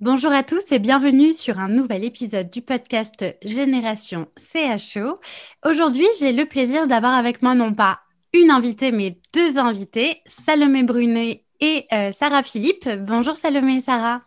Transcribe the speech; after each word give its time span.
Bonjour 0.00 0.30
à 0.30 0.44
tous 0.44 0.70
et 0.70 0.78
bienvenue 0.78 1.32
sur 1.32 1.58
un 1.58 1.66
nouvel 1.66 2.04
épisode 2.04 2.48
du 2.50 2.62
podcast 2.62 3.24
Génération 3.42 4.28
CHO. 4.36 5.18
Aujourd'hui, 5.64 6.06
j'ai 6.20 6.32
le 6.32 6.44
plaisir 6.44 6.86
d'avoir 6.86 7.14
avec 7.14 7.42
moi 7.42 7.56
non 7.56 7.74
pas 7.74 7.98
une 8.32 8.52
invitée, 8.52 8.92
mais 8.92 9.18
deux 9.34 9.58
invités, 9.58 10.22
Salomé 10.24 10.84
Brunet 10.84 11.42
et 11.58 11.86
euh, 11.92 12.12
Sarah 12.12 12.44
Philippe. 12.44 12.88
Bonjour 12.88 13.36
Salomé 13.36 13.78
et 13.78 13.80
Sarah. 13.80 14.22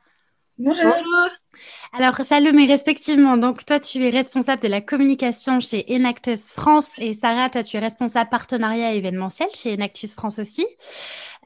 Bonjour. 0.58 0.94
Alors 1.94 2.17
Salomé, 2.17 2.66
respectivement, 2.66 3.38
donc 3.38 3.66
toi 3.66 3.80
tu 3.80 4.06
es 4.06 4.09
responsable 4.09 4.61
de 4.61 4.67
la 4.67 4.81
communication 4.81 5.61
chez 5.61 5.85
Enactus 5.89 6.52
France 6.52 6.91
et 6.97 7.13
Sarah, 7.13 7.50
toi 7.50 7.63
tu 7.63 7.78
es 7.78 7.80
responsable 7.80 8.30
partenariat 8.30 8.94
événementiel 8.94 9.47
chez 9.53 9.73
Enactus 9.73 10.16
France 10.16 10.38
aussi. 10.38 10.66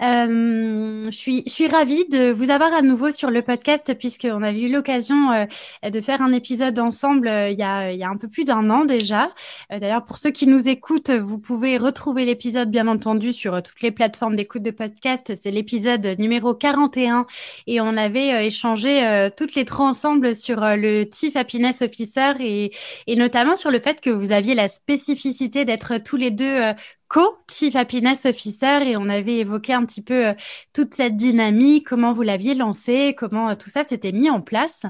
Euh, 0.01 1.05
je, 1.05 1.15
suis, 1.15 1.43
je 1.47 1.51
suis 1.51 1.67
ravie 1.67 2.05
de 2.09 2.29
vous 2.29 2.49
avoir 2.49 2.73
à 2.73 2.81
nouveau 2.81 3.11
sur 3.11 3.29
le 3.29 3.41
podcast 3.41 3.93
puisqu'on 3.97 4.43
a 4.43 4.51
eu 4.51 4.69
l'occasion 4.69 5.31
euh, 5.31 5.89
de 5.89 6.01
faire 6.01 6.21
un 6.21 6.33
épisode 6.33 6.77
ensemble 6.79 7.29
euh, 7.29 7.49
il, 7.49 7.57
y 7.57 7.63
a, 7.63 7.93
il 7.93 7.97
y 7.97 8.03
a 8.03 8.09
un 8.09 8.17
peu 8.17 8.27
plus 8.27 8.43
d'un 8.43 8.69
an 8.69 8.83
déjà. 8.83 9.31
D'ailleurs, 9.69 10.03
pour 10.03 10.17
ceux 10.17 10.31
qui 10.31 10.47
nous 10.47 10.67
écoutent, 10.67 11.11
vous 11.11 11.39
pouvez 11.39 11.77
retrouver 11.77 12.25
l'épisode 12.25 12.69
bien 12.69 12.87
entendu 12.87 13.31
sur 13.31 13.61
toutes 13.63 13.81
les 13.81 13.91
plateformes 13.91 14.35
d'écoute 14.35 14.63
de 14.63 14.71
podcast. 14.71 15.33
C'est 15.41 15.51
l'épisode 15.51 16.15
numéro 16.19 16.53
41 16.53 17.25
et 17.67 17.79
on 17.79 17.95
avait 17.97 18.45
échangé 18.45 19.29
toutes 19.37 19.55
les 19.55 19.65
trois 19.65 19.87
ensemble 19.87 20.35
sur 20.35 20.59
le 20.59 21.05
Chief 21.13 21.35
Happiness 21.35 21.81
Officer 21.81 22.33
et, 22.39 22.71
et 23.07 23.15
notamment 23.15 23.55
sur 23.55 23.71
le 23.71 23.79
fait 23.79 24.01
que 24.01 24.09
vous 24.09 24.31
aviez 24.31 24.55
la 24.55 24.67
spécificité 24.67 25.65
d'être 25.65 25.97
tous 25.97 26.17
les 26.17 26.31
deux 26.31 26.73
co-Chief 27.07 27.75
Happiness 27.75 28.25
Officer 28.25 28.79
et 28.85 28.95
on 28.97 29.09
avait 29.09 29.37
évoqué 29.37 29.73
un 29.73 29.85
petit 29.85 30.01
peu 30.01 30.27
euh, 30.27 30.33
toute 30.73 30.93
cette 30.93 31.15
dynamique, 31.15 31.87
comment 31.87 32.13
vous 32.13 32.23
l'aviez 32.23 32.55
lancée, 32.55 33.15
comment 33.17 33.49
euh, 33.49 33.55
tout 33.55 33.69
ça 33.69 33.83
s'était 33.83 34.11
mis 34.11 34.29
en 34.29 34.41
place. 34.41 34.83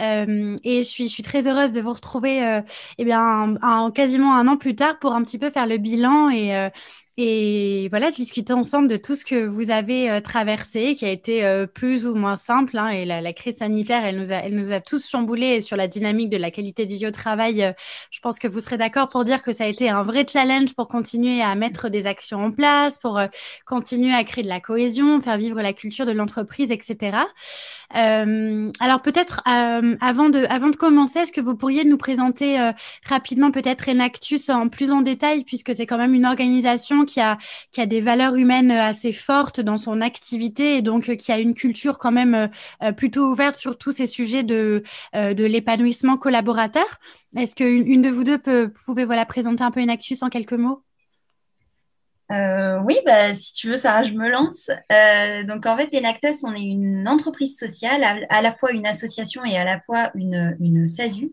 Euh, 0.00 0.56
et 0.64 0.78
je 0.78 0.88
suis, 0.88 1.08
je 1.08 1.12
suis 1.12 1.22
très 1.22 1.48
heureuse 1.48 1.72
de 1.72 1.80
vous 1.80 1.92
retrouver 1.92 2.60
eh 2.98 3.04
bien, 3.04 3.56
quasiment 3.94 4.34
un 4.34 4.46
an 4.48 4.56
plus 4.56 4.74
tard 4.74 4.98
pour 4.98 5.12
un 5.14 5.22
petit 5.22 5.38
peu 5.38 5.50
faire 5.50 5.66
le 5.66 5.78
bilan 5.78 6.30
et, 6.30 6.70
et 7.16 7.86
voilà, 7.90 8.10
discuter 8.10 8.52
ensemble 8.52 8.88
de 8.88 8.96
tout 8.96 9.14
ce 9.14 9.24
que 9.24 9.46
vous 9.46 9.70
avez 9.70 10.10
euh, 10.10 10.20
traversé, 10.20 10.96
qui 10.96 11.04
a 11.04 11.10
été 11.10 11.44
euh, 11.44 11.64
plus 11.64 12.08
ou 12.08 12.16
moins 12.16 12.34
simple. 12.34 12.76
Hein, 12.76 12.88
et 12.88 13.04
la, 13.04 13.32
crise 13.32 13.58
sanitaire, 13.58 14.04
elle 14.04 14.18
nous, 14.18 14.32
a, 14.32 14.36
elle 14.36 14.56
nous 14.56 14.72
a 14.72 14.80
tous 14.80 15.08
chamboulés. 15.08 15.60
Sur 15.60 15.76
la 15.76 15.86
dynamique 15.86 16.28
de 16.28 16.36
la 16.36 16.50
qualité 16.50 16.86
du 16.86 16.96
vie 16.96 17.06
au 17.06 17.12
travail, 17.12 17.62
euh, 17.62 17.72
je 18.10 18.18
pense 18.18 18.40
que 18.40 18.48
vous 18.48 18.58
serez 18.58 18.78
d'accord 18.78 19.08
pour 19.12 19.24
dire 19.24 19.44
que 19.44 19.52
ça 19.52 19.62
a 19.62 19.68
été 19.68 19.88
un 19.88 20.02
vrai 20.02 20.26
challenge 20.28 20.74
pour 20.74 20.88
continuer 20.88 21.40
à 21.40 21.54
mettre 21.54 21.88
des 21.88 22.08
actions 22.08 22.42
en 22.42 22.50
place, 22.50 22.98
pour 22.98 23.20
continuer 23.64 24.12
à 24.12 24.24
créer 24.24 24.42
de 24.42 24.48
la 24.48 24.58
cohésion, 24.58 25.20
faire 25.22 25.38
vivre 25.38 25.62
la 25.62 25.72
culture 25.72 26.06
de 26.06 26.12
l'entreprise, 26.12 26.72
etc. 26.72 27.18
alors 27.90 29.02
peut-être 29.02 29.42
avant, 29.44 30.28
de, 30.30 30.44
avant 30.50 30.68
de 30.68 30.76
commencer, 30.76 31.20
est-ce 31.20 31.32
que 31.32 31.40
vous 31.40 31.56
pourriez 31.56 31.84
nous 31.84 31.96
présenter 31.96 32.58
rapidement 33.08 33.50
peut-être 33.50 33.88
Enactus 33.88 34.48
en 34.48 34.68
plus 34.68 34.90
en 34.90 35.02
détail, 35.02 35.44
puisque 35.44 35.74
c'est 35.74 35.86
quand 35.86 35.98
même 35.98 36.14
une 36.14 36.26
organisation 36.26 37.03
qui 37.04 37.20
a, 37.20 37.38
qui 37.72 37.80
a 37.80 37.86
des 37.86 38.00
valeurs 38.00 38.34
humaines 38.36 38.70
assez 38.70 39.12
fortes 39.12 39.60
dans 39.60 39.76
son 39.76 40.00
activité 40.00 40.76
et 40.76 40.82
donc 40.82 41.08
euh, 41.08 41.16
qui 41.16 41.32
a 41.32 41.38
une 41.38 41.54
culture 41.54 41.98
quand 41.98 42.12
même 42.12 42.34
euh, 42.34 42.46
euh, 42.82 42.92
plutôt 42.92 43.30
ouverte 43.30 43.56
sur 43.56 43.78
tous 43.78 43.92
ces 43.92 44.06
sujets 44.06 44.42
de, 44.42 44.82
de 45.14 45.44
l'épanouissement 45.44 46.16
collaborateur. 46.16 46.86
Est-ce 47.36 47.54
qu'une 47.54 47.86
une 47.86 48.02
de 48.02 48.08
vous 48.08 48.24
deux 48.24 48.38
peut, 48.38 48.70
pouvez 48.84 49.04
voilà, 49.04 49.26
présenter 49.26 49.62
un 49.64 49.70
peu 49.70 49.80
Enactus 49.80 50.22
en 50.22 50.28
quelques 50.28 50.52
mots? 50.52 50.82
Oui, 52.30 52.98
bah, 53.06 53.32
si 53.34 53.54
tu 53.54 53.68
veux, 53.68 53.76
Sarah, 53.76 54.02
je 54.02 54.12
me 54.12 54.28
lance. 54.28 54.68
donc, 55.46 55.66
en 55.66 55.76
fait, 55.76 55.96
Enactus, 55.96 56.42
on 56.42 56.52
est 56.52 56.62
une 56.62 57.06
entreprise 57.06 57.56
sociale, 57.56 58.26
à, 58.28 58.42
la 58.42 58.52
fois 58.52 58.72
une 58.72 58.86
association 58.86 59.44
et 59.44 59.56
à 59.56 59.64
la 59.64 59.80
fois 59.80 60.10
une, 60.14 60.56
une 60.58 60.88
SASU. 60.88 61.32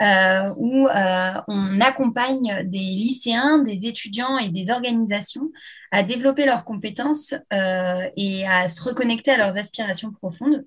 Euh, 0.00 0.52
où 0.56 0.88
euh, 0.88 1.32
on 1.46 1.80
accompagne 1.80 2.62
des 2.64 2.78
lycéens, 2.78 3.58
des 3.58 3.86
étudiants 3.86 4.36
et 4.38 4.48
des 4.48 4.70
organisations 4.70 5.52
à 5.92 6.02
développer 6.02 6.44
leurs 6.44 6.64
compétences 6.64 7.34
euh, 7.52 8.08
et 8.16 8.46
à 8.46 8.66
se 8.66 8.82
reconnecter 8.82 9.30
à 9.30 9.36
leurs 9.36 9.58
aspirations 9.58 10.10
profondes. 10.10 10.64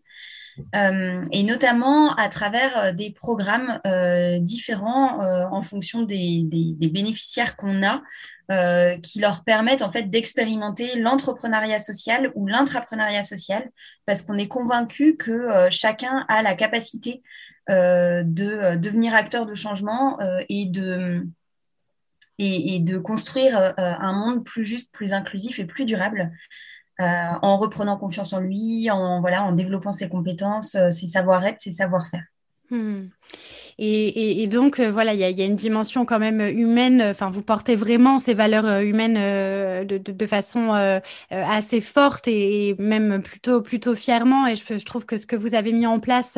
et 0.73 1.43
notamment 1.43 2.15
à 2.15 2.29
travers 2.29 2.93
des 2.93 3.11
programmes 3.11 3.81
différents 4.39 5.19
en 5.51 5.61
fonction 5.61 6.03
des, 6.03 6.45
bénéficiaires 6.79 7.57
qu'on 7.57 7.83
a, 7.83 8.01
qui 8.99 9.19
leur 9.19 9.43
permettent 9.43 9.81
en 9.81 9.91
fait 9.91 10.03
d'expérimenter 10.03 10.97
l'entrepreneuriat 10.97 11.79
social 11.79 12.31
ou 12.35 12.47
l'intrapreneuriat 12.47 13.23
social, 13.23 13.69
parce 14.05 14.21
qu'on 14.21 14.37
est 14.37 14.47
convaincu 14.47 15.17
que 15.17 15.67
chacun 15.69 16.25
a 16.29 16.41
la 16.41 16.55
capacité 16.55 17.21
de 17.69 18.47
euh, 18.47 18.75
devenir 18.75 19.13
acteur 19.13 19.45
de 19.45 19.55
changement 19.55 20.19
euh, 20.21 20.43
et 20.49 20.65
de 20.65 21.27
et, 22.37 22.81
de 22.81 22.97
construire 22.97 23.73
un 23.77 24.11
monde 24.11 24.43
plus 24.43 24.65
juste, 24.65 24.91
plus 24.91 25.13
inclusif 25.13 25.57
et 25.57 25.63
plus 25.63 25.85
durable. 25.85 26.33
en 26.99 27.57
reprenant 27.57 27.95
confiance 27.95 28.33
en 28.33 28.41
lui, 28.41 28.91
en, 28.91 29.21
voilà, 29.21 29.45
en 29.45 29.53
développant 29.53 29.93
ses 29.93 30.09
compétences, 30.09 30.75
ses 30.91 31.07
savoir-être, 31.07 31.61
ses 31.61 31.71
savoir-faire. 31.71 32.25
Hmm. 32.69 33.05
Et, 33.77 34.47
donc, 34.47 34.79
euh, 34.79 34.89
voilà, 34.89 35.13
il 35.13 35.19
y, 35.19 35.41
a 35.41 35.45
une 35.45 35.55
dimension 35.55 36.05
quand 36.05 36.19
même 36.19 36.39
humaine. 36.39 37.01
Enfin, 37.01 37.29
vous 37.29 37.41
portez 37.41 37.75
vraiment 37.75 38.19
ces 38.19 38.33
valeurs 38.33 38.65
euh, 38.65 38.81
humaines 38.81 39.17
euh, 39.17 39.83
de, 39.83 40.25
façon 40.25 40.71
assez 41.29 41.81
forte 41.81 42.27
et, 42.27 42.75
même 42.79 43.21
plutôt, 43.21 43.61
plutôt 43.61 43.93
fièrement. 43.95 44.47
Et 44.47 44.55
je, 44.55 44.85
trouve 44.85 45.05
que 45.05 45.17
ce 45.17 45.25
que 45.25 45.35
vous 45.35 45.55
avez 45.55 45.73
mis 45.73 45.85
en 45.85 45.99
place 45.99 46.37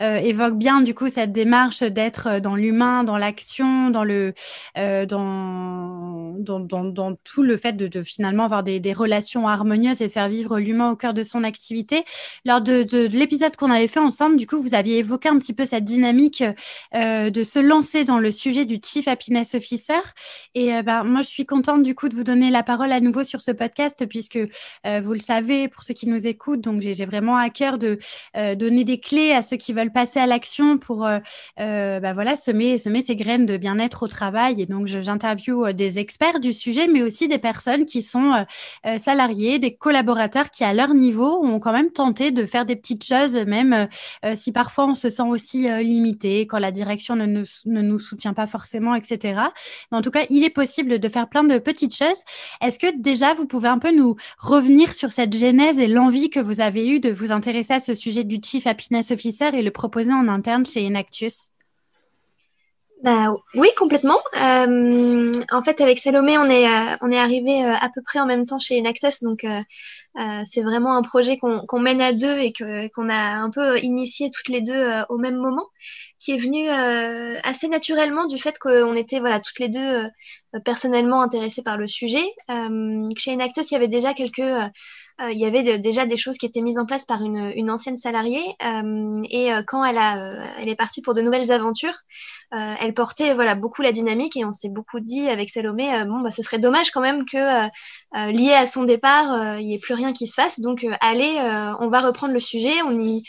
évoque 0.00 0.56
bien, 0.56 0.82
du 0.82 0.94
coup, 0.94 1.08
cette 1.08 1.32
démarche 1.32 1.82
d'être 1.82 2.38
dans 2.40 2.54
l'humain, 2.54 3.02
dans 3.02 3.16
l'action, 3.16 3.90
dans 3.90 4.04
le, 4.04 4.34
dans, 4.76 6.36
dans, 6.38 7.14
tout 7.24 7.42
le 7.42 7.56
fait 7.56 7.72
de, 7.72 8.02
finalement 8.02 8.44
avoir 8.44 8.62
des, 8.62 8.92
relations 8.92 9.48
harmonieuses 9.48 10.02
et 10.02 10.08
faire 10.08 10.28
vivre 10.28 10.58
l'humain 10.58 10.90
au 10.90 10.96
cœur 10.96 11.14
de 11.14 11.22
son 11.22 11.42
activité. 11.44 12.04
Lors 12.44 12.60
de, 12.60 12.82
de 12.84 13.06
l'épisode 13.08 13.56
qu'on 13.56 13.70
avait 13.70 13.88
fait 13.88 14.00
ensemble, 14.00 14.36
du 14.36 14.46
coup, 14.46 14.62
vous 14.62 14.74
aviez 14.74 14.98
évoqué 14.98 15.28
un 15.28 15.38
petit 15.38 15.54
peu 15.54 15.64
cette 15.64 15.84
dynamique 15.84 16.44
dynamique 16.92 17.34
de 17.34 17.44
se 17.44 17.58
lancer 17.58 18.04
dans 18.04 18.18
le 18.18 18.30
sujet 18.30 18.64
du 18.64 18.78
Chief 18.82 19.08
Happiness 19.08 19.54
Officer. 19.54 20.00
Et 20.54 20.82
ben, 20.82 21.04
moi, 21.04 21.22
je 21.22 21.28
suis 21.28 21.46
contente 21.46 21.82
du 21.82 21.94
coup 21.94 22.08
de 22.08 22.14
vous 22.14 22.24
donner 22.24 22.50
la 22.50 22.62
parole 22.62 22.92
à 22.92 23.00
nouveau 23.00 23.24
sur 23.24 23.40
ce 23.40 23.50
podcast, 23.50 24.06
puisque 24.06 24.38
vous 24.38 25.12
le 25.12 25.18
savez, 25.18 25.68
pour 25.68 25.82
ceux 25.82 25.94
qui 25.94 26.08
nous 26.08 26.26
écoutent, 26.26 26.60
donc 26.60 26.80
j'ai 26.80 27.04
vraiment 27.04 27.36
à 27.36 27.50
cœur 27.50 27.78
de 27.78 27.98
donner 28.54 28.84
des 28.84 29.00
clés 29.00 29.32
à 29.32 29.42
ceux 29.42 29.56
qui 29.56 29.72
veulent 29.72 29.92
passer 29.92 30.20
à 30.20 30.26
l'action 30.26 30.78
pour 30.78 31.08
ben, 31.56 32.12
voilà, 32.12 32.36
semer, 32.36 32.78
semer 32.78 33.02
ces 33.02 33.16
graines 33.16 33.46
de 33.46 33.56
bien-être 33.56 34.04
au 34.04 34.08
travail. 34.08 34.60
Et 34.60 34.66
donc, 34.66 34.86
j'interviewe 34.86 35.72
des 35.72 35.98
experts 35.98 36.40
du 36.40 36.52
sujet, 36.52 36.86
mais 36.88 37.02
aussi 37.02 37.28
des 37.28 37.38
personnes 37.38 37.86
qui 37.86 38.02
sont 38.02 38.44
salariés, 38.96 39.58
des 39.58 39.74
collaborateurs 39.74 40.50
qui, 40.50 40.64
à 40.64 40.72
leur 40.74 40.94
niveau, 40.94 41.44
ont 41.44 41.58
quand 41.58 41.72
même 41.72 41.90
tenté 41.90 42.30
de 42.30 42.46
faire 42.46 42.64
des 42.64 42.76
petites 42.76 43.04
choses, 43.04 43.36
même 43.36 43.88
si 44.34 44.52
parfois 44.52 44.86
on 44.86 44.94
se 44.94 45.10
sent 45.10 45.22
aussi 45.22 45.68
limité, 45.82 46.46
quand 46.46 46.58
la 46.64 46.72
direction 46.72 47.14
ne 47.16 47.26
nous, 47.26 47.98
soutient 47.98 48.34
pas 48.34 48.46
forcément, 48.46 48.94
etc. 48.94 49.40
Mais 49.90 49.98
en 49.98 50.02
tout 50.02 50.10
cas, 50.10 50.24
il 50.30 50.44
est 50.44 50.50
possible 50.50 50.98
de 50.98 51.08
faire 51.08 51.28
plein 51.28 51.44
de 51.44 51.58
petites 51.58 51.94
choses. 51.94 52.22
Est-ce 52.60 52.78
que 52.78 52.98
déjà, 52.98 53.34
vous 53.34 53.46
pouvez 53.46 53.68
un 53.68 53.78
peu 53.78 53.92
nous 53.94 54.16
revenir 54.38 54.94
sur 54.94 55.10
cette 55.10 55.36
genèse 55.36 55.78
et 55.78 55.86
l'envie 55.86 56.30
que 56.30 56.40
vous 56.40 56.60
avez 56.60 56.88
eue 56.88 57.00
de 57.00 57.12
vous 57.12 57.32
intéresser 57.32 57.74
à 57.74 57.80
ce 57.80 57.94
sujet 57.94 58.24
du 58.24 58.38
Chief 58.42 58.66
Happiness 58.66 59.10
Officer 59.10 59.50
et 59.52 59.62
le 59.62 59.70
proposer 59.70 60.12
en 60.12 60.28
interne 60.28 60.64
chez 60.64 60.86
Enactus? 60.86 61.50
Bah, 63.04 63.34
oui, 63.54 63.68
complètement. 63.76 64.16
Euh, 64.42 65.30
en 65.52 65.62
fait, 65.62 65.82
avec 65.82 65.98
Salomé, 65.98 66.38
on 66.38 66.48
est, 66.48 66.66
euh, 66.66 67.18
arrivé 67.18 67.62
euh, 67.62 67.74
à 67.78 67.90
peu 67.94 68.00
près 68.00 68.18
en 68.18 68.24
même 68.24 68.46
temps 68.46 68.58
chez 68.58 68.80
Enactus, 68.80 69.22
donc 69.22 69.46
c'est 70.44 70.62
vraiment 70.62 70.96
un 70.96 71.02
projet 71.02 71.36
qu'on 71.36 71.80
mène 71.80 72.00
à 72.00 72.12
deux 72.14 72.38
et 72.38 72.54
qu'on 72.54 73.08
a 73.10 73.36
un 73.36 73.50
peu 73.50 73.78
initié 73.80 74.30
toutes 74.30 74.48
les 74.48 74.62
deux 74.62 74.82
au 75.10 75.18
même 75.18 75.36
moment, 75.36 75.66
qui 76.24 76.32
est 76.32 76.38
venu 76.38 76.68
assez 76.68 77.68
naturellement 77.68 78.26
du 78.26 78.38
fait 78.38 78.58
qu'on 78.58 78.94
était 78.94 79.20
voilà 79.20 79.40
toutes 79.40 79.58
les 79.58 79.68
deux 79.68 80.08
personnellement 80.64 81.22
intéressées 81.22 81.62
par 81.62 81.76
le 81.76 81.86
sujet. 81.86 82.24
chez 83.16 83.34
Enactus, 83.34 83.70
il 83.70 83.74
y 83.74 83.76
avait 83.76 83.88
déjà 83.88 84.14
quelques 84.14 84.42
euh, 85.20 85.30
il 85.30 85.38
y 85.38 85.46
avait 85.46 85.78
déjà 85.78 86.06
des 86.06 86.16
choses 86.16 86.38
qui 86.38 86.46
étaient 86.46 86.60
mises 86.60 86.78
en 86.78 86.86
place 86.86 87.04
par 87.04 87.22
une, 87.22 87.52
une 87.54 87.70
ancienne 87.70 87.96
salariée. 87.96 88.42
Euh, 88.64 89.22
et 89.30 89.52
euh, 89.52 89.62
quand 89.64 89.84
elle, 89.84 89.98
a, 89.98 90.42
elle 90.58 90.68
est 90.68 90.74
partie 90.74 91.02
pour 91.02 91.14
de 91.14 91.22
nouvelles 91.22 91.52
aventures, 91.52 91.94
elle 92.52 92.94
portait 92.94 93.34
voilà 93.34 93.54
beaucoup 93.54 93.82
la 93.82 93.92
dynamique 93.92 94.36
et 94.36 94.44
on 94.44 94.52
s'est 94.52 94.68
beaucoup 94.68 95.00
dit 95.00 95.28
avec 95.28 95.50
Salomé, 95.50 96.04
bon 96.06 96.20
bah 96.20 96.30
ce 96.30 96.42
serait 96.42 96.58
dommage 96.58 96.90
quand 96.92 97.00
même 97.00 97.24
que 97.24 97.68
lié 98.30 98.52
à 98.52 98.66
son 98.66 98.84
départ, 98.84 99.58
il 99.58 99.66
n'y 99.66 99.74
ait 99.74 99.78
plus 99.78 99.94
rien 99.94 100.12
qui 100.12 100.26
se 100.26 100.34
fasse. 100.34 100.60
Donc 100.60 100.86
allez, 101.00 101.36
on 101.80 101.88
va 101.88 102.00
reprendre 102.00 102.32
le 102.32 102.40
sujet, 102.40 102.72
on 102.86 102.98
y 102.98 103.24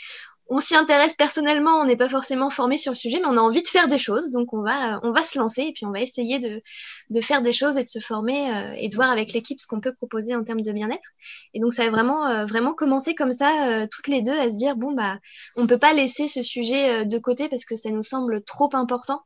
on 0.48 0.60
s'y 0.60 0.76
intéresse 0.76 1.16
personnellement, 1.16 1.80
on 1.80 1.84
n'est 1.84 1.96
pas 1.96 2.08
forcément 2.08 2.50
formé 2.50 2.78
sur 2.78 2.92
le 2.92 2.96
sujet, 2.96 3.18
mais 3.18 3.26
on 3.26 3.36
a 3.36 3.40
envie 3.40 3.62
de 3.62 3.68
faire 3.68 3.88
des 3.88 3.98
choses, 3.98 4.30
donc 4.30 4.52
on 4.52 4.62
va, 4.62 5.00
on 5.02 5.10
va 5.10 5.24
se 5.24 5.38
lancer 5.38 5.62
et 5.62 5.72
puis 5.72 5.86
on 5.86 5.90
va 5.90 6.00
essayer 6.00 6.38
de, 6.38 6.62
de 7.10 7.20
faire 7.20 7.42
des 7.42 7.52
choses 7.52 7.78
et 7.78 7.84
de 7.84 7.88
se 7.88 7.98
former 7.98 8.50
euh, 8.54 8.72
et 8.76 8.88
de 8.88 8.94
voir 8.94 9.10
avec 9.10 9.32
l'équipe 9.32 9.58
ce 9.58 9.66
qu'on 9.66 9.80
peut 9.80 9.94
proposer 9.94 10.36
en 10.36 10.44
termes 10.44 10.60
de 10.60 10.72
bien-être. 10.72 11.08
Et 11.54 11.60
donc 11.60 11.72
ça 11.72 11.84
a 11.84 11.90
vraiment, 11.90 12.26
euh, 12.26 12.46
vraiment 12.46 12.74
commencé 12.74 13.14
comme 13.14 13.32
ça, 13.32 13.68
euh, 13.68 13.86
toutes 13.90 14.06
les 14.08 14.22
deux, 14.22 14.38
à 14.38 14.48
se 14.50 14.56
dire 14.56 14.76
bon 14.76 14.92
bah, 14.92 15.18
on 15.56 15.66
peut 15.66 15.78
pas 15.78 15.92
laisser 15.92 16.28
ce 16.28 16.42
sujet 16.42 17.04
de 17.04 17.18
côté 17.18 17.48
parce 17.48 17.64
que 17.64 17.74
ça 17.74 17.90
nous 17.90 18.02
semble 18.02 18.42
trop 18.42 18.70
important. 18.74 19.22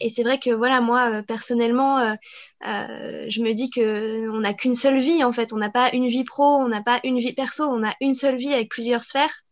et 0.00 0.08
c'est 0.10 0.22
vrai 0.22 0.38
que 0.38 0.50
voilà, 0.50 0.80
moi 0.80 1.22
personnellement, 1.22 2.16
je 2.62 3.42
me 3.42 3.52
dis 3.52 3.70
que 3.70 4.28
on 4.30 4.40
n'a 4.40 4.54
qu'une 4.54 4.74
seule 4.74 4.98
vie 4.98 5.24
en 5.24 5.32
fait. 5.32 5.52
On 5.52 5.56
n'a 5.56 5.70
pas 5.70 5.90
une 5.92 6.08
vie 6.08 6.24
pro, 6.24 6.44
on 6.44 6.68
n'a 6.68 6.82
pas 6.82 7.00
une 7.04 7.18
vie 7.18 7.32
perso, 7.34 7.64
on 7.64 7.84
a 7.86 7.92
une 8.00 8.14
seule 8.14 8.36
vie 8.36 8.52
avec 8.52 8.68
plusieurs 8.70 9.04
sphères. 9.04 9.44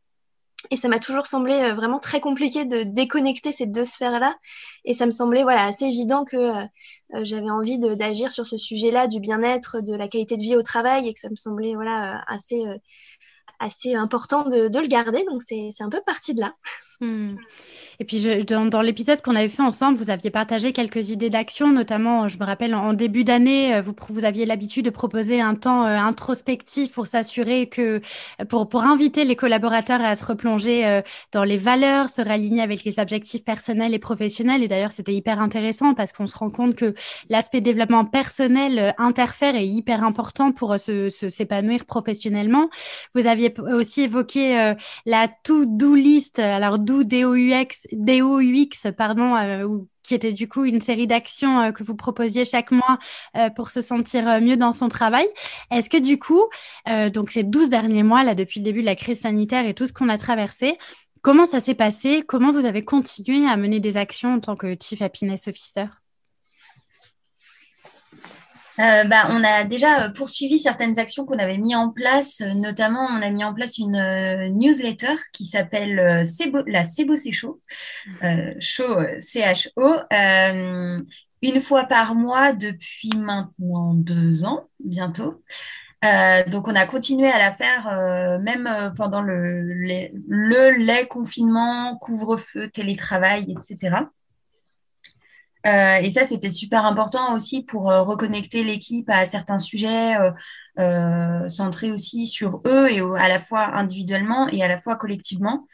Et 0.70 0.76
ça 0.76 0.88
m'a 0.88 0.98
toujours 0.98 1.26
semblé 1.26 1.54
euh, 1.54 1.74
vraiment 1.74 1.98
très 1.98 2.20
compliqué 2.20 2.64
de 2.64 2.82
déconnecter 2.82 3.52
ces 3.52 3.66
deux 3.66 3.84
sphères-là. 3.84 4.36
Et 4.84 4.92
ça 4.92 5.06
me 5.06 5.10
semblait 5.10 5.42
voilà 5.42 5.64
assez 5.64 5.86
évident 5.86 6.24
que 6.24 6.36
euh, 6.36 6.64
euh, 7.14 7.20
j'avais 7.22 7.50
envie 7.50 7.78
d'agir 7.78 8.30
sur 8.30 8.44
ce 8.44 8.58
sujet-là 8.58 9.06
du 9.06 9.20
bien-être, 9.20 9.80
de 9.80 9.94
la 9.94 10.08
qualité 10.08 10.36
de 10.36 10.42
vie 10.42 10.56
au 10.56 10.62
travail, 10.62 11.08
et 11.08 11.14
que 11.14 11.20
ça 11.20 11.30
me 11.30 11.36
semblait 11.36 11.74
voilà 11.74 12.22
assez 12.26 12.62
assez 13.58 13.94
important 13.94 14.44
de, 14.44 14.78
le 14.78 14.86
garder. 14.86 15.24
Donc 15.24 15.42
c'est 15.42 15.70
un 15.80 15.90
peu 15.90 16.00
parti 16.04 16.34
de 16.34 16.40
là. 16.40 16.54
Hmm. 17.00 17.36
Et 18.00 18.04
puis, 18.04 18.18
je, 18.18 18.42
dans, 18.42 18.80
l'épisode 18.80 19.20
qu'on 19.20 19.36
avait 19.36 19.50
fait 19.50 19.60
ensemble, 19.60 19.98
vous 19.98 20.08
aviez 20.08 20.30
partagé 20.30 20.72
quelques 20.72 21.10
idées 21.10 21.28
d'action, 21.28 21.70
notamment, 21.70 22.28
je 22.28 22.38
me 22.38 22.46
rappelle, 22.46 22.74
en, 22.74 22.94
début 22.94 23.24
d'année, 23.24 23.74
euh, 23.74 23.82
vous, 23.82 23.94
vous 24.08 24.24
aviez 24.24 24.46
l'habitude 24.46 24.86
de 24.86 24.90
proposer 24.90 25.42
un 25.42 25.54
temps 25.54 25.84
euh, 25.84 25.98
introspectif 25.98 26.92
pour 26.92 27.06
s'assurer 27.06 27.66
que, 27.66 28.00
pour, 28.48 28.70
pour 28.70 28.84
inviter 28.84 29.26
les 29.26 29.36
collaborateurs 29.36 30.02
à 30.02 30.16
se 30.16 30.24
replonger 30.24 30.86
euh, 30.86 31.02
dans 31.32 31.44
les 31.44 31.58
valeurs, 31.58 32.08
se 32.08 32.22
réaligner 32.22 32.62
avec 32.62 32.84
les 32.84 32.98
objectifs 32.98 33.44
personnels 33.44 33.92
et 33.92 33.98
professionnels. 33.98 34.62
Et 34.62 34.68
d'ailleurs, 34.68 34.92
c'était 34.92 35.14
hyper 35.14 35.38
intéressant 35.38 35.92
parce 35.92 36.14
qu'on 36.14 36.26
se 36.26 36.38
rend 36.38 36.48
compte 36.48 36.76
que 36.76 36.94
l'aspect 37.28 37.60
développement 37.60 38.06
personnel 38.06 38.94
interfère 38.96 39.56
et 39.56 39.64
est 39.64 39.68
hyper 39.68 40.04
important 40.04 40.52
pour 40.52 40.78
se, 40.78 41.10
s'épanouir 41.10 41.84
professionnellement. 41.84 42.70
Vous 43.14 43.26
aviez 43.26 43.54
aussi 43.74 44.04
évoqué 44.04 44.74
la 45.04 45.28
to-do 45.44 45.94
list, 45.94 46.38
alors 46.38 46.78
do, 46.78 47.04
D-O-U-X, 47.04 47.89
DOUX, 47.92 48.92
pardon, 48.96 49.36
euh, 49.36 49.78
qui 50.02 50.14
était 50.14 50.32
du 50.32 50.48
coup 50.48 50.64
une 50.64 50.80
série 50.80 51.06
d'actions 51.06 51.60
euh, 51.60 51.72
que 51.72 51.82
vous 51.84 51.94
proposiez 51.94 52.44
chaque 52.44 52.70
mois 52.70 52.98
euh, 53.36 53.50
pour 53.50 53.70
se 53.70 53.80
sentir 53.80 54.40
mieux 54.40 54.56
dans 54.56 54.72
son 54.72 54.88
travail. 54.88 55.26
Est-ce 55.70 55.90
que 55.90 55.98
du 55.98 56.18
coup, 56.18 56.42
donc 57.12 57.30
ces 57.30 57.42
12 57.44 57.68
derniers 57.70 58.02
mois, 58.02 58.24
là, 58.24 58.34
depuis 58.34 58.60
le 58.60 58.64
début 58.64 58.80
de 58.80 58.86
la 58.86 58.96
crise 58.96 59.20
sanitaire 59.20 59.66
et 59.66 59.74
tout 59.74 59.86
ce 59.86 59.92
qu'on 59.92 60.08
a 60.08 60.18
traversé, 60.18 60.78
comment 61.22 61.46
ça 61.46 61.60
s'est 61.60 61.74
passé? 61.74 62.22
Comment 62.26 62.52
vous 62.52 62.64
avez 62.64 62.84
continué 62.84 63.46
à 63.46 63.56
mener 63.56 63.80
des 63.80 63.96
actions 63.96 64.34
en 64.34 64.40
tant 64.40 64.56
que 64.56 64.76
Chief 64.80 65.02
Happiness 65.02 65.48
Officer? 65.48 65.99
Euh, 68.80 69.04
bah, 69.04 69.26
on 69.28 69.44
a 69.44 69.64
déjà 69.64 70.04
euh, 70.04 70.08
poursuivi 70.08 70.58
certaines 70.58 70.98
actions 70.98 71.26
qu'on 71.26 71.38
avait 71.38 71.58
mis 71.58 71.74
en 71.74 71.90
place. 71.90 72.40
Euh, 72.40 72.54
notamment, 72.54 73.06
on 73.10 73.20
a 73.20 73.30
mis 73.30 73.44
en 73.44 73.52
place 73.52 73.76
une 73.78 74.00
newsletter 74.58 75.16
qui 75.32 75.44
s'appelle 75.44 75.96
la 75.96 76.84
Cebo 76.84 77.16
C'est 77.16 77.32
Chaud, 77.32 77.60
chaud 78.60 78.96
C-H-O, 79.20 79.96
une 81.42 81.60
fois 81.60 81.84
par 81.84 82.14
mois 82.14 82.52
depuis 82.52 83.10
maintenant 83.16 83.94
deux 83.94 84.44
ans, 84.44 84.68
bientôt. 84.82 85.42
donc, 86.48 86.68
on 86.68 86.74
a 86.74 86.86
continué 86.86 87.28
à 87.28 87.38
la 87.38 87.52
faire 87.52 88.40
même 88.40 88.94
pendant 88.96 89.20
le, 89.20 89.62
le 89.62 90.70
lait 90.70 91.06
confinement, 91.06 91.98
couvre-feu, 91.98 92.68
télétravail, 92.70 93.52
etc. 93.52 94.06
Euh, 95.66 95.96
et 95.96 96.10
ça, 96.10 96.24
c'était 96.24 96.50
super 96.50 96.84
important 96.86 97.34
aussi 97.34 97.62
pour 97.62 97.90
euh, 97.90 98.02
reconnecter 98.02 98.64
l'équipe 98.64 99.08
à 99.10 99.26
certains 99.26 99.58
sujets, 99.58 100.16
euh, 100.78 101.48
centrés 101.48 101.90
aussi 101.90 102.26
sur 102.26 102.62
eux 102.66 102.88
et 102.90 103.00
à 103.00 103.28
la 103.28 103.40
fois 103.40 103.74
individuellement 103.74 104.48
et 104.48 104.62
à 104.62 104.68
la 104.68 104.78
fois 104.78 104.96
collectivement. 104.96 105.66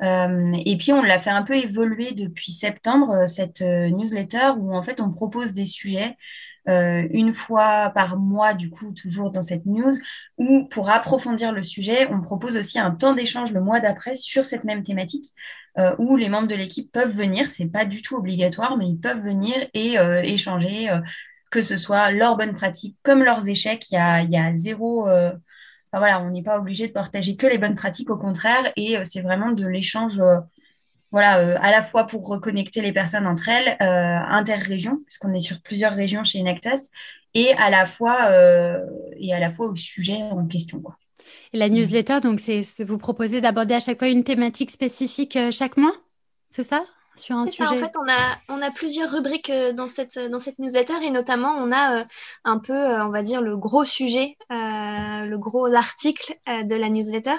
et 0.00 0.76
puis, 0.78 0.92
on 0.92 1.02
l'a 1.02 1.18
fait 1.18 1.30
un 1.30 1.42
peu 1.42 1.54
évoluer 1.54 2.12
depuis 2.12 2.52
septembre, 2.52 3.26
cette 3.28 3.60
newsletter, 3.62 4.52
où 4.58 4.74
en 4.74 4.82
fait, 4.82 5.00
on 5.00 5.10
propose 5.10 5.54
des 5.54 5.66
sujets 5.66 6.16
une 6.66 7.34
fois 7.34 7.90
par 7.94 8.16
mois, 8.16 8.54
du 8.54 8.70
coup, 8.70 8.92
toujours 8.92 9.30
dans 9.30 9.42
cette 9.42 9.66
news, 9.66 9.92
où 10.38 10.64
pour 10.68 10.90
approfondir 10.90 11.52
le 11.52 11.62
sujet, 11.62 12.08
on 12.10 12.20
propose 12.20 12.56
aussi 12.56 12.78
un 12.78 12.92
temps 12.92 13.14
d'échange 13.14 13.52
le 13.52 13.60
mois 13.60 13.80
d'après 13.80 14.16
sur 14.16 14.44
cette 14.44 14.64
même 14.64 14.82
thématique, 14.82 15.32
euh, 15.78 15.94
où 15.98 16.16
les 16.16 16.28
membres 16.28 16.48
de 16.48 16.54
l'équipe 16.54 16.90
peuvent 16.92 17.14
venir, 17.14 17.48
c'est 17.48 17.66
pas 17.66 17.84
du 17.84 18.02
tout 18.02 18.16
obligatoire, 18.16 18.76
mais 18.76 18.88
ils 18.88 18.98
peuvent 18.98 19.22
venir 19.22 19.54
et 19.74 19.98
euh, 19.98 20.22
échanger, 20.22 20.88
que 21.50 21.62
ce 21.62 21.76
soit 21.76 22.10
leurs 22.10 22.36
bonnes 22.36 22.54
pratiques 22.54 22.96
comme 23.02 23.22
leurs 23.22 23.46
échecs, 23.48 23.90
il 23.90 23.94
y 23.94 23.98
a, 23.98 24.22
y 24.22 24.36
a 24.36 24.54
zéro... 24.56 25.08
Enfin, 25.94 25.98
voilà, 26.06 26.22
on 26.22 26.30
n'est 26.30 26.42
pas 26.42 26.58
obligé 26.58 26.88
de 26.88 26.92
partager 26.92 27.36
que 27.36 27.46
les 27.46 27.58
bonnes 27.58 27.74
pratiques, 27.74 28.08
au 28.08 28.16
contraire, 28.16 28.72
et 28.76 28.96
c'est 29.04 29.20
vraiment 29.20 29.52
de 29.52 29.66
l'échange 29.66 30.22
voilà, 31.12 31.40
euh, 31.40 31.56
à 31.60 31.70
la 31.70 31.82
fois 31.82 32.06
pour 32.06 32.26
reconnecter 32.26 32.80
les 32.80 32.92
personnes 32.92 33.26
entre 33.26 33.48
elles, 33.48 33.76
euh, 33.82 34.34
interrégions, 34.34 35.02
parce 35.06 35.18
qu'on 35.18 35.32
est 35.34 35.40
sur 35.40 35.60
plusieurs 35.62 35.92
régions 35.92 36.24
chez 36.24 36.38
Inactas, 36.38 36.88
et 37.34 37.52
à 37.52 37.70
la 37.70 37.86
fois, 37.86 38.30
euh, 38.30 38.80
et 39.18 39.32
à 39.34 39.38
la 39.38 39.50
fois 39.50 39.66
au 39.66 39.76
sujet 39.76 40.22
en 40.22 40.46
question. 40.46 40.80
Quoi. 40.80 40.96
Et 41.52 41.58
la 41.58 41.68
newsletter, 41.68 42.20
donc, 42.20 42.40
c'est 42.40 42.62
vous 42.84 42.98
proposez 42.98 43.40
d'aborder 43.40 43.74
à 43.74 43.80
chaque 43.80 43.98
fois 43.98 44.08
une 44.08 44.24
thématique 44.24 44.70
spécifique 44.70 45.38
chaque 45.50 45.76
mois, 45.76 45.94
c'est 46.48 46.64
ça? 46.64 46.84
Sur 47.16 47.36
un 47.36 47.46
sujet. 47.46 47.66
en 47.66 47.76
fait, 47.76 47.92
on 47.98 48.08
a, 48.08 48.38
on 48.48 48.62
a 48.62 48.70
plusieurs 48.70 49.10
rubriques 49.10 49.50
euh, 49.50 49.72
dans 49.72 49.88
cette, 49.88 50.18
dans 50.18 50.38
cette 50.38 50.58
newsletter 50.58 50.94
et 51.04 51.10
notamment, 51.10 51.54
on 51.58 51.70
a 51.70 52.00
euh, 52.00 52.04
un 52.44 52.58
peu, 52.58 52.72
euh, 52.72 53.04
on 53.04 53.10
va 53.10 53.22
dire, 53.22 53.42
le 53.42 53.56
gros 53.56 53.84
sujet, 53.84 54.36
le 54.50 55.36
gros 55.36 55.72
article 55.72 56.36
de 56.46 56.74
la 56.74 56.88
newsletter 56.88 57.36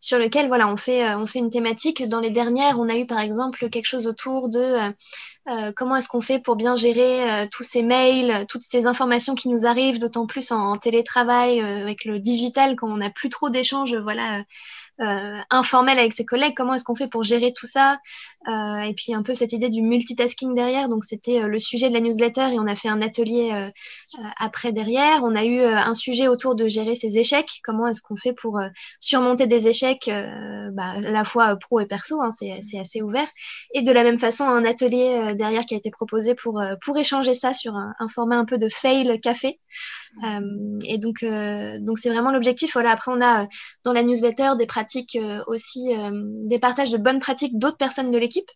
sur 0.00 0.18
lequel, 0.18 0.48
voilà, 0.48 0.68
on 0.68 0.76
fait, 0.76 1.14
on 1.14 1.26
fait 1.26 1.38
une 1.38 1.50
thématique. 1.50 2.06
Dans 2.08 2.20
les 2.20 2.30
dernières, 2.30 2.78
on 2.78 2.88
a 2.88 2.96
eu 2.96 3.06
par 3.06 3.20
exemple 3.20 3.68
quelque 3.68 3.86
chose 3.86 4.06
autour 4.06 4.48
de 4.48 4.76
comment 5.76 5.96
est-ce 5.96 6.08
qu'on 6.08 6.20
fait 6.20 6.38
pour 6.38 6.56
bien 6.56 6.76
gérer 6.76 7.48
tous 7.50 7.62
ces 7.62 7.82
mails, 7.82 8.46
toutes 8.46 8.62
ces 8.62 8.86
informations 8.86 9.34
qui 9.34 9.48
nous 9.48 9.66
arrivent, 9.66 9.98
d'autant 9.98 10.26
plus 10.26 10.50
en, 10.52 10.76
télétravail 10.76 11.60
avec 11.60 12.04
le 12.04 12.18
digital 12.18 12.76
quand 12.76 12.88
on 12.88 12.96
n'a 12.96 13.10
plus 13.10 13.28
trop 13.28 13.48
d'échanges, 13.50 13.96
voilà 13.96 14.42
informel 14.98 15.98
avec 15.98 16.12
ses 16.12 16.24
collègues. 16.24 16.54
Comment 16.56 16.74
est-ce 16.74 16.84
qu'on 16.84 16.94
fait 16.94 17.08
pour 17.08 17.22
gérer 17.22 17.52
tout 17.52 17.66
ça 17.66 17.98
Et 18.48 18.94
puis 18.94 19.14
un 19.14 19.22
peu 19.22 19.34
cette 19.34 19.52
idée 19.52 19.68
du 19.68 19.82
multitasking 19.82 20.54
derrière. 20.54 20.88
Donc 20.88 21.04
c'était 21.04 21.40
le 21.40 21.58
sujet 21.58 21.88
de 21.88 21.94
la 21.94 22.00
newsletter 22.00 22.52
et 22.52 22.58
on 22.58 22.66
a 22.66 22.74
fait 22.74 22.88
un 22.88 23.02
atelier 23.02 23.70
après 24.38 24.72
derrière. 24.72 25.22
On 25.22 25.34
a 25.34 25.44
eu 25.44 25.60
un 25.60 25.94
sujet 25.94 26.28
autour 26.28 26.54
de 26.54 26.68
gérer 26.68 26.94
ses 26.94 27.18
échecs. 27.18 27.60
Comment 27.62 27.88
est-ce 27.88 28.00
qu'on 28.00 28.16
fait 28.16 28.32
pour 28.32 28.60
surmonter 29.00 29.46
des 29.46 29.68
échecs, 29.68 30.10
bah, 30.72 30.92
à 30.92 31.00
la 31.00 31.24
fois 31.24 31.56
pro 31.56 31.80
et 31.80 31.86
perso. 31.86 32.22
Hein, 32.22 32.30
c'est 32.32 32.78
assez 32.78 33.02
ouvert. 33.02 33.28
Et 33.74 33.82
de 33.82 33.92
la 33.92 34.02
même 34.02 34.18
façon, 34.18 34.44
un 34.44 34.64
atelier 34.64 35.34
derrière 35.34 35.64
qui 35.66 35.74
a 35.74 35.78
été 35.78 35.90
proposé 35.90 36.34
pour 36.34 36.62
pour 36.82 36.96
échanger 36.96 37.34
ça 37.34 37.52
sur 37.54 37.74
un, 37.74 37.94
un 37.98 38.08
format 38.08 38.36
un 38.36 38.44
peu 38.44 38.58
de 38.58 38.68
fail 38.68 39.20
café. 39.20 39.60
Euh, 40.24 40.78
et 40.84 40.98
donc, 40.98 41.22
euh, 41.22 41.78
donc 41.78 41.98
c'est 41.98 42.10
vraiment 42.10 42.32
l'objectif. 42.32 42.72
Voilà. 42.72 42.90
Après, 42.90 43.12
on 43.12 43.20
a 43.20 43.42
euh, 43.42 43.46
dans 43.84 43.92
la 43.92 44.02
newsletter 44.02 44.52
des 44.58 44.66
pratiques 44.66 44.85
aussi, 45.46 45.94
des 46.12 46.58
partages 46.58 46.90
de 46.90 46.98
bonnes 46.98 47.20
pratiques 47.20 47.58
d'autres 47.58 47.76
personnes 47.76 48.10
de 48.10 48.18
l'équipe 48.18 48.50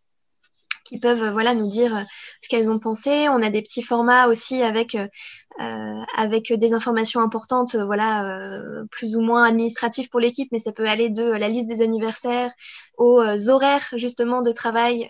qui 0.84 0.98
peuvent 0.98 1.30
voilà 1.30 1.54
nous 1.54 1.68
dire 1.68 2.04
ce 2.42 2.48
qu'elles 2.48 2.70
ont 2.70 2.78
pensé. 2.78 3.28
On 3.28 3.42
a 3.42 3.50
des 3.50 3.62
petits 3.62 3.82
formats 3.82 4.28
aussi 4.28 4.62
avec 4.62 4.96
euh, 5.60 6.02
avec 6.16 6.52
des 6.52 6.72
informations 6.72 7.20
importantes, 7.20 7.74
voilà, 7.74 8.24
euh, 8.24 8.84
plus 8.90 9.16
ou 9.16 9.20
moins 9.20 9.44
administratives 9.44 10.08
pour 10.08 10.20
l'équipe, 10.20 10.48
mais 10.52 10.58
ça 10.58 10.72
peut 10.72 10.86
aller 10.86 11.10
de 11.10 11.24
la 11.24 11.48
liste 11.48 11.68
des 11.68 11.82
anniversaires 11.82 12.52
aux 12.96 13.48
horaires 13.48 13.88
justement 13.94 14.42
de 14.42 14.52
travail 14.52 15.08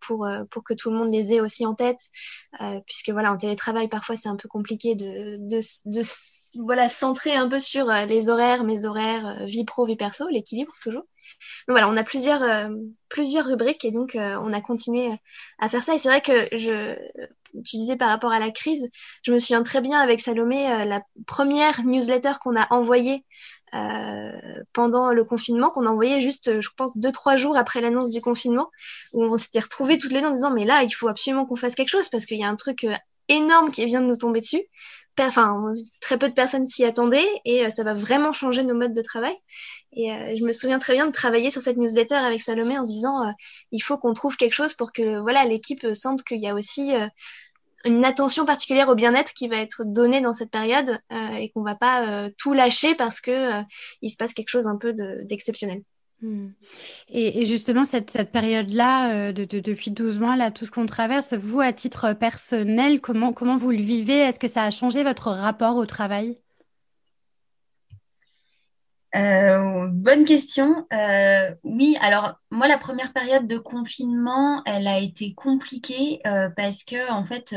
pour 0.00 0.28
pour 0.50 0.64
que 0.64 0.74
tout 0.74 0.90
le 0.90 0.96
monde 0.96 1.12
les 1.12 1.34
ait 1.34 1.40
aussi 1.40 1.64
en 1.64 1.74
tête, 1.74 2.00
puisque 2.86 3.10
voilà, 3.10 3.32
en 3.32 3.36
télétravail 3.36 3.88
parfois 3.88 4.16
c'est 4.16 4.28
un 4.28 4.36
peu 4.36 4.48
compliqué 4.48 4.94
de, 4.94 5.36
de, 5.38 5.60
de 5.86 6.02
voilà, 6.58 6.88
centrer 6.88 7.34
un 7.34 7.48
peu 7.48 7.60
sur 7.60 7.88
euh, 7.90 8.04
les 8.06 8.28
horaires, 8.28 8.64
mes 8.64 8.84
horaires, 8.84 9.26
euh, 9.26 9.44
vie 9.44 9.64
pro, 9.64 9.86
vie 9.86 9.96
perso, 9.96 10.28
l'équilibre 10.28 10.74
toujours. 10.82 11.02
Donc 11.68 11.76
voilà, 11.76 11.88
on 11.88 11.96
a 11.96 12.02
plusieurs, 12.04 12.42
euh, 12.42 12.68
plusieurs 13.08 13.46
rubriques 13.46 13.84
et 13.84 13.90
donc 13.90 14.16
on 14.16 14.52
a 14.52 14.60
continué 14.60 15.08
à 15.58 15.68
faire 15.68 15.82
ça. 15.82 15.94
Et 15.94 15.98
c'est 15.98 16.08
vrai 16.08 16.20
que 16.20 16.48
je, 16.56 16.96
tu 17.64 17.76
disais 17.76 17.96
par 17.96 18.08
rapport 18.08 18.32
à 18.32 18.38
la 18.38 18.50
crise, 18.50 18.90
je 19.22 19.32
me 19.32 19.38
souviens 19.38 19.62
très 19.62 19.80
bien 19.80 20.00
avec 20.00 20.20
Salomé, 20.20 20.84
la 20.86 21.02
première 21.26 21.84
newsletter 21.84 22.32
qu'on 22.42 22.56
a 22.56 22.66
envoyée 22.72 23.24
pendant 24.72 25.12
le 25.12 25.24
confinement, 25.24 25.70
qu'on 25.70 25.86
a 25.86 25.90
envoyé 25.90 26.20
juste, 26.20 26.60
je 26.60 26.68
pense, 26.76 26.96
deux, 26.98 27.12
trois 27.12 27.36
jours 27.36 27.56
après 27.56 27.80
l'annonce 27.80 28.10
du 28.10 28.20
confinement, 28.20 28.70
où 29.12 29.24
on 29.24 29.36
s'était 29.36 29.60
retrouvés 29.60 29.98
toutes 29.98 30.12
les 30.12 30.20
deux 30.20 30.28
en 30.28 30.32
disant, 30.32 30.52
mais 30.52 30.64
là, 30.64 30.82
il 30.82 30.90
faut 30.90 31.08
absolument 31.08 31.46
qu'on 31.46 31.56
fasse 31.56 31.74
quelque 31.74 31.88
chose 31.88 32.08
parce 32.08 32.26
qu'il 32.26 32.38
y 32.38 32.44
a 32.44 32.48
un 32.48 32.56
truc 32.56 32.86
énorme 33.28 33.70
qui 33.70 33.84
vient 33.86 34.02
de 34.02 34.06
nous 34.06 34.16
tomber 34.16 34.40
dessus 34.40 34.62
enfin, 35.20 35.72
très 36.00 36.18
peu 36.18 36.28
de 36.28 36.34
personnes 36.34 36.66
s'y 36.66 36.84
attendaient 36.84 37.26
et 37.44 37.66
euh, 37.66 37.70
ça 37.70 37.84
va 37.84 37.94
vraiment 37.94 38.32
changer 38.32 38.64
nos 38.64 38.74
modes 38.74 38.94
de 38.94 39.02
travail. 39.02 39.34
Et 39.92 40.12
euh, 40.12 40.36
je 40.38 40.44
me 40.44 40.52
souviens 40.52 40.78
très 40.78 40.94
bien 40.94 41.06
de 41.06 41.12
travailler 41.12 41.50
sur 41.50 41.62
cette 41.62 41.76
newsletter 41.76 42.14
avec 42.14 42.40
Salomé 42.40 42.78
en 42.78 42.84
disant 42.84 43.26
euh, 43.26 43.32
il 43.70 43.80
faut 43.80 43.98
qu'on 43.98 44.14
trouve 44.14 44.36
quelque 44.36 44.54
chose 44.54 44.74
pour 44.74 44.92
que 44.92 45.20
voilà 45.20 45.44
l'équipe 45.44 45.86
sente 45.94 46.22
qu'il 46.22 46.40
y 46.40 46.48
a 46.48 46.54
aussi 46.54 46.92
une 47.84 48.04
attention 48.04 48.44
particulière 48.44 48.88
au 48.88 48.94
bien-être 48.94 49.32
qui 49.32 49.48
va 49.48 49.56
être 49.56 49.84
donnée 49.84 50.20
dans 50.20 50.32
cette 50.32 50.50
période 50.50 50.98
et 51.10 51.50
qu'on 51.50 51.62
va 51.62 51.74
pas 51.74 52.28
tout 52.38 52.52
lâcher 52.52 52.94
parce 52.94 53.20
que 53.20 53.62
il 54.02 54.10
se 54.10 54.16
passe 54.16 54.34
quelque 54.34 54.50
chose 54.50 54.66
un 54.66 54.76
peu 54.76 54.94
d'exceptionnel. 55.24 55.82
Et, 57.08 57.44
justement, 57.46 57.84
cette, 57.84 58.10
cette 58.10 58.30
période-là, 58.30 59.28
euh, 59.28 59.32
de, 59.32 59.44
depuis 59.44 59.90
12 59.90 60.18
mois, 60.18 60.36
là, 60.36 60.50
tout 60.50 60.64
ce 60.64 60.70
qu'on 60.70 60.86
traverse, 60.86 61.34
vous, 61.34 61.60
à 61.60 61.72
titre 61.72 62.12
personnel, 62.12 63.00
comment, 63.00 63.32
comment 63.32 63.56
vous 63.56 63.70
le 63.70 63.82
vivez? 63.82 64.18
Est-ce 64.18 64.38
que 64.38 64.48
ça 64.48 64.64
a 64.64 64.70
changé 64.70 65.02
votre 65.02 65.30
rapport 65.30 65.76
au 65.76 65.86
travail? 65.86 66.38
Euh, 69.14 69.88
bonne 69.88 70.24
question. 70.24 70.86
Euh, 70.92 71.54
oui, 71.64 71.96
alors 72.00 72.34
moi, 72.50 72.66
la 72.66 72.78
première 72.78 73.12
période 73.12 73.46
de 73.46 73.58
confinement, 73.58 74.62
elle 74.64 74.88
a 74.88 74.98
été 74.98 75.34
compliquée 75.34 76.20
parce 76.56 76.82
que, 76.82 77.12
en 77.12 77.24
fait, 77.26 77.54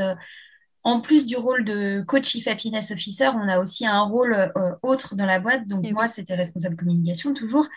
en 0.83 0.99
plus 0.99 1.25
du 1.25 1.37
rôle 1.37 1.63
de 1.63 2.01
coach 2.01 2.25
Chief 2.25 2.47
Happiness 2.47 2.91
Officer, 2.91 3.29
on 3.29 3.47
a 3.47 3.59
aussi 3.59 3.85
un 3.85 4.01
rôle 4.01 4.51
autre 4.81 5.15
dans 5.15 5.25
la 5.25 5.39
boîte. 5.39 5.65
Donc, 5.65 5.89
moi, 5.91 6.09
c'était 6.09 6.35
responsable 6.35 6.75
communication 6.75 7.33
toujours. 7.33 7.69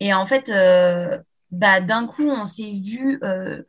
Et 0.00 0.12
en 0.14 0.26
fait, 0.26 0.48
euh, 0.48 1.18
bah, 1.50 1.80
d'un 1.80 2.06
coup, 2.06 2.28
on 2.28 2.46
s'est 2.46 2.72
vu, 2.72 3.18
euh, 3.22 3.62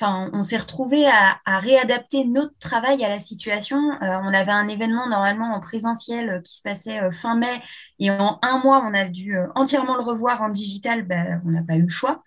enfin, 0.00 0.30
on 0.32 0.42
s'est 0.42 0.56
retrouvé 0.56 1.06
à, 1.06 1.58
réadapter 1.58 2.24
notre 2.24 2.56
travail 2.58 3.04
à 3.04 3.08
la 3.08 3.20
situation. 3.20 3.78
Euh, 4.02 4.18
on 4.22 4.32
avait 4.34 4.52
un 4.52 4.68
événement 4.68 5.08
normalement 5.08 5.54
en 5.54 5.60
présentiel 5.60 6.42
qui 6.44 6.56
se 6.58 6.62
passait 6.62 7.10
fin 7.12 7.36
mai, 7.36 7.62
et 7.98 8.10
en 8.10 8.38
un 8.42 8.58
mois, 8.58 8.82
on 8.86 8.94
a 8.94 9.06
dû 9.06 9.36
entièrement 9.54 9.96
le 9.96 10.02
revoir 10.02 10.42
en 10.42 10.48
digital. 10.50 11.02
Bah, 11.06 11.40
on 11.46 11.50
n'a 11.50 11.62
pas 11.62 11.76
eu 11.76 11.82
le 11.82 11.88
choix. 11.88 12.22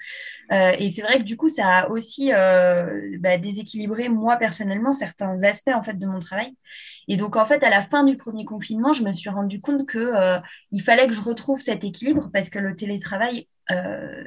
et 0.52 0.92
c'est 0.92 1.02
vrai 1.02 1.20
que 1.20 1.24
du 1.24 1.38
coup, 1.38 1.50
ça 1.50 1.68
a 1.68 1.90
aussi 1.90 2.32
bah, 3.20 3.38
déséquilibré 3.38 4.10
moi 4.10 4.38
personnellement 4.38 4.94
certains 4.94 5.44
aspects 5.44 5.72
en 5.74 5.84
fait 5.84 5.98
de 5.98 6.06
mon 6.08 6.20
travail. 6.20 6.56
Et 7.10 7.18
donc, 7.18 7.36
en 7.36 7.46
fait, 7.46 7.64
à 7.64 7.72
la 7.72 7.84
fin 7.84 8.04
du 8.04 8.18
premier 8.18 8.46
confinement, 8.46 8.94
je 8.94 9.04
me 9.04 9.12
suis 9.12 9.32
rendu 9.32 9.60
compte 9.60 9.88
que 9.88 9.98
euh, 9.98 10.40
il 10.72 10.82
fallait 10.82 11.08
que 11.08 11.14
je 11.14 11.22
retrouve 11.22 11.60
cet 11.60 11.84
équilibre 11.84 12.30
parce 12.32 12.50
que 12.52 12.60
le 12.60 12.76
télétravail 12.76 13.48
euh, 13.72 14.24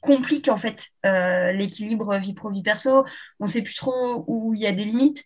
complique 0.00 0.48
en 0.48 0.56
fait 0.56 0.88
euh, 1.04 1.52
l'équilibre 1.52 2.16
vie 2.18 2.32
pro 2.32 2.50
vie 2.50 2.62
perso. 2.62 3.04
On 3.40 3.44
ne 3.44 3.50
sait 3.50 3.62
plus 3.62 3.74
trop 3.74 4.24
où 4.26 4.54
il 4.54 4.60
y 4.60 4.66
a 4.66 4.72
des 4.72 4.86
limites 4.86 5.24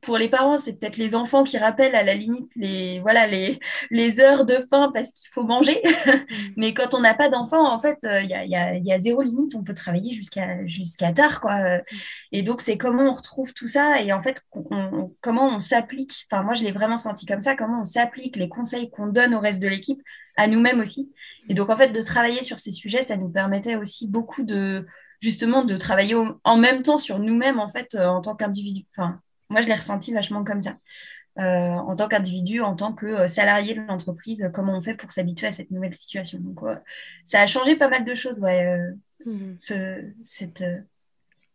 pour 0.00 0.18
les 0.18 0.28
parents, 0.28 0.58
c'est 0.58 0.74
peut-être 0.74 0.96
les 0.96 1.14
enfants 1.14 1.44
qui 1.44 1.58
rappellent 1.58 1.94
à 1.94 2.02
la 2.02 2.14
limite 2.14 2.50
les, 2.56 3.00
voilà, 3.00 3.26
les, 3.26 3.60
les 3.90 4.20
heures 4.20 4.44
de 4.44 4.54
faim 4.70 4.90
parce 4.92 5.10
qu'il 5.10 5.28
faut 5.30 5.42
manger. 5.42 5.80
Mais 6.56 6.74
quand 6.74 6.94
on 6.94 7.00
n'a 7.00 7.14
pas 7.14 7.28
d'enfants, 7.28 7.72
en 7.72 7.80
fait, 7.80 7.98
il 8.02 8.08
euh, 8.08 8.22
y, 8.22 8.34
a, 8.34 8.44
y, 8.44 8.56
a, 8.56 8.76
y, 8.76 8.92
a, 8.92 9.00
zéro 9.00 9.22
limite. 9.22 9.54
On 9.54 9.62
peut 9.62 9.74
travailler 9.74 10.12
jusqu'à 10.12 10.66
jusqu'à 10.66 11.12
tard. 11.12 11.40
Quoi. 11.40 11.80
Et 12.32 12.42
donc, 12.42 12.62
c'est 12.62 12.78
comment 12.78 13.04
on 13.04 13.12
retrouve 13.12 13.52
tout 13.52 13.68
ça 13.68 14.02
et 14.02 14.12
en 14.12 14.22
fait, 14.22 14.42
comment 15.20 15.48
on 15.48 15.60
s'applique. 15.60 16.26
Enfin, 16.30 16.42
moi, 16.42 16.54
je 16.54 16.64
l'ai 16.64 16.72
vraiment 16.72 16.98
senti 16.98 17.26
comme 17.26 17.42
ça. 17.42 17.54
Comment 17.54 17.82
on 17.82 17.84
s'applique 17.84 18.36
les 18.36 18.48
conseils 18.48 18.90
qu'on 18.90 19.06
donne 19.06 19.34
au 19.34 19.40
reste 19.40 19.60
de 19.60 19.68
l'équipe, 19.68 20.02
à 20.36 20.48
nous-mêmes 20.48 20.80
aussi. 20.80 21.12
Et 21.48 21.54
donc, 21.54 21.70
en 21.70 21.76
fait, 21.76 21.90
de 21.90 22.02
travailler 22.02 22.42
sur 22.42 22.58
ces 22.58 22.72
sujets, 22.72 23.02
ça 23.02 23.16
nous 23.16 23.28
permettait 23.28 23.76
aussi 23.76 24.08
beaucoup 24.08 24.42
de 24.42 24.86
justement 25.20 25.64
de 25.64 25.76
travailler 25.76 26.14
en 26.44 26.56
même 26.58 26.82
temps 26.82 26.98
sur 26.98 27.18
nous-mêmes 27.18 27.58
en 27.58 27.70
fait 27.70 27.94
euh, 27.94 28.06
en 28.06 28.20
tant 28.20 28.34
qu'individu. 28.34 28.84
Enfin, 28.96 29.20
moi, 29.50 29.60
je 29.60 29.68
l'ai 29.68 29.74
ressenti 29.74 30.12
vachement 30.12 30.44
comme 30.44 30.62
ça. 30.62 30.76
Euh, 31.38 31.42
en 31.42 31.94
tant 31.96 32.08
qu'individu, 32.08 32.62
en 32.62 32.74
tant 32.74 32.94
que 32.94 33.04
euh, 33.04 33.28
salarié 33.28 33.74
de 33.74 33.80
l'entreprise, 33.82 34.42
euh, 34.42 34.48
comment 34.48 34.74
on 34.74 34.80
fait 34.80 34.94
pour 34.94 35.12
s'habituer 35.12 35.46
à 35.46 35.52
cette 35.52 35.70
nouvelle 35.70 35.92
situation? 35.92 36.38
Donc, 36.40 36.60
ça 37.24 37.40
a 37.40 37.46
changé 37.46 37.76
pas 37.76 37.88
mal 37.88 38.04
de 38.04 38.14
choses, 38.14 38.40
ouais, 38.40 38.78
mmh. 39.24 39.54
cette, 40.24 40.64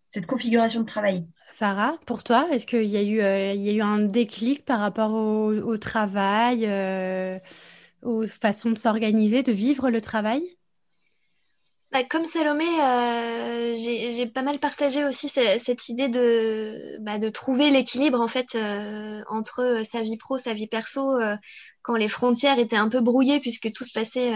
cette 0.10 0.25
configuration 0.27 0.81
de 0.81 0.86
travail. 0.86 1.25
Sarah, 1.51 1.95
pour 2.05 2.24
toi, 2.24 2.48
est-ce 2.51 2.67
qu'il 2.67 2.83
y, 2.83 2.91
y 2.91 3.69
a 3.69 3.74
eu 3.74 3.81
un 3.81 4.00
déclic 4.00 4.65
par 4.65 4.79
rapport 4.79 5.13
au 5.13 5.77
travail, 5.77 6.69
aux 8.03 8.27
façons 8.27 8.69
de 8.69 8.77
s'organiser, 8.77 9.41
de 9.41 9.51
vivre 9.51 9.89
le 9.89 10.00
travail? 10.00 10.43
Bah, 11.91 12.03
comme 12.10 12.24
Salomé, 12.24 12.63
euh, 12.81 13.75
j'ai 13.75 14.25
pas 14.25 14.43
mal 14.43 14.60
partagé 14.60 15.03
aussi 15.03 15.27
cette, 15.27 15.89
idée 15.89 16.07
de, 16.07 16.98
bah, 17.01 17.17
de 17.17 17.27
trouver 17.27 17.69
l'équilibre 17.69 18.21
en 18.21 18.29
fait 18.29 18.55
euh, 18.55 19.21
entre 19.27 19.81
sa 19.83 20.01
vie 20.01 20.15
pro, 20.15 20.38
sa 20.38 20.53
vie 20.53 20.67
perso, 20.67 21.17
euh, 21.19 21.36
quand 21.81 21.95
les 21.95 22.07
frontières 22.07 22.60
étaient 22.60 22.77
un 22.77 22.88
peu 22.88 23.01
brouillées 23.01 23.41
puisque 23.41 23.74
tout 23.74 23.83
se 23.83 23.91
passait 23.91 24.31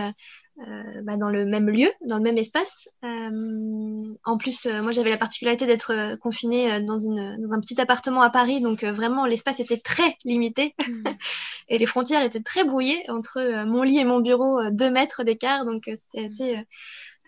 bah, 1.03 1.17
dans 1.17 1.29
le 1.29 1.45
même 1.45 1.69
lieu, 1.69 1.91
dans 2.07 2.17
le 2.17 2.23
même 2.23 2.37
espace. 2.37 2.89
en 3.03 4.37
plus, 4.37 4.65
moi 4.65 4.91
j'avais 4.91 5.09
la 5.09 5.17
particularité 5.17 5.65
d'être 5.65 6.15
confinée 6.21 6.81
dans, 6.81 6.97
une, 6.97 7.37
dans 7.39 7.53
un 7.53 7.59
petit 7.59 7.79
appartement 7.79 8.21
à 8.21 8.29
Paris, 8.29 8.61
donc 8.61 8.83
vraiment 8.83 9.25
l'espace 9.25 9.59
était 9.59 9.79
très 9.79 10.15
limité 10.25 10.73
mmh. 10.87 11.03
et 11.69 11.77
les 11.77 11.85
frontières 11.85 12.23
étaient 12.23 12.41
très 12.41 12.63
brouillées 12.63 13.03
entre 13.09 13.65
mon 13.65 13.83
lit 13.83 13.99
et 13.99 14.05
mon 14.05 14.21
bureau, 14.21 14.59
deux 14.71 14.89
mètres 14.89 15.23
d'écart, 15.23 15.65
donc 15.65 15.83
c'était 15.85 16.25
assez 16.25 16.57
euh, 16.57 16.61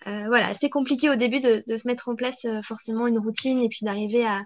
voilà, 0.05 0.53
c'est 0.53 0.69
compliqué 0.69 1.09
au 1.09 1.15
début 1.15 1.39
de, 1.39 1.63
se 1.67 1.87
mettre 1.87 2.09
en 2.09 2.15
place 2.15 2.45
euh, 2.45 2.61
forcément 2.61 3.07
une 3.07 3.19
routine 3.19 3.61
et 3.61 3.69
puis 3.69 3.79
d'arriver 3.83 4.25
à, 4.25 4.43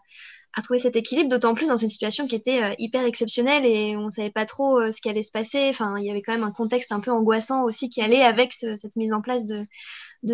trouver 0.64 0.80
cet 0.80 0.98
équilibre, 0.98 1.30
d'autant 1.30 1.54
plus 1.54 1.68
dans 1.68 1.78
une 1.78 1.90
situation 1.90 2.28
qui 2.28 2.36
était 2.36 2.62
euh, 2.62 2.74
hyper 2.78 3.06
exceptionnelle 3.06 3.66
et 3.66 3.96
on 3.96 4.10
savait 4.10 4.32
pas 4.32 4.46
trop 4.46 4.92
ce 4.92 5.00
qui 5.00 5.08
allait 5.10 5.24
se 5.24 5.32
passer. 5.32 5.68
Enfin, 5.70 5.98
il 5.98 6.06
y 6.06 6.12
avait 6.12 6.22
quand 6.22 6.34
même 6.34 6.44
un 6.44 6.52
contexte 6.52 6.92
un 6.92 7.00
peu 7.00 7.12
angoissant 7.12 7.64
aussi 7.64 7.90
qui 7.90 8.02
allait 8.02 8.24
avec 8.24 8.52
cette 8.52 8.96
mise 8.98 9.14
en 9.14 9.22
place 9.22 9.46
de, 9.46 9.66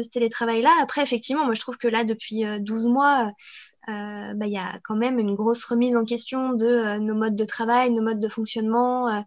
ce 0.01 0.09
télétravail-là. 0.09 0.71
Après, 0.81 1.03
effectivement, 1.03 1.45
moi 1.45 1.53
je 1.53 1.61
trouve 1.61 1.77
que 1.77 1.87
là, 1.87 2.03
depuis 2.03 2.43
12 2.59 2.87
mois, 2.87 3.31
bah, 3.87 4.47
il 4.47 4.51
y 4.51 4.57
a 4.57 4.79
quand 4.83 4.95
même 4.95 5.19
une 5.19 5.35
grosse 5.35 5.63
remise 5.65 5.95
en 5.95 6.03
question 6.03 6.53
de 6.53 6.97
nos 6.97 7.15
modes 7.15 7.35
de 7.35 7.45
travail, 7.45 7.91
nos 7.91 8.01
modes 8.01 8.19
de 8.19 8.29
fonctionnement 8.29 9.23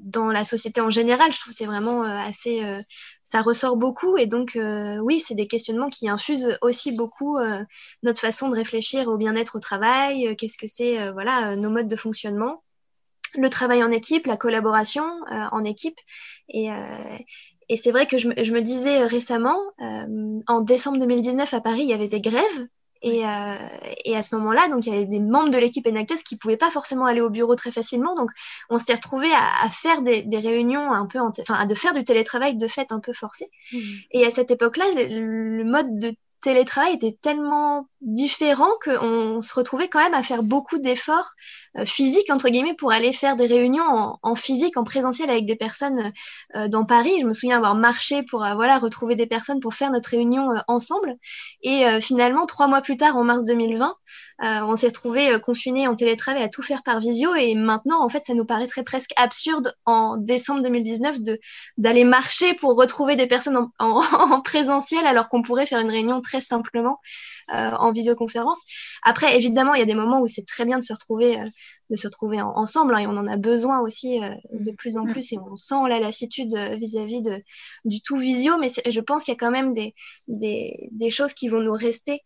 dans 0.00 0.30
la 0.32 0.44
société 0.44 0.80
en 0.80 0.90
général. 0.90 1.32
Je 1.32 1.40
trouve 1.40 1.52
c'est 1.52 1.66
vraiment 1.66 2.02
assez 2.02 2.62
ça 3.28 3.42
ressort 3.42 3.76
beaucoup. 3.76 4.16
Et 4.16 4.26
donc, 4.26 4.56
euh, 4.56 4.96
oui, 4.98 5.20
c'est 5.20 5.34
des 5.34 5.46
questionnements 5.46 5.90
qui 5.90 6.08
infusent 6.08 6.56
aussi 6.62 6.92
beaucoup 6.92 7.36
euh, 7.36 7.62
notre 8.02 8.20
façon 8.20 8.48
de 8.48 8.54
réfléchir 8.54 9.08
au 9.08 9.18
bien-être 9.18 9.56
au 9.56 9.60
travail. 9.60 10.28
Euh, 10.28 10.34
qu'est-ce 10.34 10.56
que 10.56 10.66
c'est, 10.66 11.10
voilà, 11.12 11.54
nos 11.56 11.70
modes 11.70 11.88
de 11.88 11.96
fonctionnement. 11.96 12.62
le 13.34 13.50
travail 13.50 13.82
en 13.84 13.90
équipe, 13.90 14.26
la 14.26 14.38
collaboration 14.38 15.04
en 15.28 15.62
équipe. 15.64 15.98
Et, 16.48 16.68
et 17.68 17.76
c'est 17.76 17.92
vrai 17.92 18.06
que 18.06 18.16
je, 18.16 18.28
je, 18.42 18.52
me 18.52 18.62
disais 18.62 19.04
récemment, 19.04 19.58
en 20.46 20.60
décembre 20.62 20.98
2019 20.98 21.52
à 21.52 21.60
Paris, 21.60 21.82
il 21.82 21.88
y 21.88 21.92
avait 21.92 22.08
des 22.08 22.22
grèves 22.22 22.68
et, 23.02 23.24
euh, 23.24 23.56
et, 24.04 24.16
à 24.16 24.22
ce 24.22 24.34
moment-là, 24.36 24.68
donc 24.68 24.86
il 24.86 24.92
y 24.92 24.96
avait 24.96 25.06
des 25.06 25.20
membres 25.20 25.50
de 25.50 25.58
l'équipe 25.58 25.86
Enactus 25.86 26.22
qui 26.22 26.36
pouvaient 26.36 26.56
pas 26.56 26.70
forcément 26.70 27.06
aller 27.06 27.20
au 27.20 27.30
bureau 27.30 27.54
très 27.54 27.70
facilement, 27.70 28.14
donc 28.16 28.30
on 28.70 28.78
s'était 28.78 28.94
retrouvé 28.94 29.28
à, 29.32 29.64
à, 29.64 29.70
faire 29.70 30.02
des, 30.02 30.22
des, 30.22 30.38
réunions 30.38 30.92
un 30.92 31.06
peu, 31.06 31.20
enfin 31.20 31.54
à 31.54 31.66
de 31.66 31.74
faire 31.74 31.94
du 31.94 32.04
télétravail 32.04 32.56
de 32.56 32.68
fait 32.68 32.90
un 32.90 33.00
peu 33.00 33.12
forcé. 33.12 33.50
Mmh. 33.72 33.78
Et 34.12 34.26
à 34.26 34.30
cette 34.30 34.50
époque-là, 34.50 34.84
le, 34.96 35.58
le, 35.58 35.64
mode 35.64 35.98
de 35.98 36.14
télétravail 36.40 36.94
était 36.94 37.16
tellement 37.20 37.88
différent 38.00 38.70
qu'on 38.82 39.40
se 39.40 39.54
retrouvait 39.54 39.88
quand 39.88 40.02
même 40.02 40.14
à 40.14 40.22
faire 40.22 40.42
beaucoup 40.42 40.78
d'efforts 40.78 41.32
euh, 41.78 41.84
physiques 41.84 42.30
entre 42.30 42.48
guillemets 42.48 42.74
pour 42.74 42.92
aller 42.92 43.12
faire 43.12 43.36
des 43.36 43.46
réunions 43.46 44.16
en, 44.22 44.34
physique, 44.34 44.76
en 44.76 44.84
présentiel 44.84 45.30
avec 45.30 45.46
des 45.46 45.56
personnes 45.56 46.12
euh, 46.56 46.68
dans 46.68 46.84
Paris. 46.84 47.12
Je 47.20 47.26
me 47.26 47.32
souviens 47.32 47.56
avoir 47.56 47.74
marché 47.74 48.22
pour 48.22 48.44
euh, 48.44 48.54
voilà 48.54 48.78
retrouver 48.78 49.16
des 49.16 49.26
personnes 49.26 49.60
pour 49.60 49.74
faire 49.74 49.90
notre 49.90 50.10
réunion 50.10 50.48
ensemble. 50.66 51.14
Et 51.62 51.84
finalement, 52.00 52.46
trois 52.46 52.66
mois 52.66 52.80
plus 52.80 52.96
tard, 52.96 53.16
en 53.16 53.24
mars 53.24 53.44
2020, 53.44 53.94
on 54.40 54.76
s'est 54.76 54.86
retrouvé 54.88 55.38
confinés 55.40 55.88
en 55.88 55.96
télétravail 55.96 56.42
à 56.42 56.48
tout 56.48 56.62
faire 56.62 56.82
par 56.82 57.00
visio. 57.00 57.34
Et 57.34 57.54
maintenant, 57.54 58.02
en 58.02 58.08
fait, 58.08 58.24
ça 58.24 58.34
nous 58.34 58.44
paraîtrait 58.44 58.84
presque 58.84 59.12
absurde 59.16 59.74
en 59.84 60.16
décembre 60.16 60.62
2019 60.62 61.20
de 61.20 61.40
d'aller 61.76 62.04
marcher 62.04 62.54
pour 62.54 62.76
retrouver 62.76 63.16
des 63.16 63.26
personnes 63.26 63.68
en 63.78 64.40
présentiel 64.42 65.06
alors 65.06 65.28
qu'on 65.28 65.42
pourrait 65.42 65.66
faire 65.66 65.80
une 65.80 65.90
réunion 65.90 66.20
très 66.20 66.40
simplement 66.40 67.00
en 67.50 67.88
en 67.88 67.92
visioconférence. 67.92 68.60
Après, 69.02 69.36
évidemment, 69.36 69.74
il 69.74 69.80
y 69.80 69.82
a 69.82 69.86
des 69.86 69.94
moments 69.94 70.20
où 70.20 70.28
c'est 70.28 70.46
très 70.46 70.64
bien 70.64 70.78
de 70.78 70.84
se 70.84 70.92
retrouver, 70.92 71.40
euh, 71.40 71.46
de 71.90 71.96
se 71.96 72.06
retrouver 72.06 72.40
ensemble, 72.40 72.94
hein, 72.94 72.98
et 72.98 73.06
on 73.06 73.16
en 73.16 73.26
a 73.26 73.36
besoin 73.36 73.80
aussi 73.80 74.22
euh, 74.22 74.34
de 74.52 74.72
plus 74.72 74.98
en 74.98 75.04
mm. 75.04 75.12
plus, 75.12 75.32
et 75.32 75.38
on 75.38 75.56
sent 75.56 75.88
la 75.88 75.98
lassitude 75.98 76.54
euh, 76.54 76.76
vis-à-vis 76.76 77.22
de 77.22 77.42
du 77.84 78.00
tout 78.02 78.18
visio. 78.18 78.58
Mais 78.58 78.68
je 78.68 79.00
pense 79.00 79.24
qu'il 79.24 79.32
y 79.32 79.36
a 79.36 79.38
quand 79.38 79.50
même 79.50 79.72
des, 79.74 79.94
des, 80.28 80.88
des 80.92 81.10
choses 81.10 81.34
qui 81.34 81.48
vont 81.48 81.60
nous 81.60 81.72
rester 81.72 82.20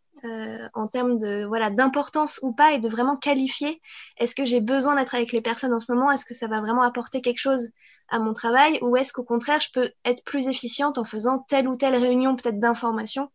en 0.74 0.86
termes 0.86 1.18
de 1.18 1.44
voilà 1.46 1.70
d'importance 1.70 2.38
ou 2.42 2.52
pas, 2.52 2.72
et 2.72 2.78
de 2.78 2.88
vraiment 2.88 3.16
qualifier. 3.16 3.80
Est-ce 4.18 4.36
que 4.36 4.44
j'ai 4.44 4.60
besoin 4.60 4.94
d'être 4.94 5.16
avec 5.16 5.32
les 5.32 5.40
personnes 5.40 5.74
en 5.74 5.80
ce 5.80 5.90
moment 5.90 6.12
Est-ce 6.12 6.24
que 6.24 6.34
ça 6.34 6.46
va 6.46 6.60
vraiment 6.60 6.82
apporter 6.82 7.22
quelque 7.22 7.40
chose 7.40 7.70
à 8.08 8.20
mon 8.20 8.32
travail, 8.32 8.78
ou 8.82 8.96
est-ce 8.96 9.12
qu'au 9.12 9.24
contraire, 9.24 9.58
je 9.60 9.70
peux 9.72 9.90
être 10.04 10.22
plus 10.22 10.46
efficiente 10.46 10.98
en 10.98 11.04
faisant 11.04 11.40
telle 11.48 11.66
ou 11.66 11.76
telle 11.76 11.96
réunion 11.96 12.36
peut-être 12.36 12.60
d'information 12.60 13.30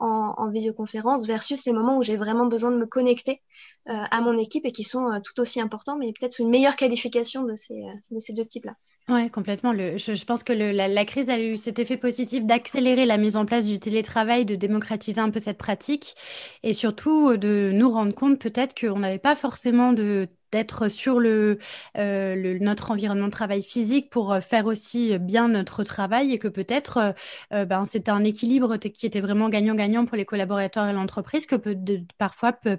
en, 0.00 0.34
en, 0.36 0.50
visioconférence 0.50 1.26
versus 1.26 1.64
les 1.66 1.72
moments 1.72 1.98
où 1.98 2.02
j'ai 2.02 2.16
vraiment 2.16 2.46
besoin 2.46 2.70
de 2.70 2.76
me 2.76 2.86
connecter 2.86 3.42
euh, 3.88 3.92
à 4.10 4.20
mon 4.20 4.36
équipe 4.36 4.66
et 4.66 4.72
qui 4.72 4.82
sont 4.82 5.10
euh, 5.10 5.20
tout 5.22 5.38
aussi 5.40 5.60
importants, 5.60 5.96
mais 5.98 6.12
peut-être 6.18 6.40
une 6.40 6.48
meilleure 6.48 6.76
qualification 6.76 7.44
de 7.44 7.54
ces, 7.54 7.74
euh, 7.74 7.92
de 8.10 8.18
ces 8.18 8.32
deux 8.32 8.46
types-là. 8.46 8.74
Oui, 9.08 9.30
complètement. 9.30 9.72
Je, 9.72 10.24
pense 10.24 10.42
que 10.42 10.52
la, 10.52 10.88
la, 10.88 11.04
crise 11.04 11.28
a 11.28 11.38
eu 11.38 11.56
cet 11.56 11.78
effet 11.78 11.96
positif 11.96 12.44
d'accélérer 12.44 13.06
la 13.06 13.18
mise 13.18 13.36
en 13.36 13.44
place 13.44 13.66
du 13.66 13.78
télétravail, 13.78 14.44
de 14.46 14.56
démocratiser 14.56 15.20
un 15.20 15.30
peu 15.30 15.40
cette 15.40 15.58
pratique 15.58 16.14
et 16.62 16.74
surtout 16.74 17.36
de 17.36 17.70
nous 17.72 17.90
rendre 17.90 18.14
compte 18.14 18.38
peut-être 18.38 18.78
qu'on 18.78 19.00
n'avait 19.00 19.18
pas 19.18 19.34
forcément 19.34 19.92
de 19.92 20.28
d'être 20.52 20.88
sur 20.88 21.20
le, 21.20 21.58
euh, 21.96 22.34
le, 22.34 22.58
notre 22.58 22.90
environnement 22.90 23.26
de 23.26 23.32
travail 23.32 23.62
physique 23.62 24.10
pour 24.10 24.32
euh, 24.32 24.40
faire 24.40 24.66
aussi 24.66 25.18
bien 25.18 25.48
notre 25.48 25.84
travail 25.84 26.32
et 26.32 26.38
que 26.38 26.48
peut-être 26.48 26.96
euh, 26.98 27.12
euh 27.52 27.64
ben, 27.64 27.84
c'était 27.84 28.10
un 28.10 28.24
équilibre 28.24 28.76
qui 28.78 29.06
était 29.06 29.20
vraiment 29.20 29.48
gagnant-gagnant 29.48 30.04
pour 30.06 30.16
les 30.16 30.24
collaborateurs 30.24 30.88
et 30.88 30.92
l'entreprise 30.92 31.46
que 31.46 31.56
peut 31.56 31.76
parfois 32.18 32.52
peut, 32.52 32.78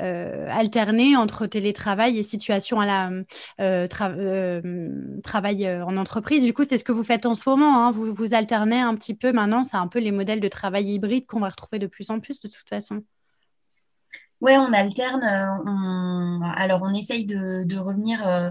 euh, 0.00 0.48
alterner 0.50 1.16
entre 1.16 1.46
télétravail 1.46 2.18
et 2.18 2.22
situation 2.22 2.80
à 2.80 2.86
la 2.86 3.10
euh, 3.60 3.86
tra 3.86 4.12
travail 5.22 5.68
en 5.82 5.96
entreprise. 5.96 6.42
Du 6.44 6.52
coup, 6.52 6.64
c'est 6.64 6.78
ce 6.78 6.84
que 6.84 6.92
vous 6.92 7.04
faites 7.04 7.26
en 7.26 7.34
ce 7.34 7.48
moment. 7.48 7.86
Hein. 7.86 7.90
Vous, 7.92 8.12
vous 8.12 8.34
alternez 8.34 8.80
un 8.80 8.94
petit 8.94 9.14
peu 9.14 9.32
maintenant. 9.32 9.64
C'est 9.64 9.76
un 9.76 9.88
peu 9.88 9.98
les 10.00 10.12
modèles 10.12 10.40
de 10.40 10.48
travail 10.48 10.92
hybride 10.94 11.26
qu'on 11.26 11.40
va 11.40 11.48
retrouver 11.48 11.78
de 11.78 11.86
plus 11.86 12.10
en 12.10 12.20
plus 12.20 12.40
de 12.40 12.48
toute 12.48 12.68
façon. 12.68 13.02
Ouais, 14.40 14.56
on 14.56 14.72
alterne. 14.72 15.22
Euh, 15.24 15.70
on... 15.70 16.42
Alors, 16.56 16.82
on 16.82 16.94
essaye 16.94 17.24
de, 17.26 17.64
de 17.64 17.76
revenir 17.76 18.26
euh, 18.26 18.50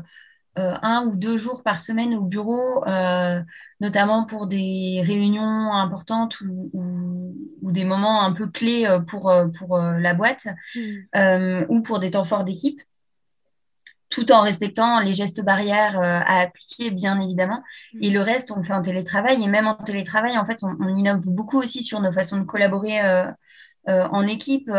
euh, 0.57 0.73
un 0.81 1.05
ou 1.05 1.15
deux 1.15 1.37
jours 1.37 1.61
par 1.61 1.79
semaine 1.79 2.15
au 2.15 2.21
bureau, 2.21 2.83
euh, 2.87 3.41
notamment 3.79 4.25
pour 4.25 4.47
des 4.47 5.03
réunions 5.05 5.71
importantes 5.71 6.41
ou, 6.41 6.71
ou, 6.73 7.35
ou, 7.61 7.71
des 7.71 7.85
moments 7.85 8.23
un 8.23 8.33
peu 8.33 8.47
clés 8.47 8.87
euh, 8.87 8.99
pour, 8.99 9.31
pour 9.55 9.77
la 9.77 10.13
boîte 10.15 10.47
mmh. 10.75 11.65
ou 11.69 11.81
pour 11.83 11.99
des 11.99 12.11
temps 12.11 12.25
forts 12.25 12.43
d'équipe, 12.43 12.81
tout 14.09 14.31
en 14.31 14.41
respectant 14.41 14.99
les 14.99 15.13
gestes 15.13 15.43
barrières 15.43 15.99
à 15.99 16.39
appliquer, 16.39 16.89
bien 16.89 17.19
évidemment. 17.19 17.61
Mmh. 17.93 17.99
Et 18.01 18.09
le 18.09 18.21
reste, 18.21 18.49
on 18.49 18.55
le 18.55 18.63
fait 18.63 18.73
en 18.73 18.81
télétravail. 18.81 19.43
Et 19.43 19.47
même 19.47 19.67
en 19.67 19.75
télétravail, 19.75 20.39
en 20.39 20.45
fait, 20.45 20.63
on, 20.63 20.75
on 20.79 20.95
innove 20.95 21.29
beaucoup 21.29 21.59
aussi 21.59 21.83
sur 21.83 21.99
nos 21.99 22.11
façons 22.11 22.37
de 22.37 22.45
collaborer 22.45 22.99
en 23.85 24.25
équipe 24.25 24.71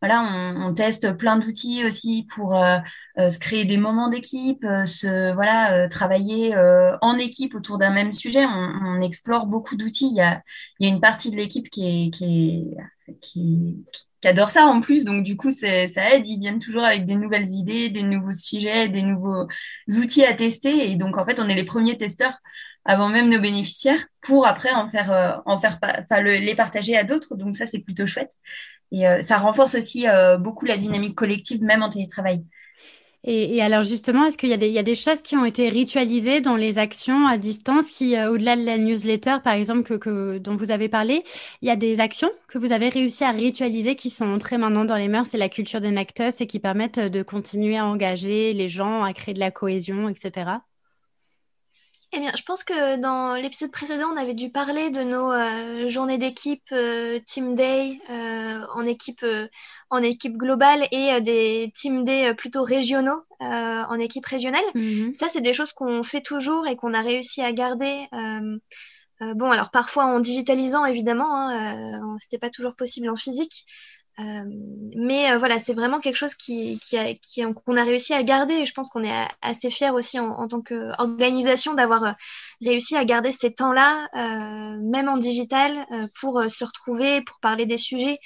voilà, 0.00 0.22
on, 0.22 0.68
on, 0.68 0.74
teste 0.74 1.12
plein 1.16 1.38
d'outils 1.38 1.84
aussi 1.84 2.26
pour 2.30 2.56
euh, 2.56 2.78
euh, 3.18 3.30
se 3.30 3.38
créer 3.40 3.64
des 3.64 3.78
moments 3.78 4.08
d'équipe, 4.08 4.62
euh, 4.64 4.86
se 4.86 5.34
voilà, 5.34 5.74
euh, 5.74 5.88
travailler 5.88 6.54
en 7.00 7.18
équipe 7.18 7.54
autour 7.54 7.78
d'un 7.78 7.90
même 7.90 8.12
sujet. 8.12 8.44
On, 8.46 9.00
explore 9.00 9.46
beaucoup 9.46 9.76
d'outils. 9.76 10.08
Il 10.10 10.16
y 10.16 10.20
a, 10.20 10.42
y 10.80 10.86
a 10.86 10.88
une 10.88 11.00
partie 11.00 11.30
de 11.30 11.36
l'équipe 11.36 11.68
qui 11.70 12.06
est, 12.06 12.10
qui, 12.10 12.64
qui, 13.20 13.84
adore 14.24 14.50
ça 14.50 14.66
en 14.66 14.80
plus. 14.80 15.04
Donc 15.04 15.24
du 15.24 15.36
coup, 15.36 15.50
ça 15.50 15.66
aide. 15.66 16.26
Ils 16.26 16.38
viennent 16.38 16.58
toujours 16.58 16.84
avec 16.84 17.04
des 17.04 17.16
nouvelles 17.16 17.48
idées, 17.48 17.90
des 17.90 18.02
nouveaux 18.02 18.32
sujets, 18.32 18.88
des 18.88 19.02
nouveaux 19.02 19.46
outils 19.88 20.24
à 20.24 20.34
tester. 20.34 20.90
Et 20.90 20.96
donc 20.96 21.16
en 21.16 21.24
fait, 21.26 21.40
on 21.40 21.48
est 21.48 21.54
les 21.54 21.64
premiers 21.64 21.96
testeurs 21.96 22.38
avant 22.84 23.08
même 23.08 23.28
nos 23.28 23.40
bénéficiaires 23.40 24.06
pour 24.20 24.46
après 24.46 24.72
en 24.72 24.88
faire, 24.88 25.42
en 25.46 25.60
faire, 25.60 25.78
enfin, 25.82 26.20
le, 26.20 26.36
les 26.36 26.54
partager 26.54 26.96
à 26.96 27.04
d'autres. 27.04 27.36
Donc 27.36 27.56
ça, 27.56 27.66
c'est 27.66 27.80
plutôt 27.80 28.06
chouette. 28.06 28.32
Et 28.92 29.06
euh, 29.06 29.22
ça 29.22 29.38
renforce 29.38 29.74
aussi 29.74 30.08
euh, 30.08 30.36
beaucoup 30.36 30.64
la 30.64 30.76
dynamique 30.76 31.14
collective, 31.14 31.62
même 31.62 31.82
en 31.82 31.90
télétravail. 31.90 32.44
Et, 33.24 33.56
et, 33.56 33.62
alors 33.62 33.82
justement, 33.82 34.24
est-ce 34.24 34.38
qu'il 34.38 34.48
y, 34.48 34.78
a 34.78 34.82
des 34.82 34.94
choses 34.94 35.22
qui 35.22 35.36
ont 35.36 35.44
été 35.44 35.68
ritualisées 35.68 36.40
dans 36.40 36.54
les 36.54 36.78
actions 36.78 37.26
à 37.26 37.36
distance 37.36 37.90
qui, 37.90 38.16
euh, 38.16 38.30
au-delà 38.30 38.56
de 38.56 38.64
la 38.64 38.78
newsletter, 38.78 39.38
par 39.42 39.54
exemple, 39.54 39.98
dont 40.38 40.56
vous 40.56 40.70
avez 40.70 40.88
parlé, 40.88 41.24
il 41.60 41.68
y 41.68 41.70
a 41.70 41.76
des 41.76 41.98
actions 41.98 42.30
que 42.46 42.58
vous 42.58 42.70
avez 42.70 42.88
réussi 42.88 43.24
à 43.24 43.32
ritualiser 43.32 43.96
qui 43.96 44.08
sont 44.08 44.24
entrées 44.24 44.56
maintenant 44.56 44.84
dans 44.84 44.96
les 44.96 45.08
mœurs 45.08 45.26
c'est 45.26 45.36
la 45.36 45.48
culture 45.48 45.80
des 45.80 45.90
Nactus 45.90 46.40
et 46.40 46.46
qui 46.46 46.60
permettent 46.60 47.00
de 47.00 47.22
continuer 47.22 47.76
à 47.76 47.86
engager 47.86 48.54
les 48.54 48.68
gens, 48.68 49.02
à 49.02 49.12
créer 49.12 49.34
de 49.34 49.40
la 49.40 49.50
cohésion, 49.50 50.08
etc. 50.08 50.50
Eh 52.12 52.20
bien, 52.20 52.32
je 52.34 52.42
pense 52.42 52.64
que 52.64 52.96
dans 52.96 53.34
l'épisode 53.34 53.70
précédent, 53.70 54.06
on 54.14 54.16
avait 54.16 54.32
dû 54.32 54.48
parler 54.50 54.88
de 54.88 55.02
nos 55.02 55.30
euh, 55.30 55.88
journées 55.88 56.16
d'équipe, 56.16 56.64
euh, 56.72 57.20
Team 57.26 57.54
Day 57.54 58.00
euh, 58.08 58.64
en 58.74 58.86
équipe 58.86 59.24
en 59.90 59.98
équipe 59.98 60.38
globale 60.38 60.88
et 60.90 61.20
des 61.20 61.70
Team 61.74 62.04
Day 62.04 62.32
plutôt 62.34 62.62
régionaux 62.64 63.22
en 63.40 63.98
équipe 63.98 64.24
régionale. 64.24 64.64
Mm 64.74 64.80
-hmm. 64.80 65.14
Ça, 65.14 65.28
c'est 65.28 65.42
des 65.42 65.52
choses 65.54 65.72
qu'on 65.72 66.02
fait 66.02 66.22
toujours 66.22 66.66
et 66.66 66.76
qu'on 66.76 66.94
a 66.94 67.02
réussi 67.02 67.42
à 67.42 67.52
garder. 67.52 68.06
bon, 69.40 69.50
alors 69.50 69.70
parfois 69.70 70.04
en 70.06 70.20
digitalisant 70.20 70.86
évidemment, 70.86 71.32
hein, 71.50 72.16
c'était 72.20 72.38
pas 72.38 72.50
toujours 72.50 72.74
possible 72.74 73.08
en 73.10 73.16
physique, 73.16 73.66
euh, 74.20 74.44
mais 74.96 75.30
euh, 75.30 75.38
voilà, 75.38 75.60
c'est 75.60 75.74
vraiment 75.74 76.00
quelque 76.00 76.16
chose 76.16 76.34
qui, 76.34 76.78
a, 76.94 77.14
qu'on 77.64 77.76
a 77.76 77.84
réussi 77.84 78.14
à 78.14 78.22
garder. 78.22 78.54
Et 78.54 78.66
je 78.66 78.72
pense 78.72 78.88
qu'on 78.88 79.04
est 79.04 79.28
assez 79.42 79.70
fiers 79.70 79.90
aussi 79.90 80.18
en, 80.18 80.48
tant 80.48 80.60
qu'organisation 80.60 81.74
d'avoir 81.74 82.04
euh, 82.04 82.12
réussi 82.64 82.96
à 82.96 83.04
garder 83.04 83.32
ces 83.32 83.52
temps-là, 83.52 84.08
même 84.80 85.08
en 85.08 85.16
digital, 85.18 85.86
pour 86.20 86.42
se 86.48 86.64
retrouver, 86.64 87.22
pour 87.22 87.38
parler 87.40 87.66
des 87.66 87.78
sujets, 87.78 88.18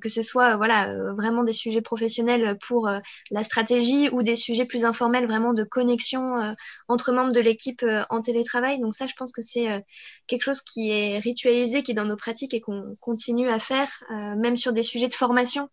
que 0.00 0.08
ce 0.08 0.22
soit 0.22 0.56
voilà 0.56 0.94
vraiment 1.14 1.42
des 1.42 1.52
sujets 1.52 1.80
professionnels 1.80 2.56
pour 2.66 2.88
la 3.30 3.44
stratégie 3.44 4.08
ou 4.10 4.22
des 4.22 4.36
sujets 4.36 4.64
plus 4.64 4.84
informels, 4.84 5.26
vraiment 5.26 5.52
de 5.52 5.64
connexion 5.64 6.54
entre 6.88 7.12
membres 7.12 7.32
de 7.32 7.40
l'équipe 7.40 7.84
en 8.10 8.20
télétravail. 8.20 8.78
Donc 8.80 8.94
ça, 8.94 9.06
je 9.06 9.14
pense 9.16 9.32
que 9.32 9.42
c'est 9.42 9.84
quelque 10.26 10.42
chose 10.42 10.60
qui 10.60 10.90
est 10.90 11.18
ritualisé, 11.18 11.82
qui 11.82 11.92
est 11.92 11.94
dans 11.94 12.04
nos 12.04 12.16
pratiques 12.16 12.54
et 12.54 12.60
qu'on 12.60 12.94
continue 13.00 13.50
à 13.50 13.58
faire, 13.58 13.88
même 14.10 14.56
sur 14.56 14.72
des 14.72 14.82
sujets 14.82 15.08
de 15.08 15.14
formation, 15.14 15.68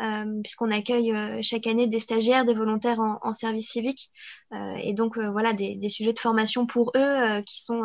euh, 0.00 0.40
puisqu'on 0.42 0.70
accueille 0.70 1.12
euh, 1.12 1.38
chaque 1.42 1.66
année 1.66 1.86
des 1.86 2.00
stagiaires, 2.00 2.44
des 2.44 2.54
volontaires 2.54 2.98
en, 2.98 3.34
service 3.34 3.70
civique, 3.70 4.10
euh, 4.52 4.74
et 4.76 4.92
donc 4.92 5.16
euh, 5.16 5.30
voilà 5.30 5.52
des, 5.52 5.88
sujets 5.88 6.12
de 6.12 6.18
formation 6.18 6.66
pour 6.66 6.92
eux 6.96 7.00
euh, 7.00 7.42
qui 7.42 7.62
sont 7.62 7.82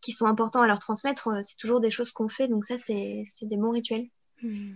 qui 0.00 0.12
sont 0.12 0.26
importants 0.26 0.62
à 0.62 0.66
leur 0.66 0.80
transmettre. 0.80 1.28
c'est 1.42 1.56
toujours 1.56 1.80
des 1.80 1.90
choses 1.90 2.10
qu'on 2.12 2.28
fait, 2.28 2.48
donc 2.48 2.64
ça 2.64 2.76
c'est 2.78 3.24
des 3.42 3.56
bons 3.56 3.70
rituels. 3.70 4.08
Mmh. 4.42 4.74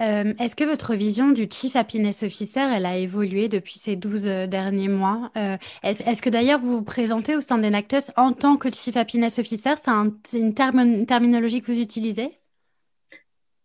Euh, 0.00 0.32
Est-ce 0.38 0.56
que 0.56 0.64
votre 0.64 0.94
vision 0.94 1.30
du 1.30 1.46
Chief 1.50 1.76
Happiness 1.76 2.22
Officer, 2.22 2.60
elle 2.60 2.86
a 2.86 2.96
évolué 2.96 3.48
depuis 3.48 3.74
ces 3.74 3.96
12 3.96 4.22
derniers 4.48 4.88
mois? 4.88 5.30
Euh, 5.36 5.56
Est-ce 5.82 6.02
est 6.04 6.20
que 6.20 6.30
d'ailleurs 6.30 6.60
vous 6.60 6.76
vous 6.76 6.82
présentez 6.82 7.36
au 7.36 7.40
sein 7.40 7.58
d'Enactus 7.58 8.10
en 8.16 8.32
tant 8.32 8.56
que 8.56 8.72
Chief 8.72 8.96
Happiness 8.96 9.38
Officer? 9.38 9.74
C'est 9.76 9.90
un, 9.90 10.12
une, 10.32 10.54
term 10.54 10.78
une 10.78 11.06
terminologie 11.06 11.60
que 11.60 11.72
vous 11.72 11.80
utilisez? 11.80 12.38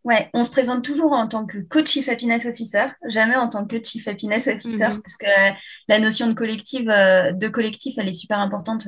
Ouais, 0.04 0.30
on 0.34 0.44
se 0.44 0.52
présente 0.52 0.84
toujours 0.84 1.14
en 1.14 1.28
tant 1.28 1.48
que 1.48 1.58
coach 1.58 1.88
Chief 1.88 2.08
Happiness 2.10 2.46
Officer, 2.46 2.86
jamais 3.08 3.36
en 3.36 3.48
tant 3.48 3.66
que 3.66 3.78
Chief 3.84 4.08
Happiness 4.08 4.48
Officer, 4.48 4.90
mhm. 4.90 5.02
parce 5.02 5.18
que 5.18 5.56
la 5.88 6.00
notion 6.00 6.28
de 6.28 6.34
collectif, 6.34 6.86
de 6.86 7.48
collectif, 7.48 7.96
elle 7.98 8.10
est 8.10 8.14
super 8.14 8.40
importante 8.40 8.88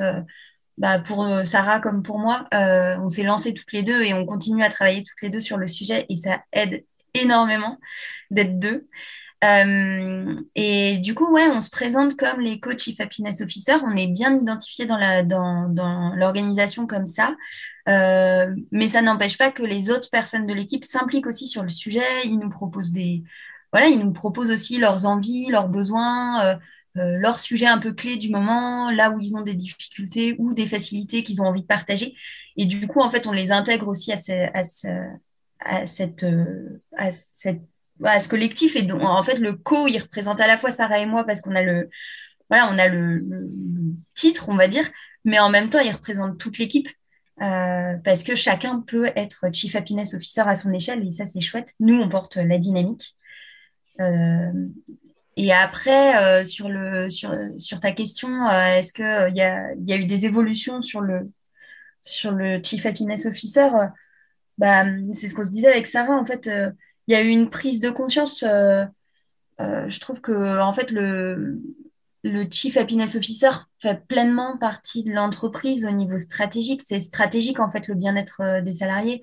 bah, 0.77 0.99
pour 0.99 1.23
euh, 1.23 1.43
Sarah 1.43 1.79
comme 1.79 2.03
pour 2.03 2.19
moi, 2.19 2.47
euh, 2.53 2.97
on 2.99 3.09
s'est 3.09 3.23
lancé 3.23 3.53
toutes 3.53 3.71
les 3.73 3.81
deux 3.83 4.03
et 4.03 4.13
on 4.13 4.25
continue 4.25 4.63
à 4.63 4.69
travailler 4.69 5.03
toutes 5.03 5.21
les 5.21 5.29
deux 5.29 5.39
sur 5.39 5.57
le 5.57 5.67
sujet 5.67 6.05
et 6.09 6.15
ça 6.15 6.41
aide 6.51 6.85
énormément 7.13 7.79
d'être 8.29 8.59
deux. 8.59 8.87
Euh, 9.43 10.35
et 10.55 10.97
du 10.97 11.15
coup, 11.15 11.31
ouais, 11.31 11.47
on 11.47 11.61
se 11.61 11.69
présente 11.69 12.15
comme 12.15 12.41
les 12.41 12.59
coachs 12.59 12.79
Chief 12.79 12.99
Happiness 12.99 13.41
Officer. 13.41 13.77
On 13.85 13.95
est 13.95 14.07
bien 14.07 14.35
identifié 14.35 14.85
dans 14.85 14.97
la 14.97 15.23
dans, 15.23 15.67
dans 15.69 16.13
l'organisation 16.15 16.87
comme 16.87 17.07
ça, 17.07 17.35
mais 17.87 18.87
ça 18.87 19.01
n'empêche 19.01 19.37
pas 19.37 19.51
que 19.51 19.63
les 19.63 19.89
autres 19.91 20.09
personnes 20.11 20.45
de 20.47 20.53
l'équipe 20.53 20.85
s'impliquent 20.85 21.27
aussi 21.27 21.47
sur 21.47 21.63
le 21.63 21.69
sujet. 21.69 22.01
Ils 22.25 22.39
nous 22.39 22.49
proposent 22.49 22.91
des 22.91 23.23
voilà, 23.73 23.87
ils 23.87 23.99
nous 23.99 24.13
proposent 24.13 24.51
aussi 24.51 24.77
leurs 24.79 25.05
envies, 25.05 25.49
leurs 25.49 25.69
besoins. 25.69 26.59
Leur 26.95 27.39
sujet 27.39 27.67
un 27.67 27.77
peu 27.77 27.93
clé 27.93 28.17
du 28.17 28.29
moment, 28.29 28.89
là 28.89 29.11
où 29.11 29.19
ils 29.19 29.35
ont 29.35 29.41
des 29.41 29.53
difficultés 29.53 30.35
ou 30.39 30.53
des 30.53 30.65
facilités 30.65 31.23
qu'ils 31.23 31.41
ont 31.41 31.45
envie 31.45 31.61
de 31.61 31.67
partager. 31.67 32.15
Et 32.57 32.65
du 32.65 32.87
coup, 32.87 33.01
en 33.01 33.11
fait, 33.11 33.27
on 33.27 33.31
les 33.31 33.51
intègre 33.51 33.87
aussi 33.87 34.11
à, 34.11 34.17
ce, 34.17 34.31
à, 34.53 34.63
ce, 34.63 34.87
à 35.59 35.85
cette, 35.85 36.23
euh, 36.23 36.81
à 36.95 37.11
cette 37.11 37.61
à 38.03 38.21
ce 38.21 38.29
collectif. 38.29 38.75
Et 38.75 38.83
donc, 38.83 39.01
en 39.03 39.23
fait, 39.23 39.39
le 39.39 39.53
co, 39.53 39.87
il 39.87 39.99
représente 39.99 40.39
à 40.39 40.47
la 40.47 40.57
fois 40.57 40.71
Sarah 40.71 40.99
et 40.99 41.05
moi 41.05 41.23
parce 41.23 41.41
qu'on 41.41 41.55
a 41.55 41.61
le, 41.61 41.89
voilà, 42.49 42.69
on 42.71 42.77
a 42.77 42.87
le, 42.87 43.23
titre, 44.15 44.49
on 44.49 44.55
va 44.55 44.67
dire, 44.67 44.89
mais 45.25 45.39
en 45.39 45.49
même 45.49 45.69
temps, 45.69 45.79
il 45.79 45.91
représente 45.91 46.37
toute 46.37 46.57
l'équipe. 46.57 46.89
Euh, 47.39 47.95
parce 48.03 48.23
que 48.23 48.35
chacun 48.35 48.81
peut 48.81 49.11
être 49.15 49.45
Chief 49.53 49.75
Happiness 49.75 50.15
Officer 50.15 50.41
à 50.41 50.55
son 50.55 50.73
échelle 50.73 51.07
et 51.07 51.11
ça 51.11 51.27
c'est 51.27 51.39
chouette. 51.39 51.71
Nous 51.79 51.93
on 51.93 52.09
porte 52.09 52.37
la 52.37 52.57
dynamique. 52.57 53.15
Euh, 54.01 54.51
et 55.37 55.53
après, 55.53 56.41
euh, 56.41 56.45
sur, 56.45 56.67
le, 56.67 57.09
sur, 57.09 57.31
sur 57.59 57.79
ta 57.79 57.91
question, 57.91 58.47
euh, 58.47 58.77
est-ce 58.77 58.91
qu'il 58.91 59.05
euh, 59.05 59.29
y, 59.29 59.41
a, 59.41 59.73
y 59.75 59.93
a 59.93 59.97
eu 59.97 60.05
des 60.05 60.25
évolutions 60.25 60.81
sur 60.81 60.99
le, 60.99 61.31
sur 62.01 62.31
le 62.31 62.59
Chief 62.63 62.83
Happiness 62.85 63.27
Officer 63.27 63.69
bah, 64.57 64.85
C'est 65.13 65.29
ce 65.29 65.35
qu'on 65.35 65.45
se 65.45 65.51
disait 65.51 65.71
avec 65.71 65.85
Sarah. 65.85 66.17
En 66.17 66.25
fait, 66.25 66.47
il 66.47 67.13
y 67.13 67.15
a 67.15 67.21
eu 67.21 67.27
une 67.29 67.51
prise 67.51 67.79
de 67.79 67.91
conscience. 67.91 68.43
je 68.43 69.99
trouve 69.99 70.21
que 70.21 70.59
en 70.59 70.73
fait, 70.73 70.89
le, 70.91 71.61
le 72.27 72.47
Chief 72.49 72.77
Happiness 72.77 73.15
Officer 73.15 73.49
fait 73.79 74.05
pleinement 74.07 74.57
partie 74.57 75.03
de 75.03 75.11
l'entreprise 75.11 75.85
au 75.85 75.91
niveau 75.91 76.17
stratégique. 76.17 76.81
C'est 76.85 77.01
stratégique, 77.01 77.59
en 77.59 77.69
fait, 77.69 77.87
le 77.87 77.95
bien-être 77.95 78.41
euh, 78.41 78.61
des 78.61 78.75
salariés 78.75 79.21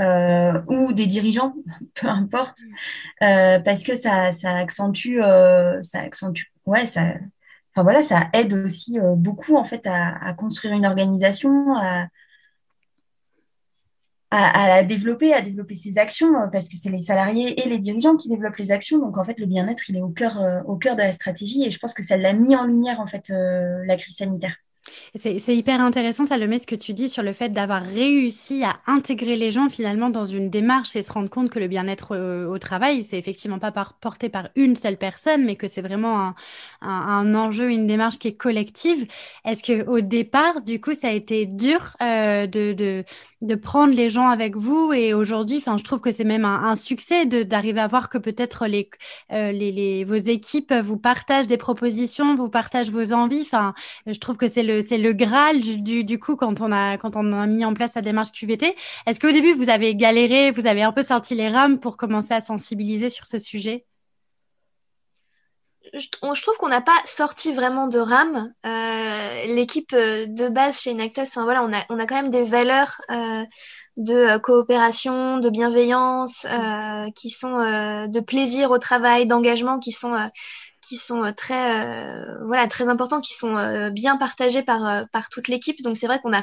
euh, 0.00 0.60
ou 0.68 0.92
des 0.92 1.06
dirigeants, 1.06 1.54
peu 1.94 2.08
importe, 2.08 2.58
euh, 3.22 3.60
parce 3.60 3.82
que 3.82 3.94
ça, 3.94 4.32
ça 4.32 4.56
accentue, 4.56 5.20
ça 5.82 6.00
accentue, 6.00 6.46
ouais, 6.66 6.86
ça, 6.86 7.14
enfin 7.74 7.82
voilà, 7.82 8.02
ça 8.02 8.28
aide 8.32 8.52
aussi 8.54 8.98
beaucoup, 9.16 9.56
en 9.56 9.64
fait, 9.64 9.86
à, 9.86 10.16
à 10.24 10.32
construire 10.32 10.74
une 10.74 10.86
organisation, 10.86 11.74
à, 11.76 12.06
à, 14.30 14.84
développer, 14.84 15.32
à 15.34 15.42
développer 15.42 15.74
ses 15.74 15.98
actions, 15.98 16.36
euh, 16.36 16.46
parce 16.46 16.68
que 16.68 16.76
c'est 16.76 16.90
les 16.90 17.02
salariés 17.02 17.60
et 17.60 17.68
les 17.68 17.78
dirigeants 17.78 18.16
qui 18.16 18.28
développent 18.28 18.56
les 18.56 18.70
actions. 18.70 18.98
Donc 18.98 19.18
en 19.18 19.24
fait, 19.24 19.38
le 19.38 19.46
bien-être, 19.46 19.90
il 19.90 19.96
est 19.96 20.02
au 20.02 20.08
cœur, 20.08 20.40
euh, 20.40 20.62
au 20.66 20.76
cœur 20.76 20.94
de 20.94 21.02
la 21.02 21.12
stratégie, 21.12 21.64
et 21.64 21.70
je 21.70 21.78
pense 21.78 21.94
que 21.94 22.02
ça 22.02 22.16
l'a 22.16 22.32
mis 22.32 22.54
en 22.54 22.64
lumière 22.64 23.00
en 23.00 23.06
fait 23.06 23.30
euh, 23.30 23.84
la 23.86 23.96
crise 23.96 24.16
sanitaire. 24.16 24.56
C'est 25.14 25.54
hyper 25.54 25.82
intéressant, 25.82 26.24
ça 26.24 26.38
le 26.38 26.46
met 26.46 26.58
ce 26.58 26.66
que 26.66 26.74
tu 26.74 26.94
dis 26.94 27.08
sur 27.08 27.22
le 27.22 27.34
fait 27.34 27.50
d'avoir 27.50 27.82
réussi 27.82 28.64
à 28.64 28.80
intégrer 28.86 29.36
les 29.36 29.50
gens 29.50 29.68
finalement 29.68 30.08
dans 30.08 30.24
une 30.24 30.48
démarche 30.48 30.96
et 30.96 31.02
se 31.02 31.12
rendre 31.12 31.28
compte 31.28 31.50
que 31.50 31.58
le 31.58 31.68
bien-être 31.68 32.16
au, 32.48 32.58
travail, 32.58 33.02
c'est 33.02 33.18
effectivement 33.18 33.58
pas 33.58 33.72
porté 33.72 34.30
par 34.30 34.48
une 34.56 34.76
seule 34.76 34.96
personne, 34.96 35.44
mais 35.44 35.56
que 35.56 35.68
c'est 35.68 35.82
vraiment 35.82 36.34
un, 36.80 37.34
enjeu, 37.34 37.70
une 37.70 37.86
démarche 37.86 38.18
qui 38.18 38.28
est 38.28 38.36
collective. 38.36 39.06
Est-ce 39.44 39.62
que 39.62 39.86
au 39.86 40.00
départ, 40.00 40.62
du 40.62 40.80
coup, 40.80 40.94
ça 40.94 41.08
a 41.08 41.12
été 41.12 41.44
dur 41.44 41.94
de 42.00 42.72
de 42.72 43.04
prendre 43.54 43.94
les 43.94 44.10
gens 44.10 44.28
avec 44.28 44.56
vous. 44.56 44.92
Et 44.92 45.14
aujourd'hui, 45.14 45.62
je 45.64 45.84
trouve 45.84 46.00
que 46.00 46.10
c'est 46.10 46.24
même 46.24 46.44
un, 46.44 46.74
succès 46.76 47.26
d'arriver 47.26 47.80
à 47.80 47.86
voir 47.86 48.08
que 48.08 48.18
peut-être 48.18 48.66
les, 48.66 48.88
euh, 49.32 49.52
les, 49.52 49.72
les, 49.72 50.04
vos 50.04 50.14
équipes 50.14 50.72
vous 50.72 50.96
partagent 50.96 51.46
des 51.46 51.56
propositions, 51.56 52.36
vous 52.36 52.48
partagent 52.48 52.90
vos 52.90 53.12
envies. 53.12 53.42
Enfin, 53.42 53.74
je 54.06 54.18
trouve 54.18 54.36
que 54.36 54.48
c'est 54.48 54.62
le, 54.62 54.82
c'est 54.82 54.98
le 54.98 55.12
graal 55.12 55.60
du, 55.60 56.04
du, 56.04 56.18
coup 56.18 56.36
quand 56.36 56.60
on 56.60 56.72
a, 56.72 56.96
quand 56.98 57.16
on 57.16 57.32
a 57.32 57.46
mis 57.46 57.64
en 57.64 57.74
place 57.74 57.94
la 57.94 58.02
démarche 58.02 58.32
QVT. 58.32 58.74
Est-ce 59.06 59.20
qu'au 59.20 59.32
début, 59.32 59.52
vous 59.54 59.70
avez 59.70 59.94
galéré, 59.94 60.50
vous 60.52 60.66
avez 60.66 60.82
un 60.82 60.92
peu 60.92 61.02
sorti 61.02 61.34
les 61.34 61.48
rames 61.48 61.78
pour 61.80 61.96
commencer 61.96 62.34
à 62.34 62.40
sensibiliser 62.40 63.08
sur 63.08 63.26
ce 63.26 63.38
sujet? 63.38 63.84
Je, 65.94 66.42
trouve 66.42 66.56
qu'on 66.58 66.68
n'a 66.68 66.80
pas 66.80 67.00
sorti 67.04 67.52
vraiment 67.52 67.86
de 67.86 67.98
rame. 67.98 68.52
Euh, 68.66 69.44
l'équipe 69.46 69.92
euh, 69.92 70.26
de 70.26 70.48
base 70.48 70.80
chez 70.80 70.90
Inactus, 70.90 71.28
enfin, 71.28 71.44
voilà, 71.44 71.62
on 71.62 71.72
a, 71.72 71.84
on 71.88 71.98
a 71.98 72.06
quand 72.06 72.16
même 72.16 72.30
des 72.30 72.44
valeurs 72.44 73.00
euh, 73.10 73.44
de 73.96 74.38
coopération, 74.38 75.38
de 75.38 75.50
bienveillance, 75.50 76.46
qui 77.16 77.28
sont 77.28 77.58
de 77.58 78.20
plaisir 78.20 78.70
au 78.70 78.78
travail, 78.78 79.26
d'engagement, 79.26 79.78
qui 79.78 79.92
sont 79.92 80.14
qui 80.80 80.96
sont 80.96 81.32
très 81.36 82.24
voilà 82.44 82.66
très 82.66 82.88
importants, 82.88 83.20
qui 83.20 83.34
sont 83.34 83.90
bien 83.90 84.16
partagés 84.16 84.62
par 84.62 85.06
par 85.12 85.28
toute 85.28 85.48
l'équipe. 85.48 85.82
Donc 85.82 85.96
c'est 85.96 86.06
vrai 86.06 86.20
qu'on 86.20 86.32
a 86.32 86.42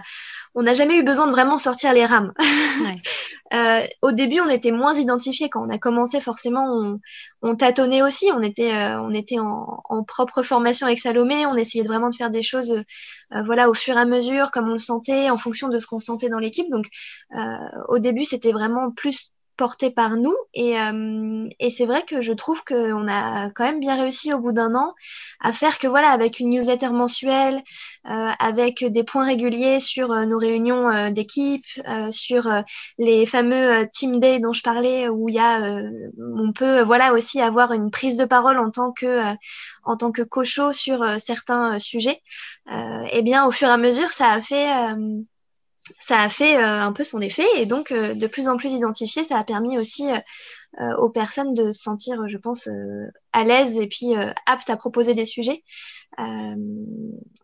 on 0.58 0.64
n'a 0.64 0.74
jamais 0.74 0.98
eu 0.98 1.04
besoin 1.04 1.28
de 1.28 1.32
vraiment 1.32 1.58
sortir 1.60 1.94
les 1.94 2.04
rames. 2.04 2.34
euh, 3.54 3.82
au 4.02 4.12
début, 4.12 4.40
on 4.40 4.50
était 4.50 4.72
moins 4.72 4.96
identifiés. 4.96 5.50
Quand 5.50 5.64
on 5.64 5.70
a 5.70 5.78
commencé, 5.78 6.20
forcément, 6.20 6.66
on, 6.66 7.00
on 7.44 7.56
tâtonnait 7.56 8.02
aussi. 8.02 8.32
On 8.34 8.42
était, 8.42 8.74
euh, 8.74 9.00
on 9.00 9.14
était 9.14 9.38
en, 9.38 9.84
en, 9.88 10.04
propre 10.04 10.42
formation 10.42 10.88
avec 10.88 10.98
Salomé. 10.98 11.46
On 11.46 11.56
essayait 11.56 11.84
vraiment 11.84 12.10
de 12.10 12.16
faire 12.16 12.32
des 12.32 12.42
choses, 12.42 12.72
euh, 12.72 13.44
voilà, 13.46 13.70
au 13.70 13.76
fur 13.76 13.96
et 13.98 14.00
à 14.00 14.06
mesure, 14.06 14.50
comme 14.50 14.68
on 14.68 14.74
le 14.74 14.80
sentait, 14.80 15.30
en 15.30 15.38
fonction 15.38 15.70
de 15.70 15.78
ce 15.78 15.86
qu'on 15.86 16.00
sentait 16.00 16.30
dans 16.30 16.40
l'équipe. 16.40 16.70
Donc, 16.72 16.88
euh, 17.36 17.38
au 17.90 18.00
début, 18.00 18.26
c'était 18.26 18.52
vraiment 18.52 18.90
plus 18.90 19.32
porté 19.58 19.92
par 19.92 20.16
nous. 20.18 20.36
Et, 20.54 20.80
euh, 20.80 21.48
et 21.60 21.70
c'est 21.70 21.86
vrai 21.86 22.04
que 22.04 22.22
je 22.22 22.34
trouve 22.34 22.64
qu'on 22.64 23.08
a 23.08 23.50
quand 23.52 23.66
même 23.66 23.80
bien 23.80 24.00
réussi 24.00 24.34
au 24.34 24.40
bout 24.40 24.52
d'un 24.54 24.76
an 24.76 24.94
à 25.40 25.54
faire 25.54 25.80
que, 25.80 25.88
voilà, 25.88 26.10
avec 26.12 26.40
une 26.40 26.50
newsletter 26.50 26.90
mensuelle, 26.90 27.64
euh, 28.10 28.30
avec 28.40 28.86
des 28.86 29.04
points 29.04 29.26
réguliers 29.26 29.80
sur 29.80 30.12
euh, 30.12 30.26
nos 30.26 30.38
réunions 30.38 30.90
euh, 30.90 31.10
d'équipe, 31.10 31.66
sur 32.12 32.50
les 32.98 33.26
fameux 33.26 33.88
team 33.92 34.20
day 34.20 34.40
dont 34.40 34.54
je 34.54 34.62
parlais, 34.62 35.10
où 35.10 35.30
il 35.30 35.36
y 35.36 35.40
a, 35.40 35.82
on 36.20 36.54
peut, 36.54 36.82
voilà, 36.84 37.14
aussi 37.14 37.42
avoir 37.42 37.74
une 37.74 37.92
prise 37.92 38.18
de 38.18 38.26
parole 38.26 38.60
en 38.60 38.72
tant 38.72 38.92
que, 38.92 39.20
en 39.84 39.98
tant 39.98 40.12
que 40.12 40.22
cocho 40.22 40.74
sur 40.74 41.06
certains 41.20 41.80
sujets. 41.80 42.22
et 43.12 43.22
bien, 43.24 43.46
au 43.46 43.52
fur 43.52 43.68
et 43.68 43.72
à 43.72 43.78
mesure, 43.78 44.12
ça 44.12 44.32
a 44.32 44.42
fait 44.42 44.68
ça 46.00 46.20
a 46.20 46.30
fait 46.30 46.58
euh, 46.58 46.82
un 46.82 46.92
peu 46.92 47.04
son 47.04 47.22
effet 47.22 47.46
et 47.56 47.66
donc 47.66 47.92
euh, 47.92 48.14
de 48.14 48.28
plus 48.28 48.48
en 48.48 48.58
plus 48.58 48.74
identifié, 48.74 49.24
ça 49.24 49.38
a 49.38 49.44
permis 49.44 49.78
aussi 49.78 50.06
euh, 50.80 50.96
aux 50.98 51.10
personnes 51.10 51.54
de 51.54 51.72
se 51.72 51.82
sentir, 51.82 52.28
je 52.28 52.38
pense, 52.38 52.70
à 53.34 53.44
l'aise 53.44 53.80
et 53.80 53.88
puis 53.88 54.14
aptes 54.46 54.70
à 54.70 54.78
proposer 54.78 55.16
des 55.16 55.26
sujets. 55.26 55.64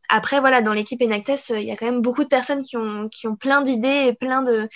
après, 0.09 0.39
voilà, 0.39 0.61
dans 0.61 0.73
l'équipe 0.73 1.01
Enactus, 1.01 1.49
il 1.49 1.63
y 1.63 1.71
a 1.71 1.75
quand 1.75 1.87
même 1.87 2.01
beaucoup 2.01 2.23
de 2.23 2.29
personnes 2.29 2.61
qui 2.63 2.77
ont, 2.77 3.09
qui 3.09 3.27
ont 3.27 3.35
plein 3.35 3.61
d'idées 3.61 4.07
et 4.07 4.13
plein 4.13 4.43
de, 4.43 4.67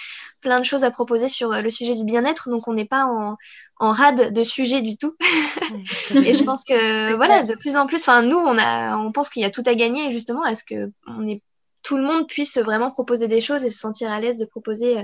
plein 0.41 0.59
de 0.59 0.65
choses 0.65 0.83
à 0.83 0.91
proposer 0.91 1.29
sur 1.29 1.49
le 1.51 1.69
sujet 1.69 1.95
du 1.95 2.03
bien-être, 2.03 2.49
donc 2.49 2.67
on 2.67 2.73
n'est 2.73 2.85
pas 2.85 3.05
en, 3.05 3.37
en 3.79 3.91
rade 3.91 4.33
de 4.33 4.43
sujets 4.43 4.81
du 4.81 4.97
tout. 4.97 5.15
et 6.15 6.33
je 6.33 6.43
pense 6.43 6.63
que 6.63 7.13
voilà, 7.15 7.43
de 7.43 7.53
plus 7.53 7.75
en 7.75 7.85
plus, 7.85 8.01
enfin 8.01 8.23
nous, 8.23 8.37
on 8.37 8.57
a, 8.57 8.97
on 8.97 9.11
pense 9.11 9.29
qu'il 9.29 9.43
y 9.43 9.45
a 9.45 9.51
tout 9.51 9.63
à 9.67 9.75
gagner 9.75 10.11
justement. 10.11 10.45
Est-ce 10.45 10.63
que 10.63 10.91
on 11.05 11.27
est 11.27 11.43
tout 11.87 11.97
le 11.97 12.03
monde 12.03 12.27
puisse 12.27 12.57
vraiment 12.57 12.91
proposer 12.91 13.29
des 13.29 13.39
choses 13.39 13.63
et 13.63 13.71
se 13.71 13.79
sentir 13.79 14.11
à 14.11 14.19
l'aise 14.19 14.37
de 14.37 14.43
proposer 14.43 14.97
euh, 14.97 15.03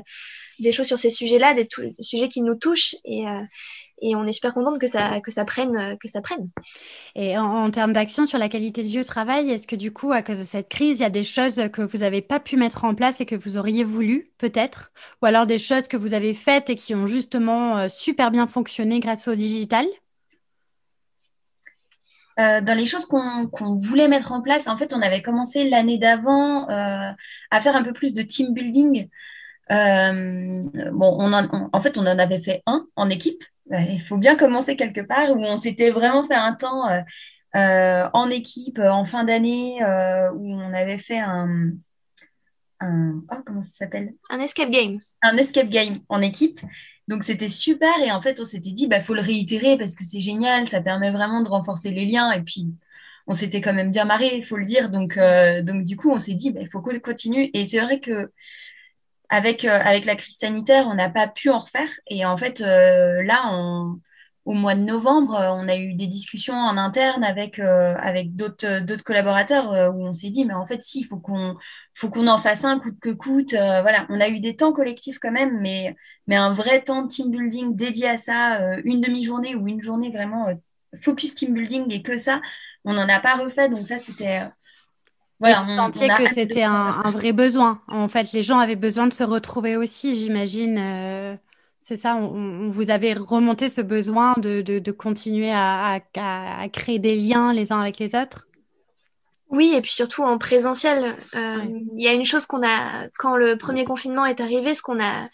des 0.60 0.74
choses 0.74 0.88
sur 0.88 0.98
ces 0.98 1.10
sujets-là, 1.10 1.54
des, 1.54 1.66
sujets 2.02 2.28
qui 2.28 2.42
nous 2.42 2.56
touchent. 2.56 2.98
Et, 3.06 3.26
euh, 3.26 3.42
et 4.02 4.18
on 4.18 4.28
est 4.28 4.34
super 4.34 4.54
contente 4.54 4.82
que 4.82 4.88
ça, 4.88 5.22
que 5.22 5.32
ça, 5.32 5.46
prenne, 5.46 5.78
euh, 5.78 5.96
que 5.96 6.10
ça 6.10 6.20
prenne. 6.20 6.50
Et 7.16 7.38
en, 7.38 7.72
termes 7.72 7.94
d'action 7.94 8.26
sur 8.26 8.38
la 8.38 8.50
qualité 8.50 8.84
de 8.84 8.90
vie 8.90 9.00
au 9.00 9.06
travail, 9.06 9.50
est-ce 9.50 9.66
que 9.66 9.78
du 9.78 9.94
coup, 9.94 10.12
à 10.12 10.22
cause 10.24 10.40
de 10.40 10.44
cette 10.44 10.68
crise, 10.68 11.00
il 11.00 11.04
y 11.04 11.06
a 11.06 11.10
des 11.10 11.24
choses 11.24 11.70
que 11.72 11.82
vous 11.82 12.00
n'avez 12.00 12.22
pas 12.22 12.42
pu 12.42 12.58
mettre 12.58 12.84
en 12.84 12.96
place 12.96 13.22
et 13.22 13.26
que 13.26 13.36
vous 13.36 13.56
auriez 13.56 13.86
voulu, 13.86 14.34
peut-être? 14.38 14.92
Ou 15.22 15.28
alors 15.28 15.48
des 15.48 15.60
choses 15.60 15.88
que 15.88 15.96
vous 15.96 16.14
avez 16.14 16.34
faites 16.34 16.70
et 16.70 16.76
qui 16.76 16.96
ont 16.96 17.08
justement 17.08 17.88
super 17.88 18.30
bien 18.30 18.46
fonctionné 18.46 19.00
grâce 19.00 19.30
au 19.30 19.36
digital? 19.36 19.86
Euh, 22.40 22.62
dans 22.62 22.78
les 22.78 22.86
choses 22.86 23.06
qu'on 23.06 23.78
voulait 23.78 24.08
mettre 24.08 24.32
en 24.32 24.42
place, 24.42 24.68
en 24.68 24.78
fait, 24.78 24.94
on 24.94 25.02
avait 25.02 25.22
commencé 25.22 25.70
l'année 25.70 25.98
d'avant 25.98 26.70
euh, 26.70 27.12
à 27.52 27.62
faire 27.62 27.76
un 27.76 27.84
peu 27.84 27.94
plus 27.94 28.14
de 28.14 28.22
team 28.24 28.54
building. 28.54 29.08
Euh, 29.72 30.60
bon, 30.92 31.16
on 31.20 31.32
en, 31.34 31.82
fait, 31.82 31.98
on 31.98 32.02
en 32.02 32.20
avait 32.20 32.42
fait 32.42 32.64
un 32.66 32.86
en 32.96 33.10
équipe. 33.10 33.44
Il 33.72 34.02
faut 34.02 34.18
bien 34.18 34.36
commencer 34.36 34.76
quelque 34.76 35.02
part 35.02 35.32
où 35.32 35.40
on 35.40 35.58
s'était 35.58 35.92
vraiment 35.92 36.28
fait 36.28 36.36
un 36.36 36.54
temps 36.54 36.86
en 37.54 38.30
équipe 38.30 38.80
en 38.80 39.06
fin 39.06 39.24
d'année 39.24 39.78
où 40.36 40.54
on 40.54 40.74
avait 40.74 40.98
fait 40.98 41.20
un, 41.20 41.72
un 42.82 43.22
oh, 43.32 43.42
comment 43.46 43.62
ça 43.62 43.86
s'appelle? 43.86 44.14
Un 44.30 44.40
escape 44.40 44.70
game. 44.70 45.00
Un 45.22 45.38
escape 45.38 45.70
game 45.70 46.00
en 46.10 46.22
équipe. 46.22 46.60
Donc 47.08 47.24
c'était 47.24 47.50
super 47.50 47.92
et 48.06 48.12
en 48.12 48.22
fait 48.22 48.40
on 48.40 48.46
s'était 48.46 48.72
dit 48.72 48.88
bah 48.88 49.04
faut 49.04 49.14
le 49.14 49.22
réitérer 49.22 49.78
parce 49.78 49.96
que 49.96 50.04
c'est 50.04 50.22
génial, 50.22 50.68
ça 50.70 50.82
permet 50.82 51.12
vraiment 51.12 51.42
de 51.42 51.50
renforcer 51.50 51.92
les 51.92 52.06
liens 52.06 52.32
et 52.32 52.42
puis 52.42 52.74
on 53.28 53.34
s'était 53.34 53.62
quand 53.62 53.74
même 53.74 53.92
bien 53.92 54.06
marré, 54.06 54.38
il 54.38 54.46
faut 54.46 54.58
le 54.58 54.66
dire. 54.66 54.90
Donc 54.90 55.18
donc 55.64 55.86
du 55.86 55.98
coup 55.98 56.12
on 56.12 56.20
s'est 56.20 56.34
dit 56.34 56.52
bah, 56.52 56.62
il 56.62 56.70
faut 56.70 56.82
qu'on 56.82 57.00
continue 57.00 57.50
et 57.54 57.66
c'est 57.68 57.80
vrai 57.80 58.00
que 58.00 58.32
avec 59.30 59.66
avec 59.66 60.06
la 60.06 60.16
crise 60.16 60.38
sanitaire 60.38 60.88
on 60.88 60.96
n'a 60.96 61.10
pas 61.10 61.28
pu 61.28 61.50
en 61.50 61.60
refaire 61.60 61.90
et 62.10 62.26
en 62.26 62.38
fait 62.38 62.60
là 62.62 63.44
on 63.52 64.00
au 64.46 64.54
mois 64.54 64.76
de 64.76 64.82
novembre, 64.82 65.36
euh, 65.36 65.52
on 65.52 65.68
a 65.70 65.76
eu 65.78 65.94
des 65.94 66.08
discussions 66.08 66.56
en 66.56 66.78
interne 66.78 67.24
avec 67.24 67.60
euh, 67.60 67.96
d'autres 68.26 68.66
euh, 68.66 68.80
d'autres 68.82 69.04
collaborateurs 69.04 69.94
où 69.96 70.06
on 70.06 70.14
s'est 70.14 70.30
dit 70.30 70.46
mais 70.46 70.54
en 70.54 70.66
fait 70.66 70.82
si 70.82 71.02
il 71.02 71.04
faut 71.06 71.18
qu'on 71.18 71.56
faut 71.96 72.10
qu'on 72.10 72.28
en 72.28 72.38
fasse 72.38 72.66
un 72.66 72.80
coûte 72.80 73.00
que 73.00 73.10
coûte 73.10 73.52
voilà 73.52 74.06
on 74.10 74.20
a 74.20 74.30
eu 74.30 74.40
des 74.40 74.56
temps 74.56 74.74
collectifs 74.74 75.20
quand 75.20 75.32
même 75.32 75.60
mais 75.62 75.96
mais 76.28 76.36
un 76.36 76.54
vrai 76.54 76.82
temps 76.82 77.04
de 77.04 77.08
team 77.08 77.30
building 77.30 77.76
dédié 77.76 78.10
à 78.10 78.18
ça 78.18 78.78
une 78.84 79.02
demi-journée 79.02 79.56
ou 79.56 79.68
une 79.68 79.82
journée 79.82 80.10
vraiment 80.10 80.48
focus 81.02 81.36
team 81.36 81.54
building 81.54 81.92
et 81.92 82.02
que 82.02 82.18
ça 82.18 82.42
on 82.86 82.94
n'en 82.94 83.08
a 83.08 83.20
pas 83.20 83.36
refait 83.36 83.70
donc 83.70 83.88
ça 83.88 84.00
c'était 84.00 84.42
voilà, 85.40 85.66
on, 85.68 85.76
sentiez 85.76 86.08
que 86.08 86.34
c'était 86.34 86.64
un, 86.64 87.02
un, 87.04 87.12
vrai 87.12 87.34
besoin. 87.34 87.82
En 87.90 88.08
fait, 88.08 88.32
les 88.32 88.44
gens 88.44 88.60
avaient 88.60 88.78
besoin 88.78 89.08
de 89.08 89.14
se 89.14 89.24
retrouver 89.24 89.76
aussi, 89.76 90.16
j'imagine. 90.16 91.38
C'est 91.84 91.98
ça, 91.98 92.16
on, 92.16 92.70
vous 92.70 92.92
avait 92.92 93.12
remonté 93.12 93.68
ce 93.68 93.82
besoin 93.82 94.36
de, 94.38 94.92
continuer 94.92 95.52
à, 95.54 96.00
créer 96.72 96.98
des 96.98 97.18
liens 97.18 97.52
les 97.52 97.74
uns 97.74 97.82
avec 97.82 98.00
les 98.00 98.16
autres 98.16 98.48
Oui, 99.50 99.74
et 99.76 99.82
puis 99.82 99.92
surtout 99.92 100.24
en 100.24 100.38
présentiel. 100.38 101.16
Euh, 101.36 101.60
il 101.96 102.04
y 102.04 102.08
a 102.08 102.14
une 102.14 102.26
chose 102.26 102.46
qu'on 102.46 102.66
a, 102.66 103.08
quand 103.20 103.36
le 103.36 103.58
premier 103.58 103.86
confinement 103.86 104.26
est 104.26 104.42
arrivé, 104.42 104.74
ce 104.74 104.82
qu'on 104.82 105.00
a 105.00 105.30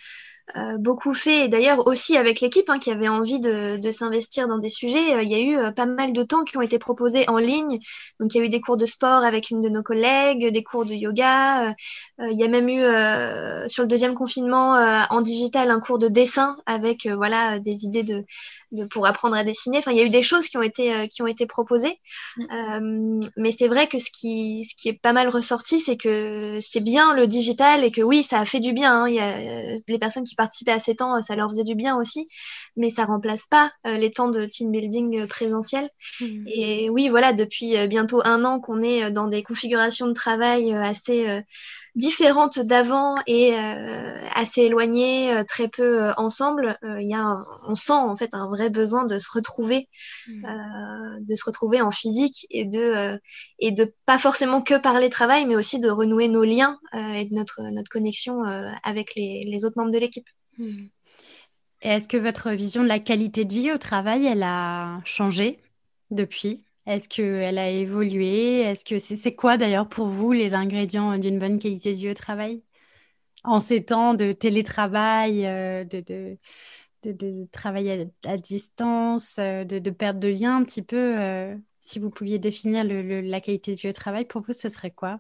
euh, 0.58 0.78
beaucoup 0.80 1.14
fait, 1.14 1.46
et 1.46 1.48
d'ailleurs 1.48 1.86
aussi 1.86 2.18
avec 2.18 2.42
l'équipe 2.42 2.70
hein, 2.72 2.80
qui 2.80 2.90
avait 2.90 3.08
envie 3.08 3.40
de, 3.40 3.78
de 3.78 3.92
s'investir 3.92 4.48
dans 4.48 4.58
des 4.58 4.70
sujets. 4.70 5.14
Euh, 5.14 5.22
il 5.22 5.30
y 5.30 5.36
a 5.36 5.40
eu 5.40 5.58
euh, 5.58 5.72
pas 5.72 5.86
mal 5.86 6.12
de 6.12 6.24
temps 6.24 6.44
qui 6.44 6.58
ont 6.58 6.62
été 6.62 6.80
proposés 6.80 7.30
en 7.30 7.38
ligne. 7.38 7.80
Donc 8.20 8.34
il 8.34 8.40
y 8.40 8.42
a 8.42 8.46
eu 8.46 8.50
des 8.50 8.60
cours 8.60 8.78
de 8.78 8.86
sport 8.86 9.24
avec 9.24 9.52
une 9.52 9.62
de 9.62 9.70
nos 9.70 9.84
collègues, 9.84 10.52
des 10.52 10.64
cours 10.64 10.86
de 10.86 10.94
yoga. 10.96 11.76
il 12.20 12.38
y 12.38 12.44
a 12.44 12.48
même 12.48 12.68
eu 12.68 12.82
sur 13.70 13.84
le 13.84 13.88
deuxième 13.88 14.16
confinement 14.16 14.74
en 15.10 15.22
digital 15.22 15.70
un 15.72 15.80
cours 15.80 16.00
de 16.00 16.08
dessin 16.08 16.58
avec 16.66 17.08
voilà 17.08 17.60
des 17.60 17.86
idées 17.86 18.04
de 18.04 18.26
pour 18.90 19.08
apprendre 19.08 19.36
à 19.36 19.44
dessiner. 19.44 19.80
Enfin, 19.80 19.92
il 19.92 19.98
y 19.98 20.02
a 20.02 20.04
eu 20.04 20.10
des 20.10 20.24
choses 20.24 20.48
qui 20.48 20.58
ont 20.58 20.62
été, 20.62 20.94
euh, 20.94 21.08
qui 21.08 21.22
ont 21.22 21.28
été 21.28 21.46
proposées. 21.46 22.00
Mm. 22.38 22.44
Euh, 22.52 23.20
mais 23.38 23.52
c'est 23.52 23.68
vrai 23.68 23.88
que 23.88 23.98
ce 24.00 24.10
qui, 24.12 24.66
ce 24.66 24.76
qui 24.76 24.90
est 24.90 24.94
pas 24.94 25.14
mal 25.14 25.28
ressorti, 25.28 25.80
c'est 25.80 25.98
que 25.98 26.60
c'est 26.62 26.84
bien 26.84 27.14
le 27.16 27.28
digital 27.28 27.84
et 27.84 27.92
que 27.92 28.02
oui, 28.02 28.24
ça 28.24 28.40
a 28.40 28.46
fait 28.46 28.60
du 28.60 28.74
bien. 28.74 29.04
Hein. 29.04 29.08
Il 29.08 29.16
y 29.16 29.20
a, 29.20 29.38
euh, 29.38 29.78
les 29.88 30.00
personnes 30.00 30.24
qui 30.24 30.36
participaient 30.36 30.72
à 30.72 30.80
ces 30.80 30.96
temps, 30.96 31.22
ça 31.22 31.36
leur 31.36 31.50
faisait 31.50 31.64
du 31.64 31.76
bien 31.76 31.98
aussi. 31.98 32.28
Mais 32.76 32.90
ça 32.90 33.06
remplace 33.06 33.48
pas 33.48 33.72
les 33.86 34.12
temps 34.12 34.30
de 34.30 34.46
team 34.46 34.72
building 34.72 35.26
présentiel. 35.28 35.90
Mm. 36.22 36.48
Et 36.48 36.90
oui, 36.90 37.10
voilà, 37.10 37.34
depuis 37.34 37.76
bientôt 37.88 38.22
un 38.26 38.46
an 38.46 38.60
qu'on 38.60 38.82
est 38.82 39.12
dans 39.12 39.28
des 39.28 39.44
configurations 39.44 40.08
de 40.08 40.14
travail 40.14 40.74
assez 40.74 41.44
différentes 42.00 42.60
d'avant 42.60 43.16
et 43.28 43.54
euh, 43.54 44.26
assez 44.34 44.62
éloignées, 44.62 45.34
euh, 45.34 45.44
très 45.44 45.68
peu 45.68 46.06
euh, 46.06 46.14
ensemble, 46.16 46.78
il 46.82 47.08
y 47.08 47.14
a 47.14 47.44
on 47.68 47.76
sent 47.76 47.92
en 47.92 48.16
fait 48.16 48.34
un 48.34 48.48
vrai 48.48 48.70
besoin 48.70 49.06
de 49.06 49.20
se 49.20 49.28
retrouver, 49.32 49.90
mmh. 50.28 50.46
de 51.20 51.36
se 51.36 51.44
retrouver 51.46 51.82
en 51.82 51.92
physique 51.92 52.48
et 52.50 52.66
de 52.66 53.20
et 53.60 53.72
de 53.72 53.94
pas 54.06 54.18
forcément 54.18 54.62
que 54.62 54.78
parler 54.78 55.10
travail, 55.10 55.46
mais 55.46 55.58
aussi 55.58 55.80
de 55.80 55.90
renouer 55.90 56.30
nos 56.30 56.44
liens 56.44 56.80
et 56.94 57.26
de 57.26 57.36
notre 57.36 57.62
notre 57.72 57.90
connexion 57.90 58.44
avec 58.84 59.14
les, 59.16 59.44
les 59.46 59.66
autres 59.66 59.78
membres 59.78 59.92
de 59.92 60.00
l'équipe. 60.00 60.28
Mmh. 60.58 60.88
Est-ce 61.82 62.08
que 62.08 62.18
votre 62.18 62.52
vision 62.52 62.84
de 62.84 62.88
la 62.88 63.00
qualité 63.00 63.46
de 63.46 63.54
vie 63.54 63.72
au 63.72 63.78
travail, 63.78 64.26
elle 64.26 64.44
a 64.44 65.02
changé 65.06 65.60
depuis? 66.12 66.64
Est-ce 66.90 67.08
qu'elle 67.08 67.60
a 67.60 67.70
évolué? 67.70 68.62
Est-ce 68.62 68.84
que 68.84 68.98
c'est 68.98 69.36
quoi 69.36 69.58
d'ailleurs 69.58 69.88
pour 69.88 70.08
vous 70.08 70.32
les 70.32 70.56
ingrédients 70.56 71.20
d'une 71.20 71.38
bonne 71.40 71.60
qualité 71.60 71.94
de 71.94 72.00
vie 72.00 72.10
au 72.10 72.14
travail? 72.16 72.64
En 73.44 73.60
ces 73.62 73.86
temps 73.86 74.16
de 74.16 74.32
télétravail, 74.32 75.46
euh, 75.46 75.84
de, 75.84 76.38
de, 77.04 77.46
travail 77.52 78.12
à, 78.26 78.38
distance, 78.38 79.38
euh, 79.40 79.64
de, 79.66 79.90
perte 79.92 80.20
de 80.20 80.30
lien 80.30 80.58
un 80.58 80.64
petit 80.66 80.82
peu, 80.82 81.20
euh, 81.20 81.56
si 81.80 82.00
vous 82.00 82.10
pouviez 82.10 82.40
définir 82.40 82.84
la 82.84 83.42
qualité 83.42 83.76
de 83.76 83.80
vie 83.80 83.90
au 83.90 83.94
travail, 83.94 84.26
pour 84.26 84.42
vous, 84.42 84.54
ce 84.54 84.68
serait 84.70 84.92
quoi? 84.92 85.20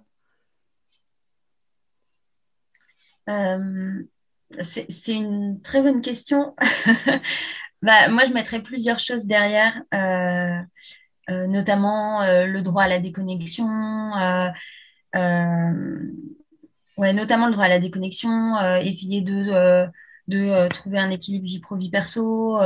C'est 4.61 5.13
une 5.13 5.61
très 5.61 5.83
bonne 5.83 6.01
question. 6.01 6.55
bah, 7.83 8.09
moi, 8.09 8.25
je 8.25 8.33
mettrais 8.33 8.63
plusieurs 8.63 8.99
choses 8.99 9.27
derrière. 9.27 9.83
Euh, 11.29 11.47
notamment 11.47 12.21
euh, 12.23 12.45
le 12.45 12.61
droit 12.61 12.83
à 12.83 12.87
la 12.87 12.99
déconnexion, 12.99 13.67
euh, 13.67 14.49
ouais, 16.97 17.13
notamment 17.13 17.47
le 17.47 17.53
droit 17.53 17.65
à 17.65 17.69
la 17.69 17.79
déconnexion, 17.79 18.57
essayer 18.81 19.21
de, 19.21 19.87
de 20.27 20.67
trouver 20.69 20.99
un 20.99 21.11
équilibre 21.11 21.45
vie 21.45 21.59
pro 21.59 21.77
vie 21.77 21.89
perso. 21.89 22.57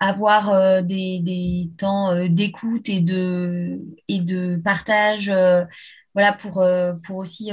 avoir 0.00 0.82
des, 0.82 1.20
des, 1.20 1.70
temps 1.76 2.14
d'écoute 2.28 2.88
et 2.88 3.00
de, 3.00 3.80
et 4.08 4.20
de 4.20 4.56
partage 4.56 5.30
voilà 6.14 6.32
pour, 6.32 6.64
pour 7.04 7.16
aussi 7.16 7.50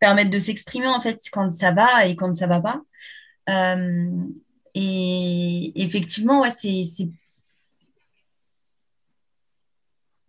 permettre 0.00 0.30
de 0.30 0.38
s'exprimer 0.38 0.88
en 0.88 1.00
fait 1.00 1.20
quand 1.32 1.52
ça 1.52 1.72
va 1.72 2.06
et 2.06 2.16
quand 2.16 2.34
ça 2.34 2.46
va 2.46 2.60
pas 2.60 2.82
et 4.74 5.72
effectivement 5.76 6.40
ouais 6.40 6.50
c'est 6.50 6.84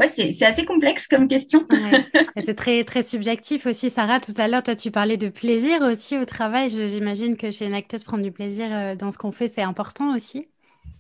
c'est 0.08 0.46
assez 0.46 0.66
complexe 0.66 1.08
comme 1.08 1.28
question. 1.28 1.68
C'est 2.40 2.56
très, 2.56 2.84
très 2.84 3.04
subjectif 3.04 3.66
aussi. 3.66 3.90
Sarah, 3.90 4.20
tout 4.20 4.34
à 4.38 4.48
l'heure, 4.48 4.64
toi, 4.64 4.76
tu 4.76 4.90
parlais 4.90 5.18
de 5.18 5.30
plaisir 5.30 5.82
aussi 5.82 6.18
au 6.18 6.26
travail. 6.26 6.70
J'imagine 6.70 7.36
que 7.36 7.52
chez 7.52 7.66
une 7.66 7.74
acteuse, 7.74 8.04
prendre 8.04 8.24
du 8.24 8.32
plaisir 8.32 8.68
euh, 8.72 8.96
dans 8.96 9.12
ce 9.12 9.18
qu'on 9.18 9.32
fait, 9.32 9.50
c'est 9.50 9.62
important 9.62 10.16
aussi. 10.16 10.48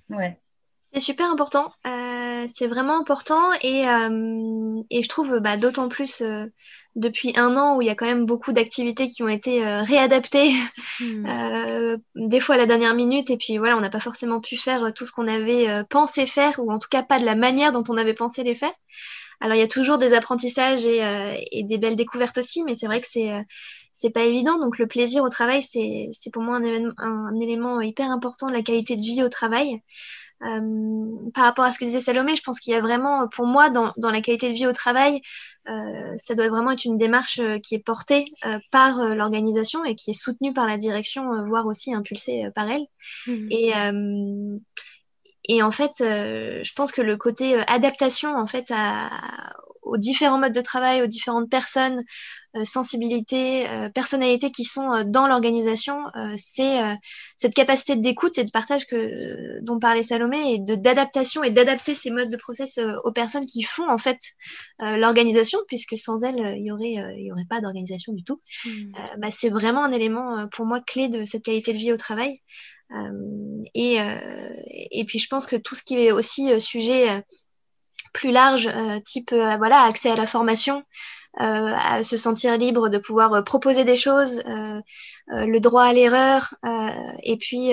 Ouais. 0.09 0.37
C'est 0.93 0.99
super 0.99 1.31
important. 1.31 1.71
Euh, 1.87 2.47
c'est 2.53 2.67
vraiment 2.67 2.99
important 2.99 3.53
et, 3.61 3.87
euh, 3.87 4.81
et 4.89 5.03
je 5.03 5.07
trouve 5.07 5.39
bah, 5.39 5.55
d'autant 5.55 5.87
plus 5.87 6.21
depuis 6.95 7.31
un 7.37 7.55
an 7.55 7.77
où 7.77 7.81
il 7.81 7.87
y 7.87 7.89
a 7.89 7.95
quand 7.95 8.05
même 8.05 8.25
beaucoup 8.25 8.51
d'activités 8.51 9.07
qui 9.07 9.23
ont 9.23 9.29
été 9.29 9.63
réadaptées, 9.63 10.51
hmm. 10.99 11.95
des 12.15 12.39
fois 12.41 12.55
à 12.55 12.57
la 12.57 12.65
dernière 12.65 12.93
minute 12.93 13.29
et 13.29 13.37
puis 13.37 13.57
voilà, 13.57 13.77
on 13.77 13.79
n'a 13.79 13.89
pas 13.89 14.01
forcément 14.01 14.41
pu 14.41 14.57
faire 14.57 14.91
tout 14.93 15.05
ce 15.05 15.13
qu'on 15.13 15.27
avait 15.27 15.85
pensé 15.85 16.27
faire 16.27 16.59
ou 16.59 16.69
en 16.71 16.79
tout 16.79 16.89
cas 16.89 17.03
pas 17.03 17.19
de 17.19 17.25
la 17.25 17.35
manière 17.35 17.71
dont 17.71 17.83
on 17.87 17.95
avait 17.95 18.13
pensé 18.13 18.43
les 18.43 18.55
faire. 18.55 18.73
Alors 19.39 19.55
il 19.55 19.59
y 19.59 19.63
a 19.63 19.67
toujours 19.67 19.97
des 19.97 20.13
apprentissages 20.13 20.85
et, 20.85 21.01
et 21.53 21.63
des 21.63 21.77
belles 21.77 21.95
découvertes 21.95 22.37
aussi, 22.37 22.63
mais 22.63 22.75
c'est 22.75 22.87
vrai 22.87 22.99
que 22.99 23.07
c'est 23.09 23.31
c'est 24.01 24.09
pas 24.09 24.23
évident. 24.23 24.57
Donc 24.57 24.79
le 24.79 24.87
plaisir 24.87 25.23
au 25.23 25.29
travail, 25.29 25.61
c'est 25.61 26.31
pour 26.33 26.41
moi 26.41 26.57
un, 26.57 26.93
un, 26.97 27.39
élément 27.39 27.81
hyper 27.81 28.09
important 28.09 28.47
de 28.47 28.53
la 28.53 28.63
qualité 28.63 28.95
de 28.95 29.01
vie 29.01 29.23
au 29.23 29.29
travail. 29.29 29.81
Euh, 30.43 31.31
par 31.33 31.45
rapport 31.45 31.65
à 31.65 31.71
ce 31.71 31.79
que 31.79 31.85
disait 31.85 32.01
Salomé, 32.01 32.35
je 32.35 32.41
pense 32.41 32.59
qu'il 32.59 32.73
y 32.73 32.75
a 32.75 32.81
vraiment, 32.81 33.27
pour 33.27 33.45
moi, 33.45 33.69
dans, 33.69 33.93
dans 33.97 34.09
la 34.09 34.21
qualité 34.21 34.49
de 34.49 34.55
vie 34.55 34.67
au 34.67 34.73
travail, 34.73 35.21
euh, 35.69 36.13
ça 36.17 36.35
doit 36.35 36.49
vraiment 36.49 36.71
être 36.71 36.85
une 36.85 36.97
démarche 36.97 37.39
euh, 37.39 37.59
qui 37.59 37.75
est 37.75 37.79
portée 37.83 38.25
par 38.71 39.03
l'organisation 39.03 39.85
et 39.85 39.95
qui 39.95 40.11
est 40.11 40.19
soutenue 40.19 40.53
par 40.53 40.67
la 40.67 40.77
direction, 40.77 41.45
voire 41.47 41.65
aussi 41.65 41.93
impulsée 41.93 42.45
par 42.55 42.69
elle. 42.69 42.85
Mmh. 43.27 43.47
Et, 43.51 43.73
et 45.49 45.63
en 45.63 45.71
fait, 45.71 45.93
je 45.99 46.73
pense 46.73 46.91
que 46.91 47.01
le 47.01 47.17
côté 47.17 47.55
adaptation, 47.67 48.35
en 48.35 48.47
fait, 48.47 48.71
à, 48.71 49.09
aux 49.91 49.97
différents 49.97 50.39
modes 50.39 50.53
de 50.53 50.61
travail, 50.61 51.01
aux 51.01 51.07
différentes 51.07 51.49
personnes, 51.49 52.01
euh, 52.57 52.65
sensibilités, 52.65 53.65
euh, 53.69 53.87
personnalités 53.89 54.51
qui 54.51 54.65
sont 54.65 54.91
euh, 54.91 55.03
dans 55.05 55.25
l'organisation, 55.25 55.97
c'est 56.35 56.79
cette 57.37 57.53
capacité 57.53 57.95
d'écoute 57.95 58.37
et 58.37 58.43
de 58.43 58.51
partage 58.51 58.85
que 58.85 59.61
dont 59.61 59.79
parlait 59.79 60.03
Salomé 60.03 60.55
et 60.55 60.59
de 60.59 60.75
d'adaptation 60.75 61.43
et 61.43 61.51
d'adapter 61.51 61.95
ces 61.95 62.11
modes 62.11 62.29
de 62.29 62.37
process 62.37 62.79
aux 63.03 63.11
personnes 63.11 63.45
qui 63.45 63.63
font 63.63 63.89
en 63.89 63.97
fait 63.97 64.19
l'organisation, 64.79 65.59
puisque 65.67 65.97
sans 65.97 66.23
elles, 66.23 66.55
il 66.57 66.65
y 66.65 66.71
aurait 66.71 67.15
il 67.17 67.25
y 67.25 67.31
aurait 67.31 67.45
pas 67.49 67.61
d'organisation 67.61 68.13
du 68.13 68.23
tout. 68.23 68.39
Mmh. 68.65 68.91
Bah, 69.19 69.31
c'est 69.31 69.49
vraiment 69.49 69.83
un 69.83 69.91
élément 69.91 70.47
pour 70.49 70.65
moi 70.65 70.81
clé 70.81 71.09
de 71.09 71.25
cette 71.25 71.43
qualité 71.43 71.73
de 71.73 71.77
vie 71.77 71.93
au 71.93 71.97
travail. 71.97 72.41
et 73.73 73.97
et 74.91 75.05
puis 75.05 75.19
je 75.19 75.27
pense 75.27 75.45
que 75.45 75.55
tout 75.55 75.75
ce 75.75 75.83
qui 75.83 75.97
est 75.97 76.11
aussi 76.11 76.59
sujet 76.59 77.23
plus 78.13 78.31
large, 78.31 78.67
euh, 78.67 78.99
type 78.99 79.31
euh, 79.33 79.57
voilà 79.57 79.83
accès 79.83 80.11
à 80.11 80.15
la 80.15 80.27
formation, 80.27 80.83
à 81.37 82.03
se 82.03 82.17
sentir 82.17 82.57
libre 82.57 82.89
de 82.89 82.97
pouvoir 82.97 83.41
proposer 83.45 83.85
des 83.85 83.95
choses, 83.95 84.43
le 84.45 85.59
droit 85.59 85.83
à 85.83 85.93
l'erreur, 85.93 86.53
et 87.23 87.37
puis 87.37 87.71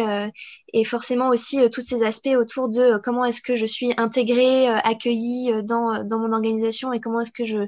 et 0.73 0.85
forcément 0.85 1.31
aussi 1.31 1.69
tous 1.71 1.81
ces 1.81 2.05
aspects 2.05 2.37
autour 2.39 2.69
de 2.69 3.01
comment 3.03 3.25
est-ce 3.25 3.43
que 3.43 3.57
je 3.57 3.67
suis 3.67 3.93
intégrée, 3.97 4.69
accueillie 4.69 5.51
dans, 5.65 6.05
dans 6.05 6.21
mon 6.21 6.33
organisation 6.33 6.93
et 6.93 7.01
comment 7.01 7.23
est-ce 7.23 7.33
que 7.33 7.45
je, 7.45 7.67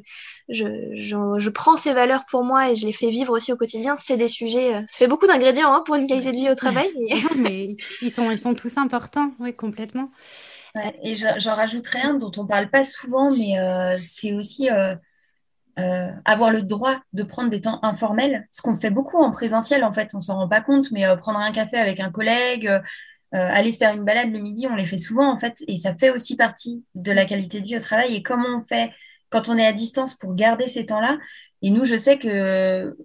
je, 0.49 0.67
je, 0.95 1.17
je, 1.39 1.51
prends 1.51 1.77
ces 1.77 1.93
valeurs 1.93 2.25
pour 2.31 2.45
moi 2.45 2.71
et 2.71 2.77
je 2.77 2.87
les 2.87 2.93
fais 2.93 3.11
vivre 3.11 3.33
aussi 3.33 3.53
au 3.53 3.57
quotidien. 3.57 3.97
C'est 3.97 4.17
des 4.17 4.29
sujets, 4.29 4.75
ça 4.87 4.97
fait 4.97 5.09
beaucoup 5.09 5.27
d'ingrédients 5.27 5.75
hein, 5.75 5.83
pour 5.85 5.97
une 5.97 6.07
qualité 6.07 6.31
de 6.31 6.37
vie 6.37 6.51
au 6.51 6.55
travail. 6.55 6.89
Mais... 7.35 7.75
ils, 8.01 8.13
sont, 8.13 8.31
ils 8.31 8.39
sont 8.39 8.55
tous 8.55 8.77
importants, 8.77 9.33
oui, 9.41 9.53
complètement 9.57 10.09
et 11.03 11.17
j'en 11.17 11.55
rajouterai 11.55 12.01
un 12.01 12.15
dont 12.15 12.33
on 12.37 12.45
ne 12.45 12.49
parle 12.49 12.71
pas 12.71 12.85
souvent, 12.85 13.31
mais 13.31 13.59
euh, 13.59 13.97
c'est 13.99 14.33
aussi 14.33 14.71
euh, 14.71 14.95
euh, 15.79 16.11
avoir 16.25 16.51
le 16.51 16.63
droit 16.63 17.01
de 17.13 17.23
prendre 17.23 17.51
des 17.51 17.61
temps 17.61 17.81
informels, 17.83 18.47
ce 18.53 18.63
qu'on 18.63 18.77
fait 18.79 18.91
beaucoup 18.91 19.19
en 19.19 19.33
présentiel, 19.33 19.85
en 19.85 19.93
fait, 19.93 20.11
on 20.15 20.21
s'en 20.21 20.37
rend 20.37 20.49
pas 20.49 20.61
compte, 20.61 20.91
mais 20.93 21.05
prendre 21.17 21.39
un 21.39 21.53
café 21.53 21.77
avec 21.77 22.01
un 22.01 22.11
collègue, 22.11 22.71
aller 23.33 23.73
se 23.73 23.79
faire 23.79 23.95
une 23.95 24.05
balade 24.05 24.33
le 24.33 24.39
midi, 24.39 24.67
on 24.69 24.77
les 24.77 24.87
fait 24.87 24.99
souvent, 24.99 25.33
en 25.33 25.39
fait, 25.39 25.63
et 25.67 25.79
ça 25.79 25.95
fait 25.97 26.11
aussi 26.11 26.37
partie 26.37 26.85
de 26.95 27.13
la 27.13 27.25
qualité 27.25 27.61
de 27.61 27.67
vie 27.67 27.77
au 27.77 27.81
travail. 27.81 28.15
Et 28.15 28.23
comment 28.23 28.59
on 28.59 28.65
fait 28.67 28.93
quand 29.31 29.49
on 29.49 29.57
est 29.57 29.67
à 29.67 29.73
distance 29.73 30.15
pour 30.15 30.35
garder 30.35 30.69
ces 30.69 30.87
temps-là 30.87 31.19
Et 31.63 31.71
nous, 31.71 31.85
je 31.85 31.97
sais 31.97 32.19
que 32.19 32.97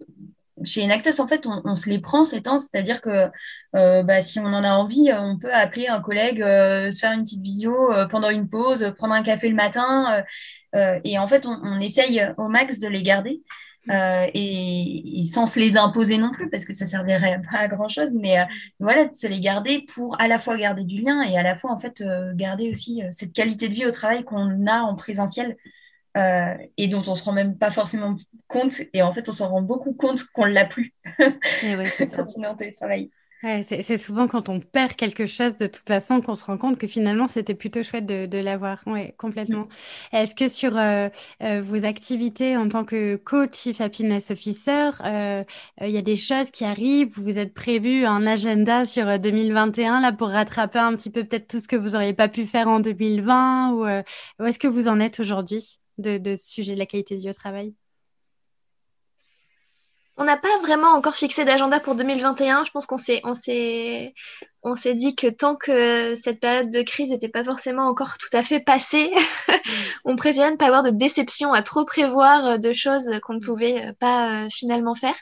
chez 0.65 0.83
Enactus, 0.83 1.19
en 1.19 1.27
fait, 1.27 1.47
on, 1.47 1.75
se 1.75 1.89
les 1.89 1.99
prend 1.99 2.23
ces 2.23 2.41
temps, 2.41 2.57
c'est-à-dire 2.57 3.01
que 3.01 3.29
euh, 3.75 4.03
bah, 4.03 4.21
si 4.21 4.39
on 4.39 4.45
en 4.45 4.63
a 4.63 4.71
envie, 4.71 5.09
euh, 5.11 5.19
on 5.19 5.37
peut 5.37 5.53
appeler 5.53 5.87
un 5.87 6.01
collègue, 6.01 6.41
euh, 6.41 6.91
se 6.91 6.99
faire 6.99 7.11
une 7.11 7.23
petite 7.23 7.41
visio 7.41 7.75
pendant 8.09 8.29
une 8.29 8.49
pause, 8.49 8.93
prendre 8.97 9.13
un 9.13 9.23
café 9.23 9.49
le 9.49 9.55
matin, 9.55 10.23
et 11.03 11.17
en 11.17 11.27
fait, 11.27 11.45
on, 11.45 11.79
essaye 11.79 12.21
au 12.37 12.49
max 12.49 12.79
de 12.79 12.87
les 12.87 13.03
garder. 13.03 13.41
Et, 14.33 15.21
sans 15.31 15.45
se 15.45 15.59
les 15.59 15.77
imposer 15.77 16.17
non 16.17 16.31
plus, 16.31 16.49
parce 16.49 16.65
que 16.65 16.73
ça 16.73 16.85
servirait 16.85 17.41
pas 17.51 17.59
à 17.59 17.67
grand 17.67 17.87
chose, 17.87 18.13
mais 18.19 18.37
voilà, 18.79 19.05
de 19.05 19.15
se 19.15 19.27
les 19.27 19.39
garder 19.39 19.85
pour 19.93 20.19
à 20.19 20.27
la 20.27 20.39
fois 20.39 20.57
garder 20.57 20.83
du 20.83 21.01
lien 21.01 21.21
et 21.21 21.37
à 21.37 21.43
la 21.43 21.57
fois 21.57 21.71
en 21.71 21.79
fait 21.79 22.03
garder 22.33 22.71
aussi 22.71 23.01
cette 23.11 23.31
qualité 23.31 23.69
de 23.69 23.73
vie 23.73 23.85
au 23.85 23.91
travail 23.91 24.23
qu'on 24.23 24.67
a 24.67 24.81
en 24.81 24.95
présentiel 24.95 25.55
euh, 26.15 26.55
et 26.77 26.87
dont 26.87 27.03
on 27.07 27.15
se 27.15 27.23
rend 27.23 27.33
même 27.33 27.57
pas 27.57 27.71
forcément 27.71 28.15
compte. 28.47 28.75
Et 28.93 29.01
en 29.01 29.13
fait, 29.13 29.27
on 29.27 29.33
s'en 29.33 29.49
rend 29.49 29.61
beaucoup 29.61 29.93
compte 29.93 30.23
qu'on 30.31 30.45
l'a 30.45 30.65
plus 30.65 30.93
et 31.63 31.75
ouais, 31.75 31.91
quand 32.15 32.25
on 32.37 32.43
est 32.43 32.47
en 32.47 32.55
télétravail. 32.55 33.09
c'est 33.63 33.97
souvent 33.97 34.27
quand 34.27 34.47
on 34.47 34.61
perd 34.61 34.93
quelque 34.93 35.25
chose 35.25 35.57
de 35.57 35.67
toute 35.67 35.87
façon 35.87 36.21
qu'on 36.21 36.35
se 36.35 36.45
rend 36.45 36.57
compte 36.57 36.77
que 36.77 36.87
finalement 36.87 37.27
c'était 37.27 37.53
plutôt 37.53 37.83
chouette 37.83 38.05
de, 38.05 38.25
de 38.27 38.37
l'avoir. 38.37 38.81
Oui, 38.85 39.11
complètement. 39.17 39.67
Est-ce 40.13 40.35
que 40.35 40.47
sur 40.47 40.77
euh, 40.77 41.09
euh, 41.43 41.61
vos 41.61 41.83
activités 41.83 42.55
en 42.55 42.69
tant 42.69 42.85
que 42.85 43.17
coach 43.17 43.53
Chief 43.53 43.81
Happiness 43.81 44.31
Officer, 44.31 44.91
il 45.81 45.89
y 45.89 45.97
a 45.97 46.01
des 46.01 46.15
choses 46.15 46.49
qui 46.49 46.63
arrivent? 46.63 47.11
Vous 47.15 47.23
vous 47.23 47.37
êtes 47.37 47.53
prévu 47.53 48.05
un 48.05 48.25
agenda 48.25 48.85
sur 48.85 49.19
2021 49.19 49.99
là 49.99 50.13
pour 50.13 50.29
rattraper 50.29 50.79
un 50.79 50.95
petit 50.95 51.09
peu 51.09 51.25
peut-être 51.25 51.47
tout 51.47 51.59
ce 51.59 51.67
que 51.67 51.75
vous 51.75 51.89
n'auriez 51.89 52.13
pas 52.13 52.29
pu 52.29 52.45
faire 52.45 52.69
en 52.69 52.79
2020 52.79 53.71
ou 53.73 53.85
où 53.85 54.45
est-ce 54.45 54.59
que 54.59 54.67
vous 54.67 54.87
en 54.87 55.01
êtes 55.01 55.19
aujourd'hui? 55.19 55.79
De, 55.97 56.35
ce 56.35 56.47
sujet 56.47 56.73
de 56.73 56.79
la 56.79 56.85
qualité 56.85 57.15
de 57.15 57.21
vie 57.21 57.29
au 57.29 57.33
travail 57.33 57.73
on 60.17 60.23
n'a 60.23 60.37
pas 60.37 60.57
vraiment 60.61 60.93
encore 60.93 61.15
fixé 61.15 61.43
d'agenda 61.43 61.81
pour 61.81 61.93
2021. 61.93 62.63
Je 62.63 62.71
pense 62.71 62.85
qu'on 62.85 62.97
s'est, 62.97 63.19
on 63.25 63.33
s'est, 63.33 64.13
on 64.63 64.73
s'est 64.73 64.93
dit 64.93 65.13
que 65.13 65.27
tant 65.27 65.57
que 65.57 66.15
cette 66.15 66.39
période 66.39 66.69
de 66.69 66.81
crise 66.83 67.11
n'était 67.11 67.27
pas 67.27 67.43
forcément 67.43 67.85
encore 67.87 68.17
tout 68.17 68.29
à 68.31 68.41
fait 68.41 68.61
passée, 68.61 69.11
on 70.05 70.15
préférait 70.15 70.51
ne 70.51 70.55
pas 70.55 70.67
avoir 70.67 70.83
de 70.83 70.89
déception 70.89 71.51
à 71.51 71.61
trop 71.63 71.83
prévoir 71.83 72.59
de 72.59 72.71
choses 72.71 73.09
qu'on 73.23 73.33
ne 73.33 73.39
pouvait 73.41 73.91
pas 73.99 74.45
euh, 74.45 74.49
finalement 74.49 74.95
faire. 74.95 75.15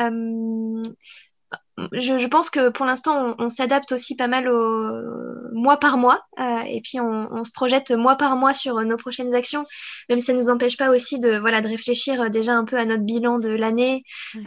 Euh, 0.00 0.82
je, 1.92 2.18
je, 2.18 2.26
pense 2.26 2.50
que 2.50 2.68
pour 2.68 2.86
l'instant, 2.86 3.34
on, 3.38 3.44
on 3.46 3.50
s'adapte 3.50 3.92
aussi 3.92 4.16
pas 4.16 4.28
mal 4.28 4.48
au 4.48 5.02
mois 5.54 5.78
par 5.78 5.98
mois, 5.98 6.20
euh, 6.38 6.60
et 6.68 6.80
puis 6.80 7.00
on, 7.00 7.28
on, 7.32 7.44
se 7.44 7.52
projette 7.52 7.90
mois 7.90 8.16
par 8.16 8.36
mois 8.36 8.54
sur 8.54 8.80
nos 8.84 8.96
prochaines 8.96 9.34
actions, 9.34 9.64
même 10.08 10.20
si 10.20 10.26
ça 10.26 10.32
nous 10.34 10.50
empêche 10.50 10.76
pas 10.76 10.90
aussi 10.90 11.18
de 11.18 11.36
voilà 11.38 11.60
de 11.60 11.68
réfléchir 11.68 12.20
euh, 12.20 12.28
déjà 12.28 12.52
un 12.52 12.64
peu 12.64 12.76
à 12.76 12.84
notre 12.84 13.02
bilan 13.02 13.38
de 13.38 13.48
l'année 13.48 14.02
euh, 14.36 14.40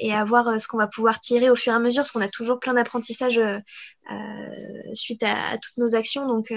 et 0.00 0.14
à 0.14 0.24
voir 0.24 0.48
euh, 0.48 0.58
ce 0.58 0.68
qu'on 0.68 0.78
va 0.78 0.86
pouvoir 0.86 1.20
tirer 1.20 1.50
au 1.50 1.56
fur 1.56 1.72
et 1.72 1.76
à 1.76 1.78
mesure, 1.78 2.02
parce 2.02 2.12
qu'on 2.12 2.20
a 2.20 2.28
toujours 2.28 2.60
plein 2.60 2.74
d'apprentissages 2.74 3.38
euh, 3.38 3.60
suite 4.94 5.22
à, 5.22 5.50
à, 5.52 5.58
toutes 5.58 5.76
nos 5.78 5.94
actions, 5.94 6.26
donc 6.26 6.52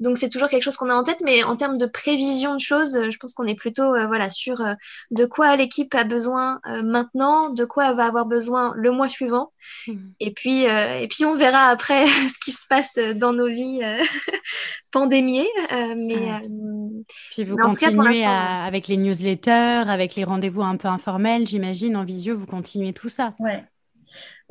donc 0.00 0.18
c'est 0.18 0.28
toujours 0.28 0.48
quelque 0.48 0.62
chose 0.62 0.76
qu'on 0.76 0.90
a 0.90 0.94
en 0.94 1.04
tête, 1.04 1.20
mais 1.24 1.42
en 1.42 1.56
termes 1.56 1.78
de 1.78 1.86
prévision 1.86 2.54
de 2.54 2.60
choses, 2.60 2.98
je 3.10 3.16
pense 3.18 3.32
qu'on 3.32 3.46
est 3.46 3.54
plutôt 3.54 3.90
voilà 4.06 4.28
sur 4.28 4.62
de 5.10 5.24
quoi 5.24 5.56
l'équipe 5.56 5.94
a 5.94 6.04
besoin 6.04 6.60
maintenant, 6.84 7.50
de 7.50 7.64
quoi 7.64 7.88
elle 7.88 7.96
va 7.96 8.06
avoir 8.06 8.26
besoin 8.26 8.72
le 8.76 8.90
mois 8.90 9.08
suivant. 9.08 9.51
Et 10.20 10.32
puis, 10.32 10.66
euh, 10.66 11.00
et 11.00 11.08
puis 11.08 11.24
on 11.24 11.36
verra 11.36 11.68
après 11.68 12.06
ce 12.06 12.38
qui 12.38 12.52
se 12.52 12.66
passe 12.66 12.98
dans 13.16 13.32
nos 13.32 13.48
vies 13.48 13.80
euh, 13.82 14.02
pandémiées. 14.90 15.48
Euh, 15.72 15.94
mais, 15.96 16.40
puis 17.32 17.44
vous 17.44 17.56
continuez 17.56 18.24
avec 18.24 18.88
les 18.88 18.96
newsletters, 18.96 19.84
avec 19.88 20.14
les 20.14 20.24
rendez-vous 20.24 20.62
un 20.62 20.76
peu 20.76 20.88
informels, 20.88 21.46
j'imagine, 21.46 21.96
en 21.96 22.04
visio, 22.04 22.36
vous 22.36 22.46
continuez 22.46 22.92
tout 22.92 23.08
ça. 23.08 23.34
Ouais. 23.38 23.64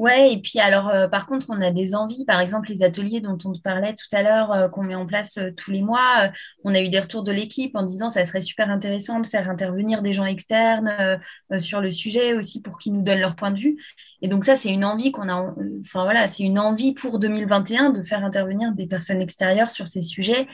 Ouais, 0.02 0.34
et 0.34 0.42
puis 0.42 0.60
alors, 0.60 0.90
euh, 0.90 1.08
par 1.08 1.28
contre, 1.28 1.46
on 1.50 1.62
a 1.62 1.70
des 1.70 1.94
envies, 1.94 2.26
par 2.26 2.40
exemple, 2.40 2.70
les 2.70 2.82
ateliers 2.82 3.22
dont 3.22 3.38
on 3.46 3.54
te 3.54 3.62
parlait 3.62 3.94
tout 3.94 4.08
à 4.16 4.24
l'heure, 4.24 4.52
euh, 4.52 4.68
qu'on 4.68 4.82
met 4.82 4.96
en 4.96 5.06
place 5.06 5.38
euh, 5.38 5.52
tous 5.56 5.70
les 5.70 5.84
mois. 5.84 6.32
on 6.64 6.74
a 6.74 6.82
eu 6.82 6.90
des 6.90 7.00
retours 7.00 7.22
de 7.24 7.32
l'équipe 7.32 7.76
en 7.76 7.84
disant 7.84 8.10
ça 8.10 8.26
serait 8.26 8.42
super 8.42 8.72
intéressant 8.72 9.20
de 9.20 9.28
faire 9.28 9.48
intervenir 9.50 10.02
des 10.02 10.14
gens 10.14 10.26
externes 10.26 11.20
sur 11.60 11.82
le 11.82 11.92
sujet 11.92 12.34
aussi 12.34 12.62
pour 12.62 12.78
qu'ils 12.80 12.94
nous 12.94 13.04
donnent 13.04 13.20
leur 13.20 13.36
point 13.36 13.52
de 13.52 13.60
vue. 13.60 13.78
Et 14.22 14.28
donc 14.28 14.46
ça, 14.46 14.56
c'est 14.56 14.70
une 14.70 14.86
envie 14.86 15.12
qu'on 15.12 15.30
a, 15.30 15.54
enfin 15.82 16.04
voilà, 16.04 16.28
c'est 16.28 16.44
une 16.44 16.60
envie 16.60 16.94
pour 16.94 17.20
2021 17.20 17.92
de 17.92 18.02
faire 18.04 18.24
intervenir 18.26 18.72
des 18.74 18.88
personnes 18.88 19.22
extérieures 19.22 19.70
sur 19.70 19.88
ces 19.88 20.02
sujets. 20.02 20.48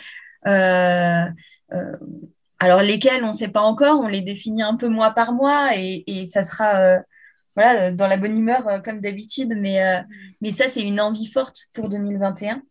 alors 2.60 2.82
lesquels, 2.82 3.24
on 3.24 3.30
ne 3.30 3.34
sait 3.34 3.48
pas 3.48 3.62
encore, 3.62 4.00
on 4.02 4.08
les 4.08 4.22
définit 4.22 4.63
un 4.63 4.76
peu 4.76 4.89
mois 4.89 5.12
par 5.12 5.32
mois 5.34 5.70
et, 5.76 6.04
et 6.08 6.28
ça 6.28 6.43
sera 6.43 7.00
voilà, 7.58 7.91
dans 7.91 8.08
la 8.08 8.17
bonne 8.17 8.38
humeur 8.38 8.67
euh, 8.67 8.80
comme 8.80 9.02
d'habitude. 9.02 9.54
Mais, 9.58 9.84
euh, 9.84 10.02
mais 10.41 10.52
ça, 10.52 10.67
c'est 10.67 10.84
une 10.84 11.02
envie 11.02 11.26
forte 11.26 11.67
pour 11.74 11.89
2021. 11.89 12.62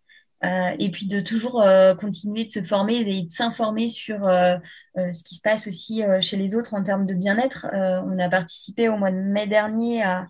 Euh, 0.44 0.76
et 0.78 0.90
puis 0.90 1.06
de 1.08 1.20
toujours 1.20 1.64
continuer 1.98 2.44
de 2.44 2.50
se 2.50 2.62
former 2.62 2.96
et 2.96 3.22
de 3.22 3.32
s'informer 3.32 3.88
sur 3.88 4.20
ce 4.24 5.22
qui 5.24 5.34
se 5.34 5.40
passe 5.40 5.66
aussi 5.66 6.02
chez 6.20 6.36
les 6.36 6.54
autres 6.54 6.74
en 6.74 6.82
termes 6.82 7.06
de 7.06 7.14
bien-être. 7.14 7.66
on 7.72 8.18
a 8.18 8.28
participé 8.28 8.90
au 8.90 8.98
mois 8.98 9.10
de 9.10 9.16
mai 9.16 9.46
dernier 9.46 10.02
à, 10.02 10.26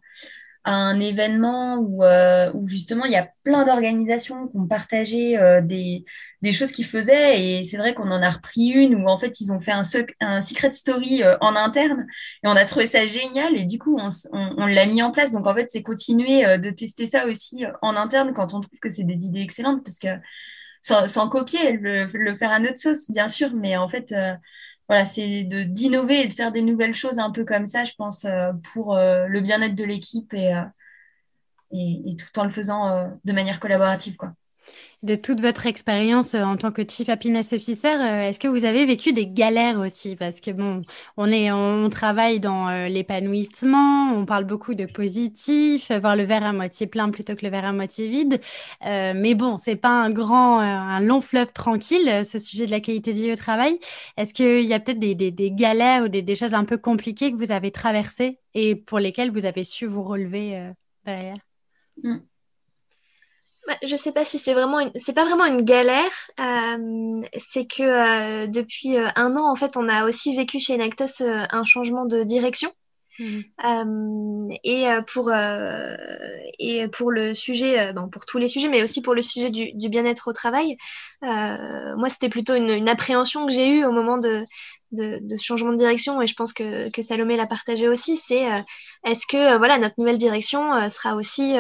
un 0.64 1.01
événement 1.01 1.79
où, 1.79 2.05
où, 2.05 2.69
justement 2.69 3.05
il 3.05 3.12
y 3.12 3.16
a 3.16 3.29
plein 3.42 3.64
d'organisations 3.64 4.47
qui 4.47 4.57
ont 4.57 4.66
partagé 4.66 5.37
des, 5.64 6.05
des 6.42 6.53
choses 6.53 6.72
qu'ils 6.72 6.87
faisaient. 6.87 7.42
Et 7.42 7.64
c'est 7.64 7.77
vrai 7.77 7.94
qu'on 7.94 8.11
en 8.11 8.22
a 8.22 8.31
repris 8.31 8.68
une 8.68 8.94
où 8.94 9.09
en 9.09 9.18
fait 9.18 9.40
ils 9.40 9.53
ont 9.53 9.61
fait 9.61 9.72
un, 9.72 10.42
secret 10.42 10.72
story 10.72 11.22
euh, 11.22 11.37
en 11.40 11.57
interne. 11.57 12.07
Et 12.44 12.49
on 12.49 12.57
a 12.57 12.64
trouvé 12.64 12.87
ça 12.87 13.07
génial. 13.07 13.57
Et 13.59 13.64
du 13.64 13.79
coup 13.79 13.99
on, 14.33 14.66
l'a 14.66 14.87
mis 14.87 15.03
en 15.03 15.11
place. 15.12 15.33
Donc 15.33 15.46
en 15.46 15.55
fait 15.55 15.68
c'est 15.70 15.83
continuer 15.83 16.44
euh, 16.44 16.59
de 16.59 16.70
tester 16.70 17.09
ça 17.09 17.27
aussi 17.27 17.64
euh, 17.64 17.72
en 17.83 17.96
interne 17.96 18.33
quand 18.35 18.55
on 18.55 18.61
trouve 18.61 18.79
que 18.81 18.88
c'est 18.88 19.05
des 19.05 19.25
idées 19.25 19.40
excellentes. 19.40 19.85
Parce 19.85 19.99
que 19.99 20.09
sans, 20.83 21.29
copier, 21.29 21.72
le, 21.72 22.05
le, 22.05 22.37
faire 22.37 22.53
à 22.53 22.61
notre 22.61 22.79
sauce 22.79 23.11
bien 23.11 23.29
sûr, 23.29 23.53
mais 23.55 23.77
en 23.77 23.88
fait 23.88 24.14
voilà, 24.88 25.05
c'est 25.05 25.42
d'innover 25.42 26.22
et 26.22 26.29
de 26.29 26.33
faire 26.33 26.53
des 26.53 26.62
nouvelles 26.62 26.94
choses 26.94 27.18
un 27.18 27.33
peu 27.33 27.44
comme 27.44 27.66
ça, 27.66 27.85
je 27.85 27.94
pense, 27.99 28.25
pour 28.72 28.94
le 28.94 29.40
bien-être 29.40 29.75
de 29.75 29.83
l'équipe 29.83 30.33
et, 30.33 30.55
tout 31.72 32.38
en 32.38 32.44
le 32.44 32.51
faisant 32.51 33.18
de 33.25 33.33
manière 33.33 33.59
collaborative, 33.59 34.14
quoi 34.14 34.33
de 35.02 35.14
toute 35.14 35.40
votre 35.40 35.66
expérience 35.66 36.35
euh, 36.35 36.42
en 36.42 36.56
tant 36.56 36.72
que 36.72 36.82
Chief 36.88 37.09
Happiness 37.09 37.52
Officer, 37.52 37.94
euh, 37.94 38.28
est-ce 38.28 38.40
que 38.40 38.48
vous 38.48 38.64
avez 38.64 38.87
vécu 38.87 39.12
des 39.12 39.26
galères 39.26 39.78
aussi? 39.78 40.16
Parce 40.16 40.40
que 40.40 40.50
bon, 40.50 40.82
on 41.16 41.30
est, 41.30 41.52
on 41.52 41.88
travaille 41.90 42.40
dans 42.40 42.68
euh, 42.68 42.88
l'épanouissement, 42.88 44.12
on 44.14 44.24
parle 44.24 44.44
beaucoup 44.44 44.74
de 44.74 44.87
positif, 44.87 45.90
voir 45.90 46.16
le 46.16 46.24
verre 46.24 46.44
à 46.44 46.52
moitié 46.52 46.87
plein 46.87 47.11
plutôt 47.11 47.37
que 47.37 47.44
le 47.44 47.50
verre 47.50 47.66
à 47.66 47.72
moitié 47.72 48.09
vide. 48.09 48.40
mais 48.82 49.35
bon, 49.35 49.59
c'est 49.59 49.76
pas 49.76 49.90
un 49.90 50.11
grand, 50.11 50.59
un 50.61 51.00
long 51.00 51.20
fleuve 51.20 51.52
tranquille, 51.52 52.24
ce 52.24 52.38
sujet 52.38 52.66
de 52.66 52.70
la 52.70 52.80
qualité 52.80 53.12
de 53.12 53.18
vie 53.18 53.32
au 53.32 53.37
travail. 53.37 53.78
Est-ce 54.16 54.35
qu'il 54.35 54.62
y 54.66 54.74
a 54.74 54.80
peut-être 54.80 54.98
des, 54.98 55.50
galères 55.52 56.04
ou 56.04 56.09
des, 56.09 56.22
des, 56.22 56.35
choses 56.35 56.54
un 56.54 56.64
peu 56.64 56.78
compliquées 56.78 57.30
que 57.30 57.37
vous 57.37 57.52
avez 57.52 57.70
traversées 57.70 58.38
et 58.54 58.76
pour 58.76 58.98
lesquelles 58.98 59.30
vous 59.30 59.44
avez 59.44 59.64
su 59.64 59.87
vous 59.87 60.02
relever 60.02 60.72
derrière? 61.04 61.37
Mmh. 62.02 62.18
Bah, 63.66 63.76
je 63.85 63.96
sais 63.96 64.12
pas 64.12 64.24
si 64.24 64.38
c'est 64.38 64.55
vraiment 64.55 64.79
une... 64.81 64.92
c'est 64.94 65.12
pas 65.12 65.24
vraiment 65.24 65.44
une 65.44 65.62
galère. 65.62 66.12
Euh, 66.38 67.20
c'est 67.37 67.66
que 67.66 67.83
euh, 67.83 68.46
depuis 68.46 68.96
euh, 68.96 69.09
un 69.16 69.37
an, 69.37 69.50
en 69.50 69.57
fait, 69.57 69.76
on 69.76 69.88
a 69.88 70.05
aussi 70.05 70.37
vécu 70.37 70.61
chez 70.61 70.74
Enactus 70.74 71.22
un 71.22 71.64
changement 71.64 72.07
de 72.07 72.22
direction. 72.22 72.72
Mmh. 73.18 74.50
et 74.62 74.85
pour 75.07 75.33
et 76.59 76.88
pour 76.88 77.11
le 77.11 77.33
sujet, 77.33 77.94
bon, 77.94 78.11
pour 78.11 78.26
tous 78.26 78.37
les 78.37 78.46
sujets, 78.46 78.68
mais 78.68 78.83
aussi 78.83 79.00
pour 79.00 79.14
le 79.14 79.22
sujet 79.22 79.48
du, 79.48 79.72
du 79.72 79.88
bien-être 79.88 80.29
au 80.29 80.35
travail, 80.35 80.76
moi 81.22 82.11
c'était 82.11 82.29
plutôt 82.29 82.55
une, 82.55 82.68
une, 82.68 82.90
appréhension 82.90 83.46
que 83.46 83.55
j'ai 83.55 83.70
eue 83.70 83.87
au 83.87 83.90
moment 83.90 84.18
de 84.18 84.44
de, 84.92 85.18
ce 85.37 85.42
changement 85.42 85.72
de 85.72 85.77
direction 85.77 86.20
et 86.22 86.27
je 86.27 86.35
pense 86.35 86.53
que, 86.53 86.90
que 86.90 87.03
Salomé 87.03 87.37
l'a 87.37 87.46
partagé 87.46 87.88
aussi, 87.88 88.16
c'est 88.16 88.46
est-ce 89.05 89.27
que 89.27 89.59
voilà 89.59 89.79
notre 89.79 89.94
nouvelle 89.98 90.19
direction 90.19 90.88
sera 90.88 91.15
aussi 91.15 91.56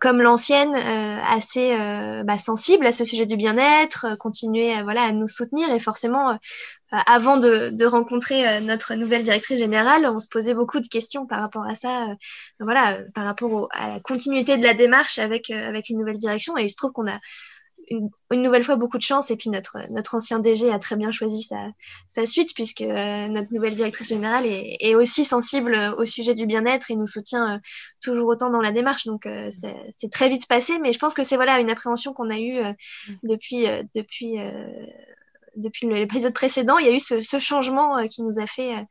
comme 0.00 0.22
l'ancienne 0.22 0.74
assez 0.74 1.76
bah, 2.24 2.38
sensible 2.38 2.86
à 2.86 2.92
ce 2.92 3.04
sujet 3.04 3.26
du 3.26 3.36
bien-être, 3.36 4.16
continuer 4.18 4.82
voilà 4.82 5.02
à 5.02 5.12
nous 5.12 5.26
soutenir 5.28 5.70
et 5.70 5.78
forcément 5.78 6.38
avant 6.90 7.36
de, 7.36 7.70
de 7.70 7.84
rencontrer 7.84 8.60
notre 8.60 8.94
nouvelle 8.94 9.24
directrice 9.24 9.58
générale, 9.58 10.06
on 10.06 10.20
se 10.20 10.28
posait 10.28 10.54
beaucoup 10.54 10.80
de 10.80 10.86
questions 10.86 11.26
par 11.26 11.40
rapport 11.40 11.64
à 11.64 11.74
ça, 11.74 12.06
voilà, 12.60 12.98
par 13.14 13.24
rapport 13.24 13.68
à 13.72 13.90
la 13.90 14.00
continuité 14.00 14.56
de 14.56 14.62
la 14.62 14.74
démarche 14.74 15.18
avec 15.18 15.50
avec 15.50 15.88
une 15.88 15.98
nouvelle 15.98 16.18
direction 16.18 16.56
et 16.56 16.64
il 16.64 16.70
se 16.70 16.76
trouve 16.76 16.92
qu'on 16.92 17.08
a 17.08 17.18
une, 17.88 18.10
nouvelle 18.30 18.64
fois 18.64 18.76
beaucoup 18.76 18.98
de 18.98 19.02
chance. 19.02 19.30
Et 19.30 19.36
puis 19.36 19.50
notre 19.50 19.78
notre 19.90 20.14
ancien 20.14 20.38
DG 20.38 20.70
a 20.70 20.78
très 20.78 20.96
bien 20.96 21.10
choisi 21.10 21.42
sa, 21.42 21.68
sa 22.08 22.26
suite 22.26 22.54
puisque 22.54 22.82
euh, 22.82 23.28
notre 23.28 23.52
nouvelle 23.52 23.74
directrice 23.74 24.08
générale 24.08 24.46
est, 24.46 24.76
est, 24.80 24.94
aussi 24.94 25.24
sensible 25.24 25.76
au 25.96 26.04
sujet 26.06 26.34
du 26.34 26.46
bien-être 26.46 26.90
et 26.90 26.96
nous 26.96 27.06
soutient 27.06 27.56
euh, 27.56 27.58
toujours 28.02 28.28
autant 28.28 28.50
dans 28.50 28.60
la 28.60 28.72
démarche. 28.72 29.06
Donc 29.06 29.26
euh, 29.26 29.50
c'est 29.90 30.10
très 30.10 30.28
vite 30.28 30.46
passé. 30.48 30.78
Mais 30.80 30.92
je 30.92 30.98
pense 30.98 31.14
que 31.14 31.22
c'est 31.22 31.36
voilà 31.36 31.58
une 31.60 31.70
appréhension 31.70 32.12
qu'on 32.12 32.30
a 32.30 32.38
eue 32.38 32.60
depuis 33.22 33.66
depuis 33.94 34.38
depuis 35.56 35.88
l'épisode 35.88 36.32
précédent, 36.32 36.78
il 36.78 36.86
y 36.86 36.88
a 36.88 36.92
eu 36.92 37.00
ce, 37.00 37.20
ce 37.20 37.38
changement 37.38 37.98
euh, 37.98 38.06
qui 38.06 38.22
nous 38.22 38.38
a 38.38 38.46
fait 38.46 38.76
euh, 38.76 38.82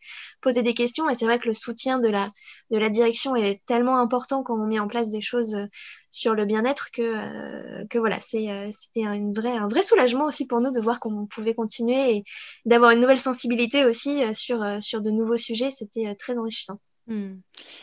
poser 0.41 0.63
des 0.63 0.73
questions. 0.73 1.09
Et 1.09 1.13
c'est 1.13 1.25
vrai 1.25 1.39
que 1.39 1.47
le 1.47 1.53
soutien 1.53 1.99
de 1.99 2.07
la, 2.07 2.27
de 2.71 2.77
la 2.77 2.89
direction 2.89 3.35
est 3.35 3.61
tellement 3.65 3.99
important 3.99 4.43
quand 4.43 4.59
on 4.59 4.65
met 4.65 4.79
en 4.79 4.87
place 4.87 5.11
des 5.11 5.21
choses 5.21 5.55
euh, 5.55 5.65
sur 6.09 6.33
le 6.33 6.45
bien-être 6.45 6.91
que, 6.91 7.85
que 7.87 7.97
voilà, 7.99 8.19
c'était 8.21 9.05
un, 9.05 9.33
vrai, 9.33 9.51
un 9.55 9.67
vrai 9.67 9.83
soulagement 9.83 10.25
aussi 10.25 10.47
pour 10.47 10.61
nous 10.61 10.71
de 10.71 10.79
voir 10.79 10.99
qu'on 10.99 11.25
pouvait 11.27 11.53
continuer 11.53 12.17
et 12.17 12.23
d'avoir 12.65 12.91
une 12.91 13.01
nouvelle 13.01 13.19
sensibilité 13.19 13.83
aussi 13.83 14.23
sur, 14.33 14.81
sur 14.81 15.01
de 15.01 15.11
nouveaux 15.11 15.37
sujets. 15.37 15.71
C'était 15.71 16.15
très 16.15 16.37
enrichissant. 16.37 16.79
Hmm. 17.07 17.39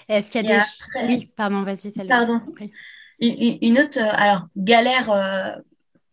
Est-ce 0.09 0.31
qu'il 0.31 0.47
y 0.47 0.51
a 0.51 0.59
des... 0.59 1.07
Oui, 1.07 1.31
pardon, 1.37 1.63
vas-y, 1.63 1.93
Pardon. 2.09 2.41
Une, 3.21 3.79
autre 3.79 3.99
alors, 4.01 4.47
galère 4.57 5.63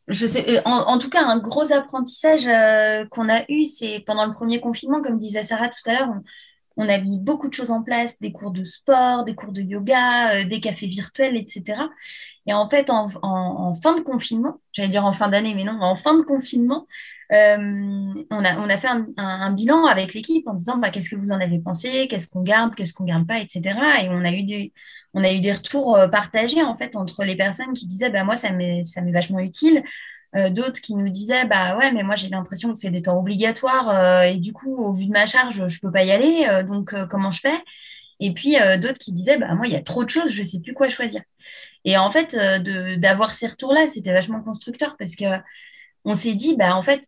je 0.09 0.25
sais, 0.25 0.57
euh, 0.57 0.61
en, 0.65 0.97
tout 0.97 1.09
cas, 1.09 1.23
un 1.25 1.37
gros 1.37 1.71
apprentissage 1.71 2.47
euh, 2.47 3.05
qu'on 3.05 3.29
a 3.29 3.43
eu, 3.49 3.65
c'est 3.65 3.99
pendant 4.05 4.25
le 4.25 4.33
premier 4.33 4.59
confinement, 4.59 5.01
comme 5.01 5.17
disait 5.17 5.43
Sarah 5.43 5.69
tout 5.69 5.89
à 5.89 5.93
l'heure, 5.93 6.09
on, 6.77 6.89
a 6.89 6.97
mis 6.97 7.17
beaucoup 7.17 7.49
de 7.49 7.53
choses 7.53 7.71
en 7.71 7.83
place, 7.83 8.19
des 8.19 8.31
cours 8.31 8.51
de 8.51 8.63
sport, 8.63 9.23
des 9.25 9.35
cours 9.35 9.51
de 9.51 9.61
yoga, 9.61 10.35
euh, 10.35 10.45
des 10.45 10.59
cafés 10.61 10.87
virtuels, 10.87 11.37
etc. 11.37 11.81
Et 12.47 12.53
en 12.53 12.69
fait, 12.69 12.89
en, 12.89 13.09
fin 13.75 13.95
de 13.95 14.01
confinement, 14.01 14.59
j'allais 14.73 14.89
dire 14.89 15.05
en 15.05 15.13
fin 15.13 15.27
d'année, 15.27 15.53
mais 15.55 15.63
non, 15.63 15.77
en 15.81 15.95
fin 15.95 16.17
de 16.17 16.23
confinement, 16.23 16.87
on, 17.31 17.35
a, 17.35 18.57
on 18.57 18.69
a 18.69 18.77
fait 18.77 18.87
un, 19.17 19.51
bilan 19.51 19.85
avec 19.85 20.15
l'équipe 20.15 20.47
en 20.47 20.55
disant 20.55 20.77
bah, 20.77 20.89
qu'est-ce 20.89 21.09
que 21.09 21.15
vous 21.15 21.31
en 21.31 21.39
avez 21.39 21.59
pensé, 21.59 22.07
qu'est-ce 22.07 22.27
qu'on 22.27 22.41
garde, 22.41 22.73
qu'est-ce 22.73 22.93
qu'on 22.93 23.03
garde 23.03 23.27
pas, 23.27 23.39
etc. 23.39 23.77
Et 24.03 24.09
on 24.09 24.25
a 24.25 24.31
eu 24.31 24.43
des, 24.43 24.73
on 25.13 25.23
a 25.23 25.31
eu 25.31 25.39
des 25.39 25.53
retours 25.53 25.95
euh, 25.95 26.07
partagés 26.07 26.63
en 26.63 26.77
fait 26.77 26.95
entre 26.95 27.23
les 27.23 27.35
personnes 27.35 27.73
qui 27.73 27.87
disaient 27.87 28.09
bah 28.09 28.23
moi 28.23 28.35
ça 28.35 28.51
m'est 28.51 28.83
ça 28.83 29.01
m'est 29.01 29.11
vachement 29.11 29.39
utile. 29.39 29.83
Euh, 30.35 30.51
d'autres 30.51 30.79
qui 30.79 30.93
nous 30.95 31.09
disaient 31.09 31.45
bah 31.45 31.75
ouais 31.75 31.91
mais 31.91 32.03
moi 32.03 32.15
j'ai 32.15 32.29
l'impression 32.29 32.71
que 32.71 32.77
c'est 32.77 32.91
des 32.91 33.01
temps 33.01 33.17
obligatoires 33.19 33.89
euh, 33.89 34.21
et 34.23 34.35
du 34.35 34.53
coup 34.53 34.75
au 34.77 34.93
vu 34.93 35.07
de 35.07 35.11
ma 35.11 35.25
charge 35.25 35.67
je 35.67 35.79
peux 35.79 35.91
pas 35.91 36.03
y 36.03 36.11
aller 36.11 36.47
donc 36.67 36.93
comment 37.09 37.31
je 37.31 37.39
fais? 37.41 37.63
Et 38.19 38.33
puis 38.33 38.55
d'autres 38.79 38.99
qui 38.99 39.11
disaient 39.13 39.37
bah 39.37 39.55
moi 39.55 39.65
il 39.67 39.73
y 39.73 39.75
a 39.75 39.81
trop 39.81 40.03
de 40.03 40.09
choses 40.09 40.31
je 40.31 40.43
sais 40.43 40.59
plus 40.59 40.73
quoi 40.73 40.89
choisir. 40.89 41.21
Et 41.85 41.97
en 41.97 42.11
fait 42.11 42.35
d'avoir 42.99 43.33
ces 43.33 43.47
retours 43.47 43.73
là 43.73 43.87
c'était 43.87 44.13
vachement 44.13 44.41
constructeur 44.41 44.97
parce 44.97 45.15
que 45.15 45.25
on 46.05 46.15
s'est 46.15 46.35
dit 46.35 46.55
bah 46.57 46.75
en 46.75 46.83
fait 46.83 47.01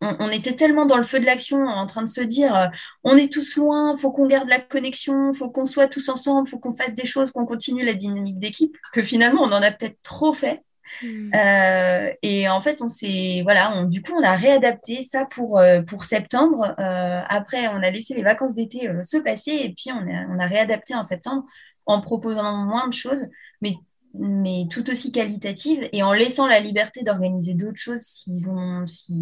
on, 0.00 0.30
était 0.30 0.56
tellement 0.56 0.86
dans 0.86 0.96
le 0.96 1.04
feu 1.04 1.20
de 1.20 1.26
l'action 1.26 1.64
en 1.66 1.86
train 1.86 2.02
de 2.02 2.08
se 2.08 2.20
dire 2.20 2.54
euh, 2.56 2.66
on 3.04 3.16
est 3.16 3.32
tous 3.32 3.56
loin, 3.56 3.96
faut 3.96 4.10
qu'on 4.10 4.26
garde 4.26 4.48
la 4.48 4.60
connexion, 4.60 5.32
faut 5.34 5.50
qu'on 5.50 5.66
soit 5.66 5.88
tous 5.88 6.08
ensemble, 6.08 6.48
faut 6.48 6.58
qu'on 6.58 6.74
fasse 6.74 6.94
des 6.94 7.06
choses, 7.06 7.30
qu'on 7.30 7.46
continue 7.46 7.84
la 7.84 7.94
dynamique 7.94 8.38
d'équipe, 8.38 8.76
que 8.92 9.02
finalement 9.02 9.42
on 9.42 9.52
en 9.52 9.62
a 9.62 9.70
peut-être 9.70 10.00
trop 10.02 10.32
fait. 10.32 10.62
Hmm. 11.02 11.30
Euh, 11.34 12.10
et 12.22 12.48
en 12.48 12.60
fait, 12.62 12.82
on 12.82 12.88
s'est 12.88 13.40
voilà, 13.42 13.72
on, 13.76 13.84
du 13.84 14.02
coup, 14.02 14.12
on 14.12 14.24
a 14.24 14.34
réadapté 14.34 15.04
ça 15.04 15.26
pour 15.26 15.58
euh, 15.58 15.82
pour 15.82 16.04
septembre. 16.04 16.74
après, 16.78 17.68
on 17.68 17.82
a 17.82 17.90
laissé 17.90 18.14
les 18.14 18.22
vacances 18.22 18.54
d'été 18.54 18.90
se 19.02 19.18
passer 19.18 19.52
et 19.52 19.74
puis 19.74 19.92
on 19.92 20.00
a 20.00 20.26
on 20.28 20.38
a 20.38 20.46
réadapté 20.46 20.94
en 20.94 21.02
septembre 21.02 21.44
en 21.86 22.00
proposant 22.00 22.56
moins 22.56 22.88
de 22.88 22.94
choses, 22.94 23.26
mais 23.60 23.74
mais 24.14 24.66
tout 24.70 24.90
aussi 24.90 25.12
qualitative 25.12 25.88
et 25.92 26.02
en 26.02 26.12
laissant 26.12 26.46
la 26.48 26.60
liberté 26.60 27.02
d'organiser 27.02 27.54
d'autres 27.54 27.78
choses 27.78 28.00
s'ils 28.00 28.48
ont, 28.50 28.86
si 28.86 29.14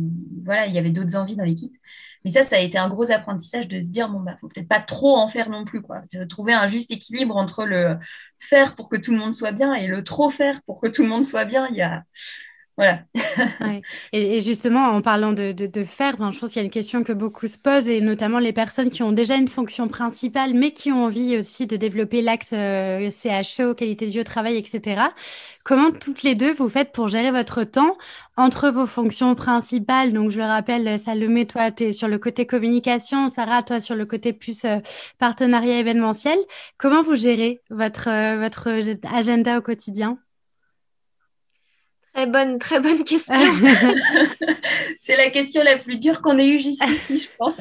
voilà, 0.45 0.67
il 0.67 0.75
y 0.75 0.79
avait 0.79 0.91
d'autres 0.91 1.17
envies 1.17 1.37
dans 1.37 1.45
l'équipe. 1.45 1.75
Mais 2.25 2.33
ça, 2.33 2.43
ça 2.45 2.57
a 2.57 2.59
été 2.61 2.79
un 2.79 2.89
gros 2.89 3.11
apprentissage 3.13 3.69
de 3.69 3.81
se 3.81 3.91
dire 3.91 4.09
bon 4.09 4.21
bah 4.21 4.37
faut 4.41 4.49
peut-être 4.49 4.69
pas 4.69 4.81
trop 4.81 5.17
en 5.17 5.29
faire 5.29 5.51
non 5.51 5.65
plus 5.65 5.83
quoi. 5.83 6.03
De 6.13 6.25
trouver 6.25 6.53
un 6.53 6.69
juste 6.69 6.91
équilibre 6.91 7.37
entre 7.37 7.65
le 7.65 7.97
faire 8.41 8.75
pour 8.75 8.89
que 8.89 8.97
tout 8.97 9.13
le 9.13 9.19
monde 9.19 9.35
soit 9.35 9.53
bien 9.53 9.75
et 9.75 9.87
le 9.87 10.03
trop 10.05 10.31
faire 10.31 10.61
pour 10.63 10.81
que 10.81 10.89
tout 10.89 11.03
le 11.03 11.09
monde 11.09 11.25
soit 11.25 11.45
bien. 11.45 11.67
Il 11.69 11.77
y 11.77 11.83
a 11.83 12.05
voilà. 12.79 13.01
et, 14.13 14.41
justement, 14.41 14.85
en 14.85 15.03
parlant 15.03 15.33
de, 15.33 15.85
faire, 15.85 16.17
ben, 16.17 16.31
je 16.31 16.39
pense 16.39 16.53
qu'il 16.53 16.61
y 16.61 16.63
a 16.63 16.65
une 16.65 16.71
question 16.71 17.03
que 17.03 17.13
beaucoup 17.13 17.49
se 17.49 17.59
posent, 17.59 17.89
et 17.89 18.01
notamment 18.01 18.39
les 18.39 18.53
personnes 18.53 18.89
qui 18.89 19.03
ont 19.03 19.11
déjà 19.11 19.35
une 19.35 19.49
fonction 19.49 19.89
principale, 19.89 20.55
mais 20.55 20.71
qui 20.71 20.93
ont 20.93 21.07
envie 21.07 21.37
aussi 21.37 21.67
de 21.67 21.77
développer 21.77 22.23
l'axe 22.23 22.51
euh, 22.53 23.11
CHO, 23.11 23.75
qualité 23.75 24.07
de 24.07 24.13
vie 24.13 24.21
au 24.21 24.25
travail, 24.25 24.57
etc. 24.57 25.03
Comment 25.65 25.91
toutes 25.91 26.23
les 26.23 26.37
deux 26.37 26.53
vous 26.53 26.69
faites 26.69 26.93
pour 26.93 27.09
gérer 27.09 27.33
votre 27.33 27.65
temps 27.65 27.97
entre 28.37 28.71
vos 28.71 28.87
fonctions 28.87 29.35
principales? 29.35 30.13
Donc, 30.13 30.31
je 30.31 30.39
le 30.39 30.45
rappelle, 30.45 31.01
Salomé, 31.01 31.47
toi, 31.47 31.73
tu 31.73 31.83
es 31.85 31.93
sur 31.93 32.07
le 32.07 32.19
côté 32.19 32.47
communication, 32.47 33.29
Sarah, 33.29 33.65
toi, 33.65 33.81
sur 33.81 33.97
le 33.97 34.07
côté 34.07 34.33
plus 34.33 34.65
euh, 34.65 34.79
partenariat 35.19 35.81
événementiel. 35.81 36.39
Comment 36.79 37.03
vous 37.03 37.17
gérez 37.17 37.61
votre, 37.71 38.09
euh, 38.09 38.39
votre 38.39 38.69
agenda 39.13 39.59
au 39.59 39.63
quotidien? 39.63 40.17
Très 42.15 42.27
bonne, 42.27 42.59
très 42.59 42.81
bonne 42.81 43.05
question. 43.05 43.35
c'est 45.09 45.17
la 45.17 45.31
question 45.31 45.63
la 45.65 45.79
plus 45.79 45.97
dure 45.97 46.21
qu'on 46.21 46.37
ait 46.39 46.47
eue 46.47 46.59
jusqu'ici, 46.59 47.17
je 47.17 47.29
pense. 47.39 47.59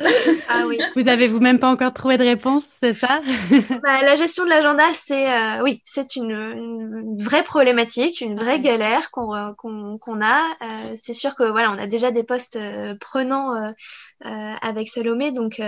ah 0.49 0.65
oui. 0.67 0.79
Vous 0.97 1.07
avez 1.07 1.29
vous-même 1.29 1.59
pas 1.59 1.69
encore 1.69 1.93
trouvé 1.93 2.17
de 2.17 2.23
réponse, 2.23 2.65
c'est 2.83 2.93
ça? 2.93 3.21
Bah, 3.83 4.01
La 4.03 4.17
gestion 4.17 4.43
de 4.43 4.49
l'agenda, 4.49 4.83
c'est 4.93 5.31
euh, 5.31 5.63
oui, 5.63 5.81
c'est 5.85 6.17
une, 6.17 7.15
vraie 7.17 7.43
problématique, 7.43 8.19
une 8.19 8.35
vraie 8.35 8.59
galère 8.59 9.11
qu'on 9.11 9.33
euh, 9.33 9.51
qu'on 9.53 10.21
a. 10.21 10.41
Euh, 10.61 10.95
c'est 10.97 11.13
sûr 11.13 11.35
que 11.35 11.49
voilà, 11.49 11.71
on 11.71 11.79
a 11.79 11.87
déjà 11.87 12.11
des 12.11 12.23
postes 12.23 12.59
prenants 12.99 13.53
avec 14.21 14.89
Salomé, 14.89 15.31
donc 15.31 15.61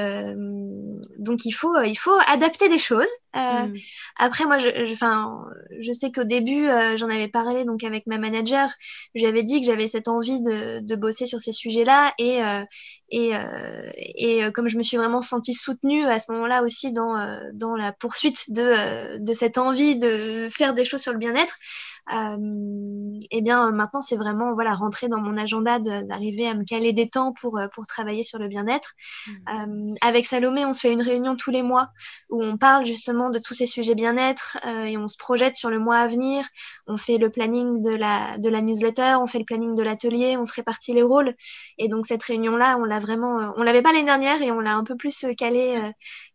donc 1.18 1.46
il 1.46 1.52
faut 1.52 1.80
il 1.82 1.96
faut 1.98 2.18
adapter 2.28 2.68
des 2.68 2.78
choses. 2.78 3.08
Mm. 3.34 3.74
Après, 4.18 4.46
moi, 4.46 4.58
je, 4.58 4.86
je, 4.86 4.96
je 5.80 5.92
sais 5.94 6.12
qu'au 6.12 6.24
début, 6.26 6.68
j'en 6.98 7.10
avais 7.10 7.30
parlé 7.30 7.64
donc 7.64 7.84
avec 7.84 8.06
ma 8.06 8.18
manager 8.18 8.68
j'avais 9.16 9.44
dit 9.44 9.62
que 9.62 9.68
j'avais 9.68 9.88
cette 9.88 10.08
envie 10.08 10.42
de, 10.42 10.80
de, 10.80 10.96
bosser 10.96 11.26
sur 11.26 11.40
ces 11.40 11.52
sujets-là 11.70 12.14
et 12.18 12.44
euh, 12.44 12.64
euh, 13.14 13.92
euh, 14.22 14.52
comme 14.52 14.68
je 14.68 14.78
me 14.78 14.84
suis 14.84 14.98
vraiment 14.98 15.22
sentie 15.22 15.54
soutenue 15.54 16.06
à 16.06 16.20
ce 16.20 16.32
moment-là 16.32 16.64
aussi 16.64 16.92
dans 16.92 17.76
la 17.76 17.92
poursuite 17.94 18.52
de 18.52 19.34
cette 19.34 19.58
envie 19.58 19.98
de 19.98 20.50
faire 20.52 20.74
des 20.74 20.86
choses 20.86 21.02
sur 21.02 21.14
le 21.14 21.20
bien-être, 21.20 21.56
euh, 22.14 23.20
et 23.32 23.42
bien 23.42 23.72
maintenant 23.72 24.02
c'est 24.02 24.16
vraiment 24.16 24.54
voilà 24.54 24.74
rentrer 24.74 25.08
dans 25.10 25.20
mon 25.20 25.38
agenda 25.38 25.80
d'arriver 25.80 26.48
à 26.48 26.54
me 26.54 26.64
caler 26.64 26.94
des 26.94 27.10
temps 27.10 27.34
pour 27.34 27.60
pour 27.74 27.88
travailler 27.88 28.24
sur 28.24 28.40
le 28.40 28.48
bien-être. 28.48 28.94
Mmh. 29.28 29.96
avec 30.02 30.26
Salomé, 30.26 30.66
on 30.66 30.72
se 30.72 30.82
fait 30.82 30.92
une 30.92 31.02
réunion 31.02 31.36
tous 31.36 31.52
les 31.52 31.62
mois 31.62 31.90
où 32.30 32.44
on 32.44 32.58
parle 32.58 32.86
justement 32.86 33.30
de 33.30 33.40
tous 33.40 33.54
ces 33.54 33.66
sujets 33.66 33.96
bien-être 33.96 34.58
et 34.86 34.98
on 34.98 35.08
se 35.08 35.18
projette 35.18 35.56
sur 35.56 35.70
le 35.70 35.80
mois 35.80 35.98
à 35.98 36.08
venir. 36.08 36.44
On 36.88 36.98
fait 36.98 37.18
le 37.18 37.30
planning 37.30 37.82
de 37.82 37.96
la 37.96 38.38
de 38.38 38.50
la 38.50 38.62
newsletter, 38.62 39.16
on 39.22 39.28
fait 39.28 39.40
le 39.40 39.46
planning 39.46 39.76
de 39.76 39.84
l'atelier, 39.84 40.38
on 40.38 40.46
se 40.46 40.54
répartit 40.54 40.94
les 40.94 41.04
rôles. 41.04 41.36
Et 41.78 41.88
donc 41.88 42.06
cette 42.06 42.24
réunion-là, 42.24 42.78
on 42.80 42.84
l'a 42.84 43.00
vraiment, 43.00 43.40
euh, 43.40 43.52
on 43.58 43.64
l'avait 43.64 43.82
pas 43.82 43.92
l'année 43.92 44.06
dernière 44.06 44.42
et 44.42 44.52
on 44.52 44.60
l'a 44.60 44.76
un 44.76 44.84
peu 44.84 44.96
plus 44.96 45.24
euh, 45.24 45.34
calé 45.34 45.80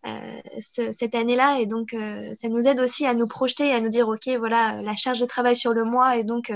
euh, 0.07 0.41
cette 0.61 1.15
année-là. 1.15 1.59
Et 1.61 1.67
donc 1.67 1.95
ça 2.35 2.49
nous 2.49 2.67
aide 2.69 2.81
aussi 2.81 3.07
à 3.07 3.15
nous 3.15 3.27
projeter, 3.27 3.73
à 3.73 3.81
nous 3.81 3.89
dire 3.89 4.09
ok, 4.09 4.29
voilà 4.39 4.83
la 4.83 4.95
charge 4.97 5.21
de 5.21 5.27
travail 5.27 5.57
sur 5.65 5.73
le 5.73 5.85
mois 5.85 6.17
et 6.17 6.25
donc 6.25 6.53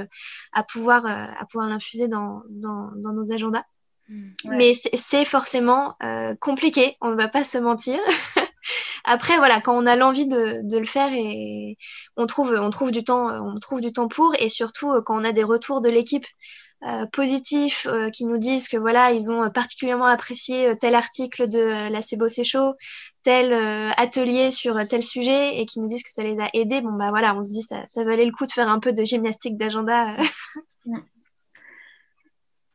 à 0.52 0.62
pouvoir 0.62 1.06
à 1.06 1.44
pouvoir 1.50 1.68
l'infuser 1.68 2.08
dans, 2.08 2.42
dans, 2.50 2.90
dans 2.96 3.12
nos 3.12 3.32
agendas. 3.32 3.64
Mmh. 4.08 4.30
Mais 4.50 4.72
c'est 4.74 5.24
forcément 5.24 5.96
compliqué, 6.40 6.96
on 7.00 7.10
ne 7.10 7.16
va 7.16 7.28
pas 7.28 7.44
se 7.44 7.58
mentir. 7.58 7.98
Après, 9.04 9.38
voilà, 9.38 9.60
quand 9.60 9.76
on 9.76 9.86
a 9.86 9.96
l'envie 9.96 10.26
de, 10.26 10.60
de, 10.62 10.76
le 10.76 10.84
faire 10.84 11.10
et 11.12 11.76
on 12.16 12.26
trouve, 12.26 12.54
on 12.60 12.70
trouve 12.70 12.90
du 12.90 13.04
temps, 13.04 13.30
on 13.42 13.58
trouve 13.58 13.80
du 13.80 13.92
temps 13.92 14.08
pour, 14.08 14.34
et 14.38 14.48
surtout 14.48 14.92
euh, 14.92 15.02
quand 15.02 15.18
on 15.18 15.24
a 15.24 15.32
des 15.32 15.44
retours 15.44 15.80
de 15.80 15.88
l'équipe 15.88 16.26
euh, 16.84 17.06
positifs 17.06 17.86
euh, 17.86 18.10
qui 18.10 18.24
nous 18.26 18.38
disent 18.38 18.68
que 18.68 18.76
voilà, 18.76 19.12
ils 19.12 19.30
ont 19.30 19.48
particulièrement 19.50 20.06
apprécié 20.06 20.76
tel 20.78 20.94
article 20.94 21.48
de 21.48 21.90
la 21.90 22.02
C'est 22.02 22.44
chaud, 22.44 22.74
tel 23.28 23.52
atelier 23.98 24.50
sur 24.50 24.74
tel 24.88 25.02
sujet, 25.02 25.60
et 25.60 25.66
qui 25.66 25.80
nous 25.80 25.88
disent 25.88 26.02
que 26.02 26.12
ça 26.12 26.22
les 26.22 26.38
a 26.40 26.48
aidés. 26.54 26.80
Bon 26.80 26.96
bah 26.96 27.10
voilà, 27.10 27.36
on 27.36 27.42
se 27.42 27.50
dit 27.50 27.62
ça, 27.62 27.84
ça 27.86 28.02
valait 28.02 28.24
le 28.24 28.32
coup 28.32 28.46
de 28.46 28.52
faire 28.52 28.68
un 28.68 28.78
peu 28.78 28.92
de 28.94 29.04
gymnastique 29.04 29.58
d'agenda. 29.58 30.16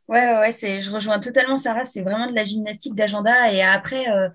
Ouais, 0.09 0.37
ouais, 0.37 0.51
c'est, 0.51 0.81
je 0.81 0.91
rejoins 0.91 1.19
totalement 1.19 1.57
Sarah. 1.57 1.85
C'est 1.85 2.01
vraiment 2.01 2.27
de 2.27 2.35
la 2.35 2.45
gymnastique 2.45 2.93
d'agenda. 2.93 3.51
Et 3.53 3.61
après, 3.61 4.09
euh, 4.11 4.29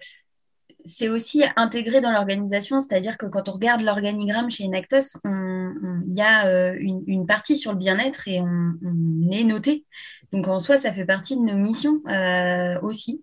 c'est 0.85 1.09
aussi 1.09 1.45
intégré 1.57 2.01
dans 2.01 2.11
l'organisation. 2.11 2.81
C'est-à-dire 2.81 3.19
que 3.19 3.27
quand 3.27 3.49
on 3.49 3.53
regarde 3.53 3.83
l'organigramme 3.83 4.51
chez 4.51 4.65
Enactus, 4.65 5.17
il 5.25 6.15
y 6.15 6.23
a 6.23 6.47
euh, 6.47 6.75
une, 6.81 7.27
partie 7.27 7.57
sur 7.57 7.73
le 7.73 7.79
bien-être 7.79 8.29
et 8.29 8.41
on, 8.41 9.31
est 9.31 9.45
noté. 9.45 9.85
Donc 10.33 10.49
en 10.49 10.59
soi, 10.59 10.79
ça 10.79 10.93
fait 10.93 11.05
partie 11.05 11.37
de 11.37 11.43
nos 11.43 11.57
missions 11.57 12.01
euh, 12.09 12.81
aussi. 12.81 13.23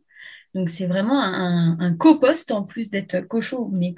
Donc 0.55 0.69
c'est 0.69 0.85
vraiment 0.85 1.21
un, 1.21 1.77
un 1.81 1.93
co-poste 1.93 2.51
en 2.51 2.63
plus 2.63 2.89
d'être 2.89 3.19
cochon. 3.27 3.69
Mais 3.73 3.93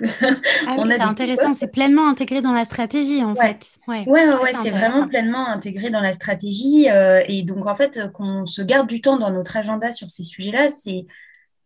ah 0.68 0.76
oui, 0.80 0.89
c'est 0.89 1.01
intéressant, 1.01 1.53
c'est 1.53 1.72
pleinement 1.72 2.10
intégré 2.10 2.41
dans 2.41 2.51
la 2.51 2.66
stratégie 2.66 3.24
en 3.24 3.36
fait. 3.36 3.78
Ouais, 3.88 4.03
ouais, 4.08 4.28
ouais, 4.28 4.53
c'est 4.64 4.72
vraiment 4.72 5.08
pleinement 5.08 5.47
intégré 5.47 5.91
dans 5.91 6.01
la 6.01 6.14
stratégie. 6.14 6.89
Euh, 6.89 7.22
et 7.28 7.43
donc 7.43 7.68
en 7.68 7.76
fait, 7.76 8.12
qu'on 8.12 8.47
se 8.47 8.64
garde 8.64 8.88
du 8.89 9.01
temps 9.01 9.18
dans 9.18 9.30
notre 9.30 9.55
agenda 9.55 9.93
sur 9.93 10.10
ces 10.10 10.24
sujets-là, 10.24 10.70
c'est 10.70 11.05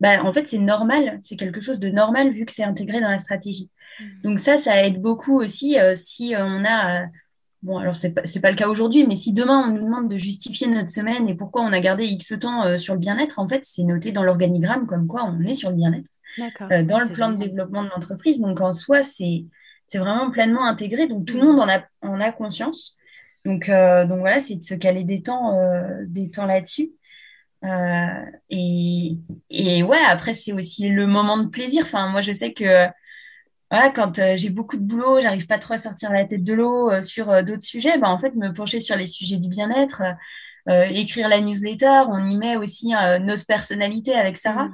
bah, 0.02 0.22
en 0.26 0.34
fait 0.34 0.50
c'est 0.50 0.60
normal, 0.60 1.20
c'est 1.22 1.38
quelque 1.38 1.62
chose 1.62 1.80
de 1.80 1.88
normal 1.88 2.34
vu 2.34 2.46
que 2.46 2.52
c'est 2.52 2.66
intégré 2.66 3.00
dans 3.00 3.10
la 3.10 3.20
stratégie. 3.20 3.70
Mmh. 3.98 4.06
Donc 4.24 4.40
ça, 4.40 4.58
ça 4.58 4.84
aide 4.84 5.02
beaucoup 5.02 5.40
aussi 5.40 5.80
euh, 5.80 5.96
si 5.96 6.34
on 6.38 6.66
a 6.66 7.06
Bon, 7.64 7.78
alors 7.78 7.96
c'est 7.96 8.14
pas, 8.14 8.24
pas 8.42 8.50
le 8.50 8.56
cas 8.58 8.68
aujourd'hui, 8.68 9.06
mais 9.06 9.16
si 9.16 9.34
demain 9.34 9.66
on 9.68 9.72
nous 9.72 9.84
demande 9.86 10.10
de 10.10 10.18
justifier 10.18 10.68
notre 10.68 10.90
semaine 10.90 11.30
et 11.30 11.36
pourquoi 11.36 11.62
on 11.62 11.72
a 11.72 11.80
gardé 11.80 12.06
X 12.06 12.34
temps 12.40 12.66
euh, 12.66 12.80
sur 12.80 12.96
le 12.96 13.00
bien-être, 13.00 13.38
en 13.38 13.48
fait, 13.48 13.64
c'est 13.66 13.84
noté 13.84 14.12
dans 14.12 14.24
l'organigramme 14.24 14.88
comme 14.88 15.06
quoi 15.06 15.26
on 15.26 15.44
est 15.44 15.54
sur 15.54 15.70
le 15.70 15.76
bien-être 15.76 16.10
euh, 16.72 16.84
dans 16.84 16.98
le 16.98 17.10
plan 17.10 17.32
de 17.32 17.38
développement 17.38 17.84
de 17.84 17.90
l'entreprise. 17.90 18.40
Donc 18.40 18.62
en 18.62 18.74
soi, 18.74 19.04
c'est 19.04 19.46
vraiment 19.94 20.32
pleinement 20.32 20.66
intégré. 20.66 21.08
Donc 21.08 21.26
tout 21.26 21.38
le 21.38 21.46
monde 21.46 21.60
en 21.60 21.70
a, 21.70 21.84
en 22.02 22.20
a 22.20 22.32
conscience. 22.32 22.98
Donc, 23.46 23.70
euh, 23.70 24.06
donc 24.06 24.20
voilà, 24.20 24.42
c'est 24.42 24.56
de 24.56 24.64
se 24.64 24.74
caler 24.74 25.04
des 25.04 25.22
temps, 25.22 25.56
des 26.08 26.32
temps 26.32 26.46
là-dessus. 26.48 26.92
et, 28.50 29.18
et 29.52 29.84
ouais, 29.84 30.00
après, 30.10 30.34
c'est 30.34 30.54
aussi 30.54 30.90
le 30.90 31.06
moment 31.06 31.38
de 31.38 31.48
plaisir. 31.48 31.84
Enfin, 31.86 32.10
moi, 32.10 32.22
je 32.22 32.34
sais 32.34 32.54
que 32.54 32.88
voilà, 33.72 33.90
quand 33.90 34.20
euh, 34.20 34.34
j'ai 34.36 34.50
beaucoup 34.50 34.76
de 34.76 34.84
boulot, 34.84 35.22
j'arrive 35.22 35.48
pas 35.48 35.58
trop 35.58 35.76
à 35.76 35.78
sortir 35.78 36.12
la 36.12 36.26
tête 36.26 36.44
de 36.44 36.54
l'eau 36.54 36.92
euh, 36.92 37.02
sur 37.02 37.30
euh, 37.30 37.42
d'autres 37.42 37.64
sujets, 37.64 37.98
bah, 37.98 38.10
en 38.10 38.20
fait, 38.20 38.36
me 38.36 38.52
pencher 38.54 38.82
sur 38.82 38.98
les 38.98 39.08
sujets 39.08 39.38
du 39.38 39.48
bien-être, 39.48 40.04
écrire 40.68 41.28
la 41.28 41.42
newsletter, 41.42 42.04
on 42.10 42.28
y 42.28 42.38
met 42.38 42.56
aussi 42.56 42.94
nos 43.22 43.36
personnalités 43.48 44.14
avec 44.14 44.38
Sarah. 44.38 44.70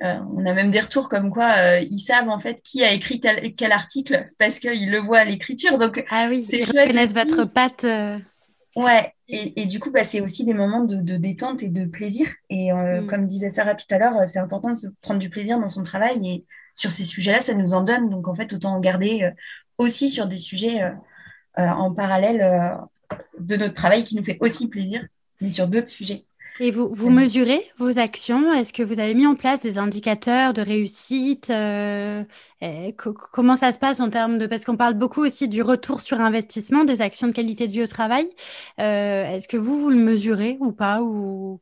Mm. 0.00 0.28
on 0.36 0.46
a 0.46 0.54
même 0.54 0.70
des 0.70 0.78
retours 0.78 1.08
comme 1.08 1.30
quoi 1.30 1.80
ils 1.80 1.98
savent 1.98 2.28
en 2.28 2.38
fait 2.38 2.60
qui 2.62 2.84
a 2.84 2.92
écrit 2.92 3.18
tel, 3.18 3.52
quel 3.56 3.72
article 3.72 4.30
parce 4.38 4.60
qu'ils 4.60 4.88
le 4.88 5.00
voient 5.00 5.18
à 5.18 5.24
l'écriture. 5.24 5.78
Donc, 5.78 6.04
ah 6.10 6.28
oui, 6.30 6.46
ils 6.48 6.64
reconnaissent 6.64 7.12
votre 7.12 7.44
patte. 7.44 7.84
Ouais, 8.76 9.12
et, 9.28 9.62
et, 9.62 9.66
du 9.66 9.80
coup, 9.80 9.90
bah, 9.90 10.04
c'est 10.04 10.20
aussi 10.20 10.44
des 10.44 10.54
moments 10.54 10.84
de, 10.84 10.94
de, 10.94 11.16
détente 11.16 11.64
et 11.64 11.70
de 11.70 11.86
plaisir. 11.86 12.28
Et 12.48 12.72
mm. 12.72 13.08
comme 13.08 13.26
disait 13.26 13.50
Sarah 13.50 13.74
tout 13.74 13.92
à 13.92 13.98
l'heure, 13.98 14.14
c'est 14.28 14.38
important 14.38 14.70
de 14.70 14.78
se 14.78 14.86
prendre 15.00 15.18
du 15.18 15.28
plaisir 15.28 15.58
dans 15.58 15.70
son 15.70 15.82
travail 15.82 16.24
et 16.24 16.46
sur 16.74 16.90
ces 16.90 17.04
sujets-là, 17.04 17.40
ça 17.40 17.54
nous 17.54 17.74
en 17.74 17.82
donne. 17.82 18.08
Donc, 18.08 18.28
en 18.28 18.34
fait, 18.34 18.52
autant 18.52 18.74
en 18.74 18.80
garder 18.80 19.22
euh, 19.22 19.30
aussi 19.78 20.08
sur 20.08 20.26
des 20.26 20.36
sujets 20.36 20.82
euh, 20.82 20.90
euh, 21.58 21.68
en 21.68 21.92
parallèle 21.92 22.78
de 23.38 23.56
notre 23.56 23.74
travail 23.74 24.04
qui 24.04 24.16
nous 24.16 24.24
fait 24.24 24.38
aussi 24.40 24.68
plaisir, 24.68 25.06
mais 25.40 25.50
sur 25.50 25.66
d'autres 25.68 25.88
sujets. 25.88 26.24
Et 26.60 26.70
vous, 26.70 26.90
vous 26.92 27.08
mesurez 27.08 27.62
vos 27.78 27.98
actions? 27.98 28.52
Est-ce 28.52 28.74
que 28.74 28.82
vous 28.82 29.00
avez 29.00 29.14
mis 29.14 29.26
en 29.26 29.34
place 29.34 29.62
des 29.62 29.78
indicateurs 29.78 30.52
de 30.52 30.60
réussite 30.60 31.48
Comment 33.32 33.56
ça 33.56 33.72
se 33.72 33.78
passe 33.78 34.00
en 34.00 34.10
termes 34.10 34.36
de... 34.38 34.46
Parce 34.46 34.64
qu'on 34.64 34.76
parle 34.76 34.94
beaucoup 34.94 35.22
aussi 35.22 35.48
du 35.48 35.62
retour 35.62 36.02
sur 36.02 36.20
investissement 36.20 36.84
des 36.84 37.00
actions 37.00 37.26
de 37.26 37.32
qualité 37.32 37.66
de 37.68 37.72
vie 37.72 37.82
au 37.82 37.86
travail. 37.86 38.28
Est-ce 38.76 39.48
que 39.48 39.56
vous, 39.56 39.78
vous 39.78 39.90
le 39.90 39.96
mesurez 39.96 40.58
ou 40.60 40.72
pas 40.72 41.00
ou 41.02 41.60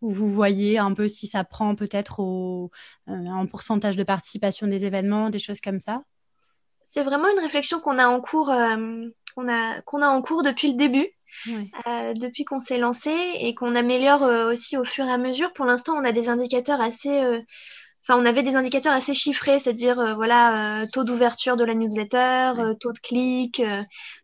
où 0.00 0.10
vous 0.10 0.30
voyez 0.30 0.78
un 0.78 0.94
peu 0.94 1.08
si 1.08 1.26
ça 1.26 1.44
prend 1.44 1.74
peut-être 1.74 2.20
au, 2.20 2.70
euh, 3.08 3.12
en 3.12 3.46
pourcentage 3.46 3.96
de 3.96 4.04
participation 4.04 4.66
des 4.66 4.84
événements, 4.84 5.30
des 5.30 5.38
choses 5.38 5.60
comme 5.60 5.80
ça? 5.80 6.02
C'est 6.84 7.02
vraiment 7.02 7.28
une 7.28 7.40
réflexion 7.40 7.80
qu'on 7.80 7.98
a 7.98 8.06
en 8.06 8.20
cours, 8.20 8.50
euh, 8.50 9.06
qu'on 9.34 9.48
a, 9.48 9.82
qu'on 9.82 10.00
a 10.00 10.08
en 10.08 10.22
cours 10.22 10.42
depuis 10.42 10.68
le 10.68 10.76
début. 10.76 11.08
Euh, 11.86 12.14
depuis 12.14 12.46
qu'on 12.46 12.58
s'est 12.58 12.78
lancé 12.78 13.12
et 13.38 13.54
qu'on 13.54 13.74
améliore 13.74 14.22
aussi 14.22 14.78
au 14.78 14.84
fur 14.84 15.04
et 15.04 15.12
à 15.12 15.18
mesure. 15.18 15.52
Pour 15.52 15.66
l'instant, 15.66 15.92
on 15.94 16.02
a 16.02 16.10
des 16.10 16.30
indicateurs 16.30 16.80
assez, 16.80 17.20
enfin, 18.02 18.18
on 18.18 18.24
avait 18.24 18.42
des 18.42 18.56
indicateurs 18.56 18.94
assez 18.94 19.12
chiffrés, 19.12 19.58
c'est-à-dire 19.58 20.16
voilà 20.16 20.86
taux 20.90 21.04
d'ouverture 21.04 21.58
de 21.58 21.64
la 21.64 21.74
newsletter, 21.74 22.52
taux 22.80 22.94
de 22.94 22.98
clics, 22.98 23.60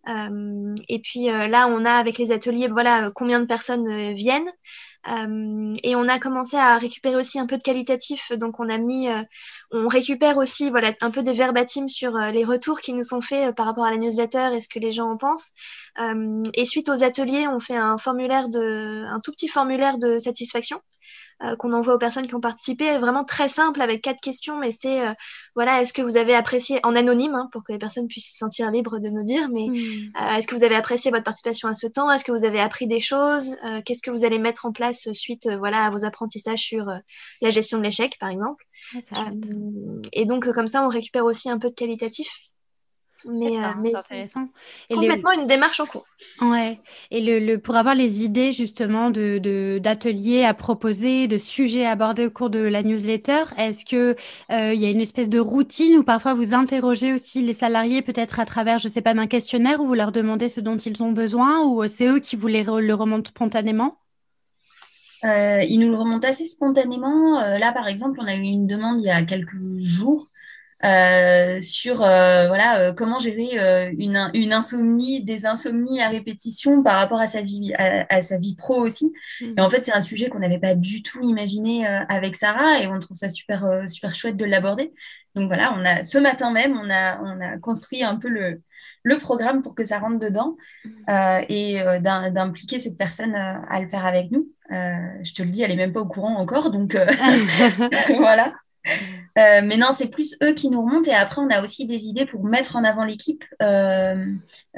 et 0.08 0.98
puis 1.00 1.26
là, 1.26 1.68
on 1.68 1.84
a 1.84 1.92
avec 1.92 2.16
les 2.16 2.32
ateliers, 2.32 2.68
voilà 2.68 3.10
combien 3.14 3.38
de 3.38 3.46
personnes 3.46 4.14
viennent. 4.14 4.50
Euh, 5.08 5.72
et 5.82 5.96
on 5.96 6.08
a 6.08 6.18
commencé 6.18 6.56
à 6.56 6.78
récupérer 6.78 7.16
aussi 7.16 7.38
un 7.38 7.46
peu 7.46 7.56
de 7.58 7.62
qualitatif. 7.62 8.32
Donc 8.32 8.60
on 8.60 8.68
a 8.68 8.78
mis, 8.78 9.08
euh, 9.08 9.22
on 9.70 9.88
récupère 9.88 10.36
aussi 10.38 10.70
voilà 10.70 10.92
un 11.02 11.10
peu 11.10 11.22
des 11.22 11.32
verbatims 11.32 11.88
sur 11.88 12.16
euh, 12.16 12.30
les 12.30 12.44
retours 12.44 12.80
qui 12.80 12.92
nous 12.92 13.02
sont 13.02 13.20
faits 13.20 13.54
par 13.54 13.66
rapport 13.66 13.84
à 13.84 13.90
la 13.90 13.98
newsletter 13.98 14.50
et 14.54 14.60
ce 14.60 14.68
que 14.68 14.78
les 14.78 14.92
gens 14.92 15.10
en 15.10 15.16
pensent. 15.16 15.52
et 16.54 16.66
suite 16.66 16.88
aux 16.88 17.04
ateliers, 17.04 17.46
on 17.48 17.60
fait 17.60 17.76
un 17.76 17.98
formulaire 17.98 18.48
de, 18.48 19.04
un 19.06 19.20
tout 19.20 19.32
petit 19.32 19.48
formulaire 19.48 19.98
de 19.98 20.18
satisfaction 20.18 20.80
euh, 21.42 21.56
qu'on 21.56 21.72
envoie 21.72 21.94
aux 21.94 21.98
personnes 21.98 22.26
qui 22.26 22.34
ont 22.34 22.40
participé, 22.40 22.96
vraiment 22.98 23.24
très 23.24 23.48
simple 23.48 23.82
avec 23.82 24.02
quatre 24.02 24.20
questions, 24.20 24.58
mais 24.58 24.70
c'est 24.70 25.06
euh, 25.06 25.12
voilà, 25.54 25.80
est-ce 25.80 25.92
que 25.92 26.02
vous 26.02 26.16
avez 26.16 26.34
apprécié 26.34 26.80
en 26.84 26.94
anonyme 26.94 27.34
hein, 27.34 27.48
pour 27.52 27.64
que 27.64 27.72
les 27.72 27.78
personnes 27.78 28.06
puissent 28.06 28.32
se 28.32 28.38
sentir 28.38 28.70
libres 28.70 28.98
de 28.98 29.08
nous 29.08 29.24
dire, 29.24 29.48
mais 29.50 29.68
hmm. 29.68 30.12
euh, 30.20 30.36
est-ce 30.36 30.46
que 30.46 30.54
vous 30.54 30.64
avez 30.64 30.76
apprécié 30.76 31.10
votre 31.10 31.24
participation 31.24 31.68
à 31.68 31.74
ce 31.74 31.86
temps? 31.86 32.10
Est-ce 32.10 32.24
que 32.24 32.32
vous 32.32 32.44
avez 32.44 32.60
appris 32.60 32.86
des 32.86 33.00
choses? 33.00 33.56
Qu'est-ce 33.84 34.02
que 34.02 34.10
vous 34.10 34.24
allez 34.24 34.38
mettre 34.38 34.66
en 34.66 34.72
place 34.72 35.10
suite 35.12 35.48
voilà 35.58 35.86
à 35.86 35.90
vos 35.90 36.04
apprentissages 36.04 36.60
sur 36.60 36.86
la 37.40 37.50
gestion 37.50 37.78
de 37.78 37.82
l'échec, 37.82 38.16
par 38.20 38.28
exemple? 38.30 38.64
Et 40.12 40.26
donc 40.26 40.50
comme 40.52 40.66
ça, 40.66 40.84
on 40.84 40.88
récupère 40.88 41.24
aussi 41.24 41.50
un 41.50 41.58
peu 41.58 41.70
de 41.70 41.74
qualitatif 41.74 42.53
mais, 43.26 43.58
euh, 43.58 43.70
c'est 43.84 43.96
intéressant. 43.96 44.48
Et 44.90 44.94
complètement 44.94 45.32
une 45.32 45.46
démarche 45.46 45.80
en 45.80 45.86
cours. 45.86 46.06
Ouais. 46.40 46.78
Et 47.10 47.40
le, 47.40 47.56
pour 47.56 47.76
avoir 47.76 47.94
les 47.94 48.24
idées 48.24 48.52
justement 48.52 49.10
de, 49.10 49.78
d'ateliers 49.78 50.44
à 50.44 50.54
proposer, 50.54 51.26
de 51.26 51.38
sujets 51.38 51.86
abordés 51.86 52.26
au 52.26 52.30
cours 52.30 52.50
de 52.50 52.60
la 52.60 52.82
newsletter, 52.82 53.44
est-ce 53.56 53.84
que 53.84 54.16
euh, 54.50 54.74
il 54.74 54.80
y 54.80 54.86
a 54.86 54.90
une 54.90 55.00
espèce 55.00 55.28
de 55.28 55.38
routine 55.38 55.96
où 55.96 56.02
parfois 56.02 56.34
vous 56.34 56.54
interrogez 56.54 57.12
aussi 57.12 57.42
les 57.42 57.52
salariés 57.52 58.02
peut-être 58.02 58.40
à 58.40 58.46
travers, 58.46 58.78
je 58.78 58.88
sais 58.88 59.02
pas, 59.02 59.14
d'un 59.14 59.26
questionnaire 59.26 59.80
où 59.80 59.86
vous 59.86 59.94
leur 59.94 60.12
demandez 60.12 60.48
ce 60.48 60.60
dont 60.60 60.76
ils 60.76 61.02
ont 61.02 61.12
besoin 61.12 61.64
ou 61.64 61.86
c'est 61.88 62.08
eux 62.08 62.20
qui 62.20 62.36
vous 62.36 62.48
les 62.48 62.64
le 62.64 62.94
remontent 62.94 63.30
spontanément? 63.30 63.98
Euh, 65.24 65.62
ils 65.62 65.78
nous 65.78 65.90
le 65.90 65.96
remontent 65.96 66.28
assez 66.28 66.44
spontanément. 66.44 67.40
là, 67.40 67.72
par 67.72 67.88
exemple, 67.88 68.18
on 68.20 68.26
a 68.26 68.34
eu 68.34 68.40
une 68.40 68.66
demande 68.66 69.00
il 69.00 69.06
y 69.06 69.10
a 69.10 69.22
quelques 69.22 69.56
jours 69.80 70.26
euh, 70.82 71.60
sur 71.60 72.02
euh, 72.02 72.48
voilà 72.48 72.80
euh, 72.80 72.92
comment 72.92 73.20
gérer 73.20 73.92
une, 73.96 74.30
une 74.34 74.52
insomnie, 74.52 75.22
des 75.22 75.46
insomnies 75.46 76.02
à 76.02 76.08
répétition 76.08 76.82
par 76.82 76.96
rapport 76.96 77.20
à 77.20 77.26
sa 77.26 77.42
vie 77.42 77.72
à, 77.78 78.22
sa 78.22 78.38
vie 78.38 78.56
pro 78.56 78.80
aussi. 78.80 79.12
Et 79.40 79.60
en 79.60 79.70
fait, 79.70 79.84
c'est 79.84 79.94
un 79.94 80.00
sujet 80.00 80.28
qu'on 80.28 80.40
n'avait 80.40 80.58
pas 80.58 80.74
du 80.74 81.02
tout 81.02 81.22
imaginé 81.22 81.86
avec 81.86 82.36
Sarah 82.36 82.80
et 82.80 82.86
on 82.86 82.98
trouve 82.98 83.16
ça 83.16 83.28
super 83.28 83.84
super 83.88 84.14
chouette 84.14 84.36
de 84.36 84.44
l'aborder. 84.44 84.92
Donc 85.34 85.46
voilà, 85.46 85.74
on 85.76 85.84
a 85.84 86.02
ce 86.02 86.18
matin 86.18 86.52
même, 86.52 86.76
on 86.76 86.90
a 86.90 87.20
on 87.22 87.40
a 87.40 87.58
construit 87.58 88.02
un 88.02 88.16
peu 88.16 88.28
le 88.28 88.60
le 89.06 89.18
programme 89.18 89.62
pour 89.62 89.74
que 89.74 89.84
ça 89.84 89.98
rentre 89.98 90.18
dedans 90.18 90.56
et 91.48 91.78
d'impliquer 92.00 92.80
cette 92.80 92.96
personne 92.98 93.34
à 93.34 93.80
le 93.80 93.88
faire 93.88 94.06
avec 94.06 94.30
nous. 94.30 94.48
je 94.70 95.34
te 95.34 95.42
le 95.42 95.50
dis, 95.50 95.62
elle 95.62 95.70
est 95.70 95.76
même 95.76 95.92
pas 95.92 96.00
au 96.00 96.06
courant 96.06 96.36
encore, 96.36 96.70
donc 96.70 96.96
voilà. 98.18 98.54
Euh, 99.36 99.62
mais 99.64 99.76
non, 99.76 99.88
c'est 99.96 100.08
plus 100.08 100.36
eux 100.42 100.54
qui 100.54 100.70
nous 100.70 100.84
remontent. 100.84 101.10
Et 101.10 101.14
après, 101.14 101.40
on 101.40 101.48
a 101.48 101.62
aussi 101.62 101.86
des 101.86 102.06
idées 102.06 102.26
pour 102.26 102.44
mettre 102.44 102.76
en 102.76 102.84
avant 102.84 103.04
l'équipe. 103.04 103.44
Euh, 103.62 104.26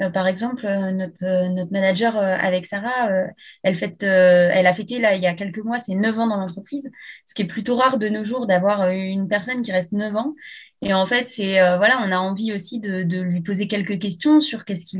euh, 0.01 0.09
par 0.09 0.27
exemple, 0.27 0.67
notre, 0.93 1.49
notre 1.49 1.71
manager 1.71 2.17
avec 2.17 2.65
Sarah, 2.65 3.09
elle, 3.63 3.75
fête, 3.75 4.01
elle 4.03 4.67
a 4.67 4.73
fêté 4.73 4.99
là, 4.99 5.15
il 5.15 5.21
y 5.21 5.27
a 5.27 5.33
quelques 5.33 5.63
mois 5.63 5.79
ses 5.79 5.95
9 5.95 6.17
ans 6.19 6.27
dans 6.27 6.37
l'entreprise, 6.37 6.89
ce 7.25 7.33
qui 7.35 7.43
est 7.43 7.45
plutôt 7.45 7.75
rare 7.75 7.97
de 7.97 8.09
nos 8.09 8.25
jours 8.25 8.47
d'avoir 8.47 8.89
une 8.89 9.27
personne 9.27 9.61
qui 9.61 9.71
reste 9.71 9.91
9 9.91 10.15
ans. 10.15 10.35
Et 10.83 10.93
en 10.93 11.07
fait, 11.07 11.29
c'est 11.29 11.55
voilà, 11.77 11.99
on 12.03 12.11
a 12.11 12.17
envie 12.17 12.53
aussi 12.53 12.79
de, 12.79 13.03
de, 13.03 13.19
lui 13.19 13.41
poser 13.41 13.67
quelques 13.67 13.99
questions 13.99 14.41
sur 14.41 14.65
qu'est-ce 14.65 14.85
qui 14.85 14.99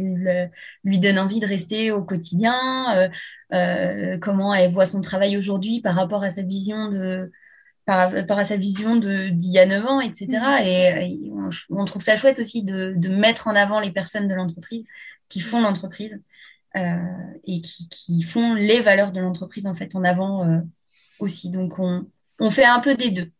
lui 0.83 0.99
donne 0.99 1.19
envie 1.19 1.39
de 1.39 1.47
rester 1.47 1.91
au 1.91 2.03
quotidien, 2.03 3.09
comment 4.21 4.53
elle 4.53 4.71
voit 4.71 4.85
son 4.85 5.01
travail 5.01 5.37
aujourd'hui 5.37 5.81
par 5.81 5.95
rapport 5.95 6.23
à 6.23 6.31
sa 6.31 6.41
vision 6.43 6.89
de 6.89 7.31
par 7.87 8.11
rapport 8.11 8.37
à 8.37 8.43
sa 8.43 8.57
vision 8.57 8.97
d'il 8.97 9.49
y 9.49 9.59
a 9.59 9.65
9 9.65 9.85
ans, 9.85 10.01
etc. 10.01 10.27
Et, 10.65 11.31
mm. 11.31 11.49
on, 11.69 11.85
trouve 11.85 12.01
ça 12.01 12.17
chouette 12.17 12.37
aussi 12.37 12.61
de, 12.61 12.93
mettre 13.07 13.47
en 13.47 13.55
avant 13.55 13.79
les 13.79 13.91
personnes 13.91 14.27
de 14.27 14.35
l'entreprise 14.35 14.85
qui 15.29 15.39
font 15.39 15.61
l'entreprise 15.61 16.21
euh, 16.75 16.97
et 17.45 17.61
qui, 17.61 18.21
font 18.23 18.53
les 18.53 18.81
valeurs 18.81 19.13
de 19.13 19.21
l'entreprise 19.21 19.65
en 19.67 19.73
fait 19.73 19.95
en 19.95 20.03
avant 20.03 20.45
euh, 20.45 20.59
aussi. 21.19 21.49
Donc 21.49 21.79
on, 21.79 22.05
on, 22.39 22.51
fait 22.51 22.65
un 22.65 22.81
peu 22.81 22.93
des 22.93 23.09
deux. 23.09 23.31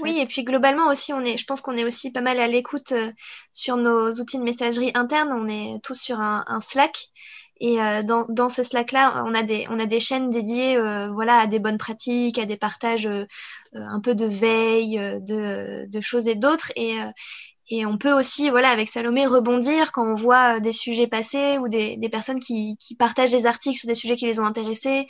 Oui, 0.00 0.20
et 0.20 0.26
puis 0.26 0.42
globalement 0.42 0.88
aussi, 0.88 1.12
on 1.12 1.22
est, 1.22 1.36
je 1.36 1.44
pense 1.44 1.60
qu'on 1.60 1.76
est 1.76 1.84
aussi 1.84 2.10
pas 2.12 2.22
mal 2.22 2.38
à 2.38 2.46
l'écoute 2.46 2.92
euh, 2.92 3.12
sur 3.52 3.76
nos 3.76 4.10
outils 4.12 4.38
de 4.38 4.42
messagerie 4.42 4.92
interne. 4.94 5.32
On 5.34 5.48
est 5.48 5.82
tous 5.82 6.00
sur 6.00 6.18
un, 6.18 6.44
un 6.46 6.60
Slack 6.60 7.10
Et 7.60 7.78
dans, 8.04 8.26
dans 8.28 8.48
ce 8.48 8.62
Slack-là, 8.62 9.24
on 9.26 9.34
a 9.34 9.42
des 9.42 9.66
on 9.70 9.78
a 9.78 9.86
des 9.86 10.00
chaînes 10.00 10.30
dédiées, 10.30 10.76
voilà, 11.12 11.38
à 11.40 11.46
des 11.46 11.58
bonnes 11.58 11.78
pratiques, 11.78 12.38
à 12.38 12.44
des 12.44 12.56
partages 12.58 13.08
un 13.74 14.00
peu 14.00 14.14
de 14.14 14.26
veille, 14.26 14.96
de, 15.22 15.86
de 15.88 16.00
choses 16.00 16.28
et 16.28 16.34
d'autres. 16.34 16.72
Et 16.76 16.96
et 17.68 17.84
on 17.84 17.98
peut 17.98 18.12
aussi, 18.12 18.50
voilà, 18.50 18.70
avec 18.70 18.88
Salomé, 18.88 19.26
rebondir 19.26 19.90
quand 19.90 20.06
on 20.06 20.14
voit 20.14 20.56
euh, 20.56 20.60
des 20.60 20.72
sujets 20.72 21.08
passer 21.08 21.58
ou 21.58 21.68
des, 21.68 21.96
des 21.96 22.08
personnes 22.08 22.38
qui, 22.38 22.76
qui, 22.78 22.94
partagent 22.94 23.32
des 23.32 23.46
articles 23.46 23.78
sur 23.78 23.88
des 23.88 23.96
sujets 23.96 24.14
qui 24.14 24.26
les 24.26 24.38
ont 24.38 24.46
intéressés, 24.46 25.08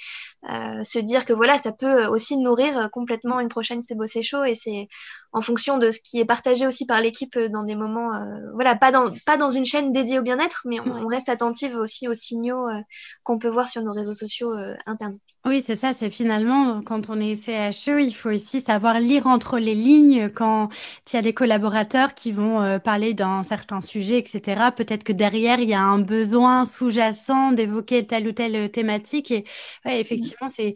euh, 0.50 0.82
se 0.82 0.98
dire 0.98 1.26
que 1.26 1.34
voilà, 1.34 1.59
ça 1.59 1.72
peut 1.72 2.07
aussi 2.07 2.38
nourrir 2.38 2.78
euh, 2.78 2.88
complètement 2.88 3.40
une 3.40 3.48
prochaine 3.48 3.82
C'est 3.82 3.94
beau, 3.94 4.07
c'est 4.07 4.22
chaud. 4.22 4.44
Et 4.44 4.54
c'est 4.54 4.88
en 5.32 5.42
fonction 5.42 5.76
de 5.76 5.90
ce 5.90 6.00
qui 6.00 6.18
est 6.18 6.24
partagé 6.24 6.66
aussi 6.66 6.86
par 6.86 7.02
l'équipe 7.02 7.38
dans 7.38 7.62
des 7.62 7.74
moments, 7.74 8.14
euh, 8.14 8.22
voilà, 8.54 8.74
pas 8.74 8.90
dans, 8.90 9.12
pas 9.26 9.36
dans 9.36 9.50
une 9.50 9.66
chaîne 9.66 9.92
dédiée 9.92 10.18
au 10.18 10.22
bien-être, 10.22 10.62
mais 10.64 10.80
on, 10.80 11.07
reste 11.07 11.28
attentive 11.28 11.76
aussi 11.76 12.09
aux 12.09 12.14
signaux 12.14 12.66
euh, 12.68 12.80
qu'on 13.22 13.38
peut 13.38 13.48
voir 13.48 13.68
sur 13.68 13.82
nos 13.82 13.92
réseaux 13.92 14.14
sociaux 14.14 14.50
internes. 14.86 15.18
Oui, 15.44 15.62
c'est 15.62 15.76
ça, 15.76 15.92
c'est 15.92 16.11
finalement, 16.11 16.82
quand 16.82 17.11
on 17.11 17.20
est 17.20 17.36
CHE, 17.36 18.00
il 18.00 18.12
faut 18.12 18.30
aussi 18.30 18.61
savoir 18.61 18.98
lire 18.98 19.26
entre 19.26 19.59
les 19.59 19.74
lignes 19.74 20.30
quand 20.30 20.68
il 21.12 21.16
y 21.16 21.18
a 21.18 21.22
des 21.22 21.34
collaborateurs 21.34 22.14
qui 22.14 22.32
vont 22.32 22.45
euh, 22.62 22.78
parler 22.78 23.14
d'un 23.14 23.42
certain 23.42 23.80
sujet, 23.80 24.18
etc. 24.18 24.70
Peut-être 24.76 25.05
que 25.05 25.12
derrière, 25.12 25.61
il 25.61 25.68
y 25.68 25.74
a 25.74 25.82
un 25.82 25.99
besoin 25.99 26.64
sous-jacent 26.64 27.53
d'évoquer 27.53 28.07
telle 28.07 28.28
ou 28.28 28.32
telle 28.32 28.70
thématique. 28.70 29.30
Et 29.30 29.44
ouais, 29.84 30.01
effectivement, 30.01 30.49
c'est, 30.49 30.74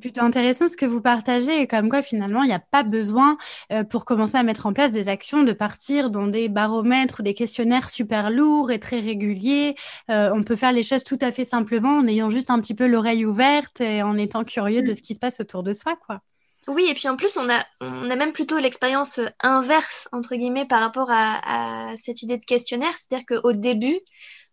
plutôt 0.00 0.22
intéressant 0.22 0.68
ce 0.68 0.76
que 0.76 0.86
vous 0.86 1.00
partagez. 1.00 1.66
comme 1.66 1.88
quoi, 1.88 2.02
finalement, 2.02 2.42
il 2.42 2.48
n'y 2.48 2.54
a 2.54 2.58
pas 2.58 2.82
besoin, 2.82 3.36
euh, 3.72 3.84
pour 3.84 4.04
commencer 4.04 4.36
à 4.36 4.42
mettre 4.42 4.66
en 4.66 4.72
place 4.72 4.92
des 4.92 5.08
actions, 5.08 5.42
de 5.42 5.52
partir 5.52 6.10
dans 6.10 6.26
des 6.26 6.48
baromètres, 6.48 7.22
des 7.22 7.34
questionnaires 7.34 7.90
super 7.90 8.30
lourds 8.30 8.70
et 8.70 8.78
très 8.80 9.00
réguliers. 9.00 9.74
Euh, 10.10 10.30
on 10.34 10.42
peut 10.42 10.56
faire 10.56 10.72
les 10.72 10.82
choses 10.82 11.04
tout 11.04 11.18
à 11.20 11.32
fait 11.32 11.44
simplement 11.44 11.98
en 11.98 12.06
ayant 12.06 12.30
juste 12.30 12.50
un 12.50 12.60
petit 12.60 12.74
peu 12.74 12.86
l'oreille 12.86 13.26
ouverte 13.26 13.80
et 13.80 14.02
en 14.02 14.16
étant 14.16 14.44
curieux 14.44 14.82
de 14.82 14.92
mm. 14.92 14.94
ce 14.94 15.02
qui 15.02 15.14
se 15.14 15.20
passe 15.20 15.40
autour 15.40 15.62
de 15.62 15.72
soi, 15.72 15.96
quoi. 16.06 16.20
Oui, 16.68 16.86
et 16.88 16.94
puis 16.94 17.08
en 17.08 17.16
plus, 17.16 17.36
on 17.36 17.48
a, 17.50 17.64
on 17.80 18.08
a 18.10 18.16
même 18.16 18.32
plutôt 18.32 18.58
l'expérience 18.58 19.20
inverse, 19.40 20.08
entre 20.12 20.36
guillemets, 20.36 20.64
par 20.64 20.80
rapport 20.80 21.10
à, 21.10 21.94
cette 21.96 22.22
idée 22.22 22.36
de 22.36 22.44
questionnaire. 22.44 22.94
C'est-à-dire 22.96 23.26
qu'au 23.26 23.52
début, 23.52 23.98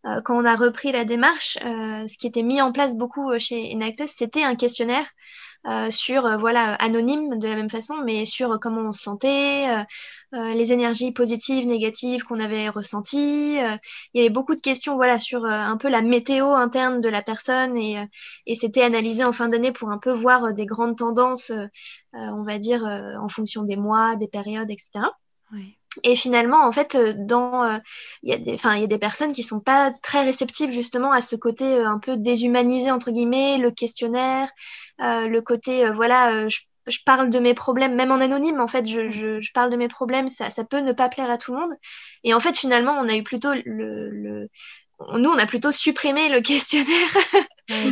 euh, 0.05 0.21
quand 0.21 0.35
on 0.35 0.45
a 0.45 0.55
repris 0.55 0.91
la 0.91 1.05
démarche, 1.05 1.57
euh, 1.63 2.07
ce 2.07 2.17
qui 2.17 2.25
était 2.25 2.41
mis 2.41 2.61
en 2.61 2.71
place 2.71 2.95
beaucoup 2.95 3.37
chez 3.37 3.71
Enactus, 3.73 4.11
c'était 4.11 4.43
un 4.43 4.55
questionnaire 4.55 5.05
euh, 5.67 5.91
sur 5.91 6.25
euh, 6.25 6.37
voilà 6.37 6.75
anonyme 6.75 7.37
de 7.37 7.47
la 7.47 7.55
même 7.55 7.69
façon, 7.69 7.95
mais 8.05 8.25
sur 8.25 8.59
comment 8.61 8.81
on 8.81 8.91
se 8.93 9.01
sentait, 9.01 9.67
euh, 10.33 10.53
les 10.53 10.71
énergies 10.71 11.11
positives, 11.11 11.65
négatives 11.67 12.23
qu'on 12.23 12.39
avait 12.39 12.69
ressenties. 12.69 13.57
il 13.57 14.17
y 14.17 14.19
avait 14.21 14.29
beaucoup 14.29 14.55
de 14.55 14.61
questions 14.61 14.95
voilà 14.95 15.19
sur 15.19 15.43
un 15.45 15.77
peu 15.77 15.89
la 15.89 16.01
météo 16.01 16.51
interne 16.53 17.01
de 17.01 17.09
la 17.09 17.21
personne 17.21 17.75
et, 17.77 17.97
et 18.45 18.55
c'était 18.55 18.83
analysé 18.83 19.23
en 19.23 19.33
fin 19.33 19.49
d'année 19.49 19.71
pour 19.71 19.89
un 19.89 19.97
peu 19.97 20.13
voir 20.13 20.53
des 20.53 20.65
grandes 20.65 20.97
tendances, 20.97 21.51
on 22.13 22.43
va 22.43 22.57
dire 22.57 22.83
en 22.83 23.29
fonction 23.29 23.63
des 23.63 23.75
mois, 23.75 24.15
des 24.15 24.27
périodes, 24.27 24.71
etc. 24.71 25.05
Oui. 25.51 25.78
Et 26.03 26.15
finalement, 26.15 26.65
en 26.65 26.71
fait, 26.71 26.95
euh, 26.95 27.13
dans, 27.17 27.63
euh, 27.63 27.77
il 28.23 28.29
y 28.29 28.33
a 28.33 28.37
des, 28.37 28.53
enfin, 28.53 28.75
il 28.75 28.81
y 28.81 28.83
a 28.83 28.87
des 28.87 28.99
personnes 28.99 29.31
qui 29.31 29.43
sont 29.43 29.59
pas 29.59 29.91
très 30.03 30.23
réceptives 30.23 30.71
justement 30.71 31.11
à 31.11 31.21
ce 31.21 31.35
côté 31.35 31.65
euh, 31.65 31.87
un 31.87 31.99
peu 31.99 32.15
déshumanisé 32.17 32.91
entre 32.91 33.11
guillemets, 33.11 33.57
le 33.57 33.71
questionnaire, 33.71 34.49
le 34.99 35.39
côté, 35.39 35.89
voilà, 35.91 36.47
je, 36.47 36.59
je, 36.87 36.99
parle 37.05 37.29
de 37.29 37.39
mes 37.39 37.53
problèmes, 37.53 37.95
même 37.95 38.11
en 38.11 38.21
anonyme, 38.21 38.59
en 38.59 38.67
fait, 38.67 38.87
je, 38.87 39.09
je, 39.09 39.41
je, 39.41 39.51
parle 39.53 39.71
de 39.71 39.77
mes 39.77 39.87
problèmes, 39.87 40.29
ça, 40.29 40.49
ça 40.49 40.63
peut 40.63 40.79
ne 40.79 40.91
pas 40.93 41.09
plaire 41.09 41.29
à 41.29 41.37
tout 41.37 41.53
le 41.53 41.59
monde. 41.59 41.73
Et 42.23 42.33
en 42.33 42.39
fait, 42.39 42.55
finalement, 42.57 42.93
on 42.93 43.07
a 43.07 43.15
eu 43.15 43.23
plutôt 43.23 43.53
le, 43.65 44.09
le 44.09 44.49
nous, 45.13 45.29
on 45.29 45.37
a 45.37 45.45
plutôt 45.45 45.71
supprimé 45.71 46.29
le 46.29 46.41
questionnaire 46.41 47.15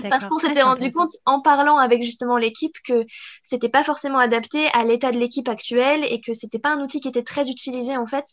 parce 0.09 0.27
qu'on 0.27 0.37
s'était 0.37 0.61
rendu 0.61 0.91
compte 0.91 1.11
en 1.25 1.41
parlant 1.41 1.77
avec 1.77 2.03
justement 2.03 2.37
l'équipe 2.37 2.75
que 2.85 3.05
c'était 3.43 3.69
pas 3.69 3.83
forcément 3.83 4.19
adapté 4.19 4.67
à 4.73 4.83
l'état 4.83 5.11
de 5.11 5.17
l'équipe 5.17 5.47
actuelle 5.49 6.05
et 6.09 6.21
que 6.21 6.33
c'était 6.33 6.59
pas 6.59 6.73
un 6.73 6.81
outil 6.81 6.99
qui 6.99 7.07
était 7.07 7.23
très 7.23 7.49
utilisé 7.49 7.97
en 7.97 8.07
fait 8.07 8.25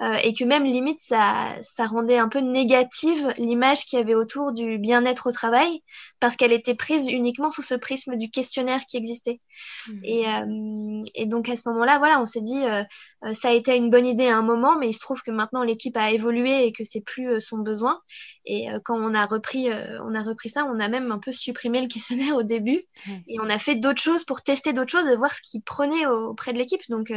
euh, 0.00 0.16
et 0.22 0.32
que 0.32 0.44
même 0.44 0.64
limite 0.64 1.00
ça, 1.00 1.54
ça 1.62 1.84
rendait 1.84 2.18
un 2.18 2.28
peu 2.28 2.40
négative 2.40 3.32
l'image 3.38 3.84
qu'il 3.84 3.98
y 3.98 4.02
avait 4.02 4.14
autour 4.14 4.52
du 4.52 4.78
bien-être 4.78 5.28
au 5.28 5.32
travail 5.32 5.82
parce 6.18 6.36
qu'elle 6.36 6.52
était 6.52 6.74
prise 6.74 7.08
uniquement 7.08 7.50
sous 7.50 7.62
ce 7.62 7.74
prisme 7.74 8.16
du 8.16 8.30
questionnaire 8.30 8.80
qui 8.86 8.96
existait. 8.96 9.40
Mmh. 9.88 10.04
Et, 10.04 10.28
euh, 10.28 11.02
et, 11.14 11.26
donc 11.26 11.48
à 11.48 11.56
ce 11.56 11.68
moment-là, 11.68 11.98
voilà, 11.98 12.20
on 12.20 12.26
s'est 12.26 12.40
dit 12.40 12.64
euh, 12.64 12.82
euh, 13.24 13.34
ça 13.34 13.48
a 13.48 13.52
été 13.52 13.76
une 13.76 13.90
bonne 13.90 14.06
idée 14.06 14.28
à 14.28 14.36
un 14.36 14.42
moment, 14.42 14.76
mais 14.78 14.88
il 14.88 14.92
se 14.92 15.00
trouve 15.00 15.22
que 15.22 15.30
maintenant 15.30 15.62
l'équipe 15.62 15.96
a 15.96 16.10
évolué 16.10 16.66
et 16.66 16.72
que 16.72 16.84
c'est 16.84 17.00
plus 17.00 17.40
son 17.40 17.58
besoin. 17.58 18.00
Et 18.44 18.68
quand 18.84 18.98
on 18.98 19.14
a 19.14 19.26
repris, 19.26 19.68
on 20.02 20.14
a 20.14 20.22
repris 20.22 20.50
ça, 20.50 20.64
on 20.64 20.79
a 20.80 20.88
même 20.88 21.12
un 21.12 21.18
peu 21.18 21.32
supprimé 21.32 21.80
le 21.80 21.86
questionnaire 21.86 22.36
au 22.36 22.42
début 22.42 22.82
et 23.28 23.38
on 23.40 23.48
a 23.48 23.58
fait 23.58 23.76
d'autres 23.76 24.00
choses 24.00 24.24
pour 24.24 24.42
tester 24.42 24.72
d'autres 24.72 24.90
choses 24.90 25.08
et 25.08 25.16
voir 25.16 25.34
ce 25.34 25.40
qui 25.42 25.60
prenait 25.60 26.06
auprès 26.06 26.52
de 26.52 26.58
l'équipe. 26.58 26.82
Donc 26.88 27.12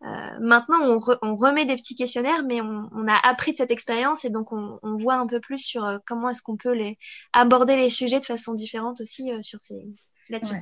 maintenant, 0.00 0.78
on, 0.80 0.98
on, 1.22 1.36
remet 1.36 1.64
des 1.64 1.76
petits 1.76 1.94
questionnaires, 1.94 2.44
mais 2.44 2.60
on, 2.60 2.88
on 2.92 3.08
a 3.08 3.16
appris 3.28 3.52
de 3.52 3.56
cette 3.56 3.70
expérience 3.70 4.24
et 4.24 4.30
donc 4.30 4.52
on, 4.52 4.78
on, 4.82 4.96
voit 4.96 5.14
un 5.14 5.26
peu 5.26 5.40
plus 5.40 5.58
sur 5.58 5.98
comment 6.06 6.30
est-ce 6.30 6.42
qu'on 6.42 6.56
peut 6.56 6.72
les 6.72 6.98
aborder 7.32 7.76
les 7.76 7.90
sujets 7.90 8.20
de 8.20 8.24
façon 8.24 8.54
différente 8.54 9.00
aussi 9.00 9.30
sur 9.42 9.60
ces 9.60 9.86
là-dessus. 10.28 10.54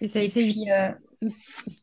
Et, 0.00 0.08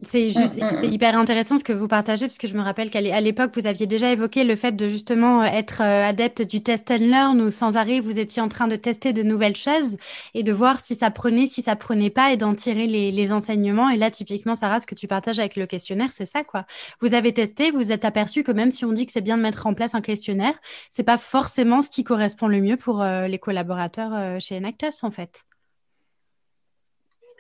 c'est 0.04 0.32
juste, 0.32 0.60
c'est 0.80 0.88
hyper 0.88 1.18
intéressant 1.18 1.58
ce 1.58 1.64
que 1.64 1.74
vous 1.74 1.88
partagez, 1.88 2.28
parce 2.28 2.38
que 2.38 2.48
je 2.48 2.56
me 2.56 2.62
rappelle 2.62 2.90
qu'à 2.90 3.02
l'époque, 3.02 3.52
vous 3.56 3.66
aviez 3.66 3.88
déjà 3.88 4.12
évoqué 4.12 4.44
le 4.44 4.56
fait 4.56 4.74
de 4.74 4.88
justement 4.88 5.42
euh, 5.42 5.46
être 5.46 5.82
euh, 5.82 6.08
adepte 6.08 6.42
du 6.44 6.62
test 6.62 6.92
and 6.92 6.98
learn, 7.00 7.42
où 7.42 7.50
sans 7.50 7.76
arrêt, 7.76 8.00
vous 8.00 8.20
étiez 8.20 8.42
en 8.42 8.48
train 8.48 8.68
de 8.68 8.76
tester 8.76 9.12
de 9.12 9.24
nouvelles 9.24 9.56
choses 9.56 9.98
et 10.36 10.44
de 10.44 10.52
voir 10.52 10.84
si 10.84 10.96
ça 10.96 11.10
prenait, 11.10 11.48
si 11.48 11.62
ça 11.64 11.76
prenait 11.76 12.12
pas, 12.12 12.32
et 12.32 12.38
d'en 12.38 12.54
tirer 12.54 12.86
les, 12.86 13.12
les, 13.12 13.34
enseignements. 13.34 13.90
Et 13.90 13.98
là, 13.98 14.12
typiquement, 14.12 14.56
Sarah, 14.56 14.80
ce 14.80 14.88
que 14.88 14.96
tu 14.96 15.08
partages 15.08 15.40
avec 15.40 15.56
le 15.56 15.66
questionnaire, 15.66 16.12
c'est 16.12 16.28
ça, 16.28 16.44
quoi. 16.44 16.66
Vous 17.02 17.14
avez 17.16 17.34
testé, 17.34 17.72
vous 17.72 17.92
êtes 17.92 18.06
aperçu 18.06 18.44
que 18.44 18.52
même 18.52 18.72
si 18.72 18.86
on 18.86 18.94
dit 18.94 19.06
que 19.06 19.12
c'est 19.12 19.22
bien 19.22 19.38
de 19.38 19.42
mettre 19.42 19.66
en 19.66 19.74
place 19.74 19.96
un 19.96 20.02
questionnaire, 20.02 20.54
c'est 20.90 21.04
pas 21.04 21.18
forcément 21.18 21.82
ce 21.82 21.90
qui 21.90 22.04
correspond 22.04 22.48
le 22.48 22.62
mieux 22.62 22.78
pour 22.78 23.02
euh, 23.02 23.28
les 23.28 23.40
collaborateurs 23.40 24.40
chez 24.40 24.58
Enactus, 24.58 25.04
en 25.04 25.12
fait. 25.12 25.44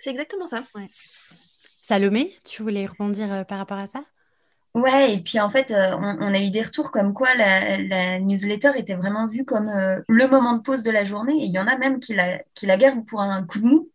C'est 0.03 0.09
exactement 0.09 0.47
ça. 0.47 0.65
Ouais. 0.75 0.89
Salomé, 0.91 2.35
tu 2.43 2.61
voulais 2.61 2.85
rebondir 2.85 3.31
euh, 3.31 3.43
par 3.45 3.57
rapport 3.57 3.77
à 3.77 3.87
ça? 3.87 4.03
Ouais, 4.73 5.13
et 5.13 5.19
puis 5.19 5.39
en 5.39 5.49
fait, 5.49 5.71
euh, 5.71 5.95
on, 5.97 6.33
a 6.33 6.39
eu 6.41 6.49
des 6.49 6.61
retours 6.61 6.91
comme 6.91 7.13
quoi 7.13 7.33
la, 7.35 8.19
newsletter 8.19 8.71
était 8.75 8.95
vraiment 8.95 9.29
vue 9.29 9.45
comme 9.45 9.69
euh, 9.69 10.01
le 10.09 10.27
moment 10.27 10.57
de 10.57 10.61
pause 10.61 10.83
de 10.83 10.91
la 10.91 11.05
journée. 11.05 11.41
Et 11.41 11.45
il 11.45 11.51
y 11.51 11.59
en 11.59 11.67
a 11.67 11.77
même 11.77 12.01
qui 12.01 12.13
la, 12.13 12.39
qui 12.53 12.65
la 12.65 12.75
gardent 12.75 13.05
pour 13.05 13.21
un 13.21 13.45
coup 13.45 13.59
de 13.59 13.65
mou 13.65 13.89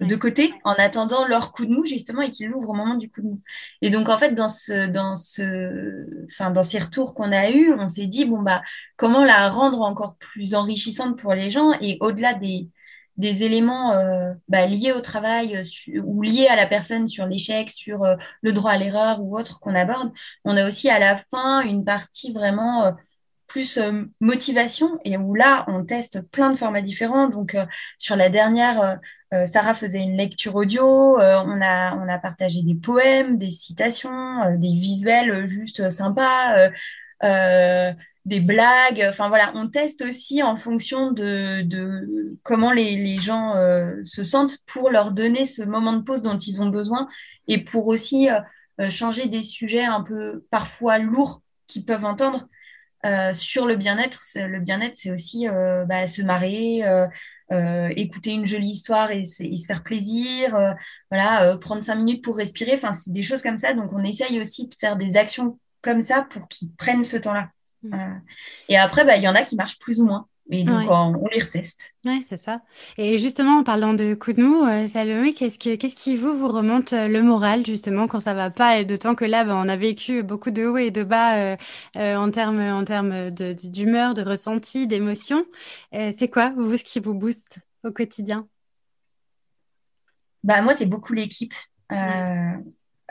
de 0.00 0.16
côté 0.16 0.54
en 0.64 0.72
attendant 0.72 1.26
leur 1.28 1.52
coup 1.52 1.66
de 1.66 1.72
mou 1.72 1.84
justement 1.84 2.22
et 2.22 2.30
qu'ils 2.30 2.48
l'ouvrent 2.48 2.70
au 2.70 2.74
moment 2.74 2.94
du 2.94 3.10
coup 3.10 3.20
de 3.20 3.26
mou. 3.26 3.42
Et 3.82 3.90
donc 3.90 4.08
en 4.08 4.18
fait 4.18 4.32
dans 4.32 4.48
ce 4.48 4.88
dans 4.88 5.16
ce 5.16 6.24
enfin 6.24 6.50
dans 6.50 6.62
ces 6.62 6.78
retours 6.78 7.14
qu'on 7.14 7.32
a 7.32 7.50
eus, 7.50 7.72
on 7.78 7.86
s'est 7.86 8.06
dit 8.06 8.24
bon 8.24 8.42
bah 8.42 8.62
comment 8.96 9.24
la 9.24 9.50
rendre 9.50 9.82
encore 9.82 10.16
plus 10.16 10.54
enrichissante 10.54 11.18
pour 11.18 11.34
les 11.34 11.50
gens 11.50 11.72
et 11.80 11.98
au-delà 12.00 12.34
des 12.34 12.68
des 13.16 13.44
éléments 13.44 13.92
euh, 13.92 14.32
bah, 14.48 14.66
liés 14.66 14.92
au 14.92 15.00
travail 15.00 15.56
euh, 15.56 16.00
ou 16.02 16.22
liés 16.22 16.48
à 16.48 16.56
la 16.56 16.66
personne 16.66 17.08
sur 17.08 17.26
l'échec, 17.26 17.70
sur 17.70 18.04
euh, 18.04 18.16
le 18.42 18.52
droit 18.52 18.72
à 18.72 18.76
l'erreur 18.76 19.22
ou 19.22 19.38
autre 19.38 19.60
qu'on 19.60 19.74
aborde. 19.74 20.12
On 20.44 20.56
a 20.56 20.66
aussi 20.66 20.90
à 20.90 20.98
la 20.98 21.16
fin 21.16 21.60
une 21.62 21.84
partie 21.84 22.32
vraiment 22.32 22.92
plus 23.46 23.78
motivation 24.20 24.98
et 25.04 25.16
où 25.16 25.34
là, 25.34 25.64
on 25.68 25.84
teste 25.84 26.28
plein 26.30 26.50
de 26.50 26.56
formats 26.56 26.80
différents. 26.80 27.28
Donc, 27.28 27.56
sur 27.98 28.16
la 28.16 28.28
dernière, 28.28 28.98
Sarah 29.46 29.74
faisait 29.74 30.00
une 30.00 30.16
lecture 30.16 30.56
audio, 30.56 30.84
on, 31.20 31.60
a, 31.60 31.96
on 31.96 32.08
a 32.08 32.18
partagé 32.18 32.62
des 32.62 32.74
poèmes, 32.74 33.38
des 33.38 33.50
citations, 33.50 34.56
des 34.56 34.72
visuels 34.72 35.46
juste 35.46 35.88
sympas 35.90 36.70
des 38.24 38.40
blagues. 38.40 39.06
Enfin 39.10 39.28
voilà, 39.28 39.52
on 39.54 39.68
teste 39.68 40.02
aussi 40.02 40.42
en 40.42 40.56
fonction 40.56 41.12
de, 41.12 41.62
de 41.62 42.38
comment 42.42 42.72
les, 42.72 42.96
les 42.96 43.18
gens 43.18 43.54
euh, 43.56 43.96
se 44.04 44.22
sentent 44.22 44.58
pour 44.66 44.90
leur 44.90 45.12
donner 45.12 45.44
ce 45.46 45.62
moment 45.62 45.92
de 45.92 46.02
pause 46.02 46.22
dont 46.22 46.36
ils 46.36 46.62
ont 46.62 46.68
besoin 46.68 47.08
et 47.48 47.58
pour 47.62 47.86
aussi 47.86 48.30
euh, 48.30 48.40
euh, 48.80 48.90
changer 48.90 49.26
des 49.28 49.42
sujets 49.42 49.84
un 49.84 50.02
peu 50.02 50.44
parfois 50.50 50.98
lourds 50.98 51.42
qu'ils 51.66 51.84
peuvent 51.84 52.04
entendre 52.04 52.48
sur 53.34 53.66
le 53.66 53.76
bien-être. 53.76 54.22
Le 54.34 54.60
bien-être, 54.60 54.96
c'est 54.96 55.10
aussi 55.10 55.46
bah, 55.46 56.06
se 56.06 56.22
marrer. 56.22 56.82
écouter 57.96 58.30
une 58.30 58.46
jolie 58.46 58.70
histoire 58.70 59.10
et, 59.10 59.24
et 59.40 59.58
se 59.58 59.66
faire 59.66 59.82
plaisir, 59.82 60.56
voilà, 61.10 61.58
prendre 61.58 61.84
cinq 61.84 61.96
minutes 61.96 62.24
pour 62.24 62.38
respirer, 62.38 62.72
enfin 62.74 62.92
c'est 62.92 63.12
des 63.12 63.22
choses 63.22 63.42
comme 63.42 63.58
ça. 63.58 63.74
Donc 63.74 63.92
on 63.92 64.02
essaye 64.04 64.40
aussi 64.40 64.68
de 64.68 64.74
faire 64.80 64.96
des 64.96 65.18
actions 65.18 65.58
comme 65.82 66.00
ça 66.00 66.26
pour 66.30 66.48
qu'ils 66.48 66.72
prennent 66.72 67.04
ce 67.04 67.18
temps-là. 67.18 67.50
Mm. 67.84 67.94
Euh, 67.94 68.18
et 68.68 68.76
après, 68.76 69.04
bah, 69.04 69.16
il 69.16 69.22
y 69.22 69.28
en 69.28 69.34
a 69.34 69.42
qui 69.42 69.56
marchent 69.56 69.78
plus 69.78 70.00
ou 70.00 70.06
moins. 70.06 70.26
Et 70.50 70.62
donc, 70.62 70.90
on, 70.90 71.26
les 71.32 71.40
reteste. 71.40 71.96
Oui, 72.04 72.24
c'est 72.28 72.36
ça. 72.36 72.60
Et 72.98 73.18
justement, 73.18 73.60
en 73.60 73.64
parlant 73.64 73.94
de 73.94 74.12
coups 74.12 74.36
de 74.36 74.42
mou, 74.42 74.62
euh, 74.64 74.86
Salomé, 74.86 75.32
qu'est-ce, 75.32 75.58
que, 75.58 75.74
qu'est-ce 75.76 75.96
qui 75.96 76.16
vous, 76.16 76.36
vous 76.36 76.48
remonte 76.48 76.92
euh, 76.92 77.08
le 77.08 77.22
moral, 77.22 77.64
justement, 77.64 78.06
quand 78.06 78.20
ça 78.20 78.34
va 78.34 78.50
pas? 78.50 78.78
Et 78.78 78.84
d'autant 78.84 79.14
que 79.14 79.24
là, 79.24 79.44
ben, 79.44 79.54
on 79.56 79.68
a 79.68 79.76
vécu 79.76 80.22
beaucoup 80.22 80.50
de 80.50 80.66
hauts 80.66 80.76
et 80.76 80.90
de 80.90 81.02
bas 81.02 81.36
euh, 81.36 81.56
en 81.96 82.30
termes, 82.30 82.60
en 82.60 82.82
de, 82.82 83.52
d'humeur, 83.66 84.12
de 84.12 84.22
ressenti, 84.22 84.86
d'émotion. 84.86 85.46
c'est 85.92 86.28
quoi, 86.28 86.52
vous, 86.58 86.76
ce 86.76 86.84
qui 86.84 87.00
vous 87.00 87.14
booste 87.14 87.60
au 87.82 87.90
quotidien? 87.90 88.46
Bah, 90.42 90.60
Moi, 90.60 90.74
c'est 90.74 90.86
beaucoup 90.86 91.14
l'équipe. 91.14 91.54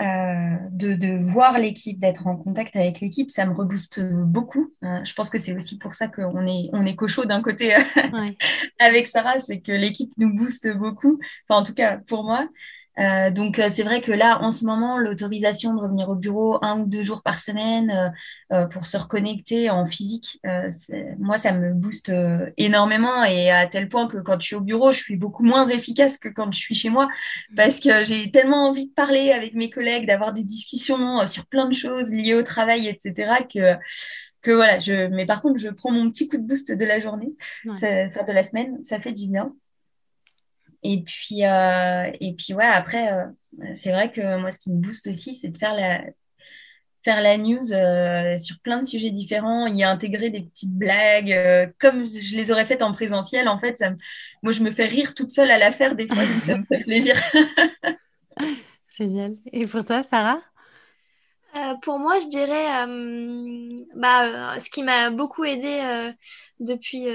Euh, 0.02 0.56
de, 0.72 1.24
voir 1.24 1.60
l'équipe, 1.60 2.00
d'être 2.00 2.26
en 2.26 2.36
contact 2.36 2.76
avec 2.76 3.00
l'équipe, 3.00 3.30
ça 3.30 3.46
me 3.46 3.54
rebooste 3.54 4.02
beaucoup. 4.04 4.74
Euh, 4.84 5.06
je 5.06 5.14
pense 5.14 5.30
que 5.30 5.38
c'est 5.38 5.56
aussi 5.56 5.78
pour 5.78 5.94
ça 5.94 6.08
qu'on 6.08 6.48
est, 6.48 6.70
on 6.74 6.84
est 6.86 6.96
cochot 6.96 7.26
d'un 7.26 7.44
côté 7.44 7.76
euh, 7.76 7.80
avec 8.80 9.08
Sarah, 9.08 9.40
c'est 9.40 9.62
que 9.62 9.72
l'équipe 9.72 10.12
nous 10.18 10.34
booste 10.36 10.68
beaucoup. 10.76 11.20
Enfin, 11.48 11.62
en 11.62 11.64
tout 11.64 11.76
cas, 11.76 11.98
pour 11.98 12.24
moi. 12.24 12.48
Euh, 13.00 13.32
donc 13.32 13.58
euh, 13.58 13.70
c'est 13.74 13.84
vrai 13.84 14.02
que 14.02 14.12
là, 14.12 14.40
en 14.42 14.52
ce 14.52 14.66
moment, 14.66 14.98
l'autorisation 14.98 15.74
de 15.74 15.82
revenir 15.82 16.10
au 16.10 16.16
bureau 16.16 16.60
un 16.62 16.80
ou 16.80 16.86
deux 16.86 17.04
jours 17.04 17.24
par 17.24 17.40
semaine 17.40 18.14
euh, 18.52 18.68
pour 18.68 18.86
se 18.86 18.98
reconnecter 18.98 19.70
en 19.70 19.86
physique, 19.86 20.40
moi, 21.18 21.38
ça 21.38 21.54
me 21.54 21.74
booste 21.74 22.12
énormément 22.58 23.24
et 23.24 23.50
à 23.50 23.66
tel 23.66 23.90
point 23.90 24.08
que 24.08 24.18
quand 24.18 24.40
je 24.40 24.48
suis 24.48 24.56
au 24.56 24.62
bureau, 24.62 24.92
je 24.92 25.00
suis 25.00 25.18
beaucoup 25.18 25.44
moins 25.44 25.68
efficace 25.68 26.18
que 26.18 26.30
quand 26.30 26.52
je 26.52 26.60
suis 26.60 26.76
chez 26.76 26.90
moi 26.90 27.08
parce 27.56 27.80
que 27.80 28.06
j'ai 28.06 28.30
tellement 28.30 28.70
envie 28.70 28.88
de 28.88 28.94
parler 28.94 29.32
avec 29.32 29.56
mes 29.56 29.70
collègues, 29.70 30.06
d'avoir 30.08 30.34
des 30.34 30.44
discussions 30.44 31.26
sur 31.26 31.46
plein 31.48 31.68
de 31.68 31.74
choses 31.74 32.12
liées 32.12 32.36
au 32.36 32.44
travail, 32.44 32.88
etc. 32.88 33.44
que 33.52 33.76
que 34.42 34.52
voilà, 34.52 34.78
je, 34.78 35.08
mais 35.08 35.26
par 35.26 35.42
contre, 35.42 35.58
je 35.60 35.70
prends 35.70 35.92
mon 35.92 36.12
petit 36.12 36.28
coup 36.28 36.38
de 36.38 36.44
boost 36.44 36.70
de 36.72 36.86
la 36.86 37.00
journée, 37.00 37.34
de 38.28 38.32
la 38.34 38.44
semaine, 38.44 38.84
ça 38.84 39.00
fait 39.00 39.14
du 39.14 39.28
bien. 39.28 39.54
Et 40.84 41.02
puis, 41.02 41.46
euh, 41.46 42.12
et 42.20 42.34
puis 42.34 42.54
ouais, 42.54 42.66
après, 42.66 43.12
euh, 43.14 43.26
c'est 43.76 43.92
vrai 43.92 44.12
que 44.12 44.38
moi, 44.38 44.52
ce 44.52 44.60
qui 44.60 44.70
me 44.70 44.82
booste 44.82 45.08
aussi, 45.08 45.34
c'est 45.34 45.50
de 45.50 45.58
faire 45.58 45.74
la, 45.74 46.04
faire 47.04 47.22
la 47.22 47.38
news 47.38 47.72
euh, 47.72 48.38
sur 48.38 48.60
plein 48.60 48.80
de 48.80 48.86
sujets 48.86 49.10
différents, 49.10 49.66
y 49.68 49.84
intégrer 49.84 50.30
des 50.30 50.42
petites 50.42 50.74
blagues, 50.74 51.74
comme 51.80 52.08
je 52.08 52.36
les 52.36 52.52
aurais 52.52 52.66
faites 52.66 52.82
en 52.82 52.94
présentiel. 52.94 53.48
En 53.48 53.60
fait, 53.60 53.78
ça 53.78 53.92
moi, 54.44 54.52
je 54.52 54.62
me 54.62 54.72
fais 54.72 54.86
rire 54.86 55.14
toute 55.14 55.32
seule 55.32 55.52
à 55.52 55.58
la 55.58 55.72
faire 55.72 55.96
des 55.96 56.06
fois, 56.06 56.26
donc 56.26 56.44
ça 56.44 56.58
me 56.58 56.66
fait 56.66 56.80
plaisir. 56.84 57.16
Génial. 58.98 59.38
Et 59.54 59.66
pour 59.66 59.86
toi, 59.86 60.04
Sarah? 60.04 60.42
Pour 61.84 62.00
moi, 62.00 62.18
je 62.20 62.28
dirais, 62.30 62.66
bah, 63.96 64.60
ce 64.60 64.70
qui 64.72 64.82
m'a 64.82 65.12
beaucoup 65.12 65.44
aidé 65.44 65.82
depuis, 66.60 67.06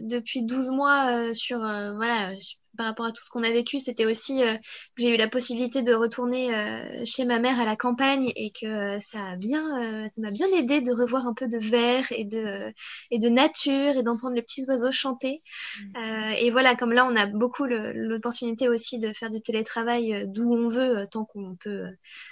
depuis 0.00 0.42
12 0.42 0.70
mois 0.70 1.32
sur, 1.32 1.58
voilà, 1.58 2.32
par 2.78 2.86
rapport 2.86 3.06
à 3.06 3.12
tout 3.12 3.22
ce 3.22 3.28
qu'on 3.28 3.42
a 3.42 3.50
vécu, 3.50 3.80
c'était 3.80 4.06
aussi 4.06 4.42
euh, 4.42 4.54
que 4.54 5.02
j'ai 5.02 5.12
eu 5.12 5.16
la 5.16 5.28
possibilité 5.28 5.82
de 5.82 5.92
retourner 5.92 6.54
euh, 6.54 7.04
chez 7.04 7.24
ma 7.24 7.40
mère 7.40 7.60
à 7.60 7.64
la 7.64 7.74
campagne 7.74 8.32
et 8.36 8.52
que 8.52 8.66
euh, 8.66 9.00
ça 9.00 9.32
a 9.32 9.36
bien, 9.36 10.08
ça 10.08 10.20
m'a 10.20 10.30
bien 10.30 10.46
aidé 10.56 10.80
de 10.80 10.92
revoir 10.92 11.26
un 11.26 11.34
peu 11.34 11.48
de 11.48 11.58
verre 11.58 12.06
et 12.12 12.24
de 12.24 12.72
et 13.10 13.18
de 13.18 13.28
nature 13.28 13.96
et 13.96 14.02
d'entendre 14.04 14.34
les 14.34 14.42
petits 14.42 14.64
oiseaux 14.68 14.92
chanter. 14.92 15.42
Mmh. 15.80 16.34
et 16.38 16.50
voilà, 16.50 16.76
comme 16.76 16.92
là, 16.92 17.04
on 17.04 17.16
a 17.16 17.26
beaucoup 17.26 17.64
l'opportunité 17.64 18.68
aussi 18.68 18.98
de 18.98 19.12
faire 19.12 19.30
du 19.30 19.40
télétravail 19.42 20.24
d'où 20.28 20.52
on 20.52 20.68
veut, 20.68 21.08
tant 21.10 21.24
qu'on 21.24 21.56
peut 21.56 21.86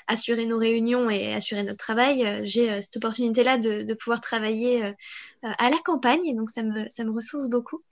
assurer 0.06 0.46
nos 0.46 0.58
réunions 0.58 1.10
et 1.10 1.34
assurer 1.34 1.64
notre 1.64 1.78
travail. 1.78 2.42
j'ai 2.44 2.80
cette 2.82 2.98
opportunité-là 2.98 3.58
de, 3.58 3.82
de, 3.82 3.94
pouvoir 3.94 4.20
travailler 4.20 4.94
à 5.42 5.70
la 5.70 5.78
campagne, 5.84 6.24
et 6.26 6.34
donc 6.34 6.50
ça 6.50 6.62
me 6.62 6.88
ça 6.88 7.04
me 7.04 7.12
ressource 7.12 7.48
beaucoup. 7.48 7.82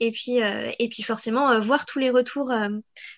Et 0.00 0.10
puis 0.10 0.38
et 0.38 0.88
puis 0.88 1.02
forcément 1.02 1.60
voir 1.60 1.86
tous 1.86 1.98
les 1.98 2.10
retours 2.10 2.50
euh, 2.50 2.68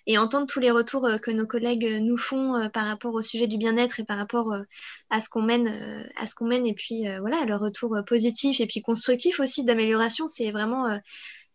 et 0.07 0.19
entendre 0.19 0.47
tous 0.47 0.61
les 0.61 0.71
retours 0.71 1.07
euh, 1.07 1.19
que 1.19 1.31
nos 1.31 1.47
collègues 1.47 1.85
euh, 1.85 2.01
nous 2.01 2.19
font 2.19 2.69
par 2.73 2.87
rapport 2.87 3.15
au 3.15 3.23
sujet 3.23 3.47
du 3.47 3.57
bien-être 3.57 4.01
et 4.01 4.05
par 4.05 4.19
rapport 4.19 4.55
à 5.11 5.21
ce 5.21 5.29
qu'on 5.29 5.43
mène, 5.43 6.07
à 6.17 6.27
ce 6.27 6.35
qu'on 6.35 6.47
mène 6.47 6.67
et 6.67 6.75
puis 6.75 7.05
voilà, 7.21 7.45
le 7.45 7.57
retour 7.57 7.97
positif 8.07 8.61
et 8.61 8.67
puis 8.67 8.83
constructif 8.83 9.41
aussi 9.41 9.65
d'amélioration, 9.65 10.27
c'est 10.29 10.51
vraiment 10.51 10.99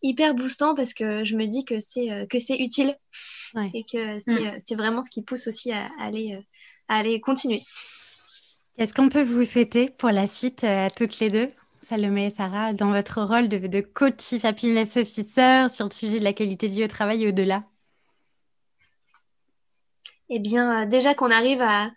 hyper 0.01 0.34
boostant 0.36 0.75
parce 0.75 0.93
que 0.93 1.23
je 1.25 1.36
me 1.36 1.45
dis 1.45 1.65
que 1.65 1.80
c'est 1.80 2.28
que 2.30 2.39
c'est 2.39 2.57
utile 2.57 2.95
et 3.73 3.84
que 3.84 4.17
mm. 4.17 4.57
c'est 4.65 4.75
vraiment 4.75 5.01
ce 5.01 5.09
qui 5.09 5.21
pousse 5.21 5.47
aussi 5.47 5.71
à, 5.71 5.89
aller 5.99 6.38
à 6.88 6.97
aller 6.97 7.19
continuer. 7.19 7.63
Qu'est-ce 8.78 8.93
qu'on 8.93 9.09
peut 9.09 9.23
vous 9.23 9.45
souhaiter 9.45 9.89
pour 9.89 10.09
la 10.09 10.28
suite 10.28 10.63
à 10.63 10.89
toutes 10.89 11.19
les 11.19 11.30
deux? 11.30 11.47
Salomé 11.88 12.26
et 12.26 12.30
Sarah, 12.30 12.74
dans 12.74 12.92
votre 12.92 13.22
rôle 13.22 13.48
de, 13.48 13.66
de 13.66 13.80
coach 13.80 14.20
Chief 14.20 14.44
Happiness 14.44 14.98
Officer 14.98 15.68
sur 15.72 15.86
le 15.86 15.94
sujet 15.94 16.20
de 16.20 16.24
la 16.26 16.34
qualité 16.34 16.68
de 16.68 16.74
vie 16.74 16.84
au 16.84 16.90
travail 16.90 17.24
et 17.24 17.30
au-delà? 17.30 17.64
Eh 20.30 20.40
bien, 20.40 20.84
euh, 20.84 20.86
déjà 20.86 21.14
qu'on 21.14 21.32
arrive 21.32 21.62
à, 21.62 21.90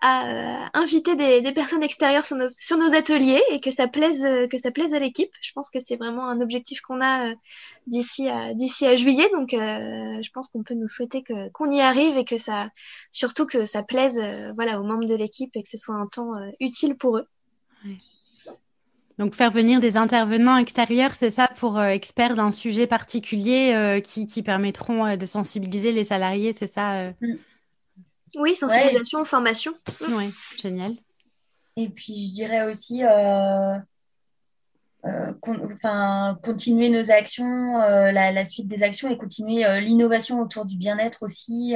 à 0.00 0.26
euh, 0.26 0.66
inviter 0.72 1.16
des, 1.16 1.52
personnes 1.52 1.82
extérieures 1.82 2.24
sur 2.24 2.36
nos, 2.36 2.48
sur 2.54 2.78
nos, 2.78 2.94
ateliers 2.94 3.42
et 3.50 3.60
que 3.60 3.70
ça 3.70 3.88
plaise, 3.88 4.24
euh, 4.24 4.46
que 4.46 4.56
ça 4.56 4.70
plaise 4.70 4.94
à 4.94 4.98
l'équipe. 4.98 5.30
Je 5.42 5.52
pense 5.52 5.68
que 5.68 5.80
c'est 5.80 5.96
vraiment 5.96 6.30
un 6.30 6.40
objectif 6.40 6.80
qu'on 6.80 7.02
a 7.02 7.34
d'ici 7.86 8.30
à, 8.30 8.54
d'ici 8.54 8.86
à 8.86 8.96
juillet. 8.96 9.28
Donc, 9.34 9.50
je 9.50 10.30
pense 10.32 10.48
qu'on 10.48 10.62
peut 10.62 10.72
nous 10.72 10.88
souhaiter 10.88 11.22
que, 11.22 11.50
qu'on 11.50 11.70
y 11.70 11.82
arrive 11.82 12.16
et 12.16 12.24
que 12.24 12.38
ça, 12.38 12.70
surtout 13.10 13.44
que 13.44 13.66
ça 13.66 13.82
plaise 13.82 14.18
voilà, 14.54 14.80
aux 14.80 14.84
membres 14.84 15.04
de 15.04 15.14
l'équipe 15.14 15.54
et 15.56 15.62
que 15.62 15.68
ce 15.68 15.76
soit 15.76 15.96
un 15.96 16.06
temps 16.06 16.32
utile 16.58 16.96
pour 16.96 17.18
eux. 17.18 17.28
Donc 19.18 19.34
faire 19.34 19.50
venir 19.50 19.80
des 19.80 19.96
intervenants 19.96 20.58
extérieurs, 20.58 21.14
c'est 21.14 21.30
ça 21.30 21.48
pour 21.56 21.78
euh, 21.78 21.88
experts 21.88 22.34
d'un 22.34 22.50
sujet 22.50 22.86
particulier 22.86 23.72
euh, 23.74 24.00
qui, 24.00 24.26
qui, 24.26 24.42
permettront 24.42 25.06
euh, 25.06 25.16
de 25.16 25.24
sensibiliser 25.24 25.92
les 25.92 26.04
salariés, 26.04 26.52
c'est 26.52 26.66
ça 26.66 27.10
mm. 27.20 27.36
Oui, 28.36 28.54
sensibilisation, 28.54 29.24
formation. 29.24 29.72
Mm. 30.00 30.14
Oui, 30.14 30.34
génial. 30.60 30.94
Et 31.76 31.88
puis 31.88 32.26
je 32.28 32.32
dirais 32.34 32.70
aussi 32.70 33.02
continuer 36.44 36.88
nos 36.88 37.10
actions, 37.10 37.78
la, 37.78 38.32
la, 38.32 38.44
suite 38.44 38.66
des 38.66 38.82
actions 38.82 39.08
et 39.08 39.16
continuer 39.16 39.80
l'innovation 39.80 40.40
autour 40.40 40.64
du 40.64 40.76
bien-être 40.76 41.22
aussi, 41.22 41.74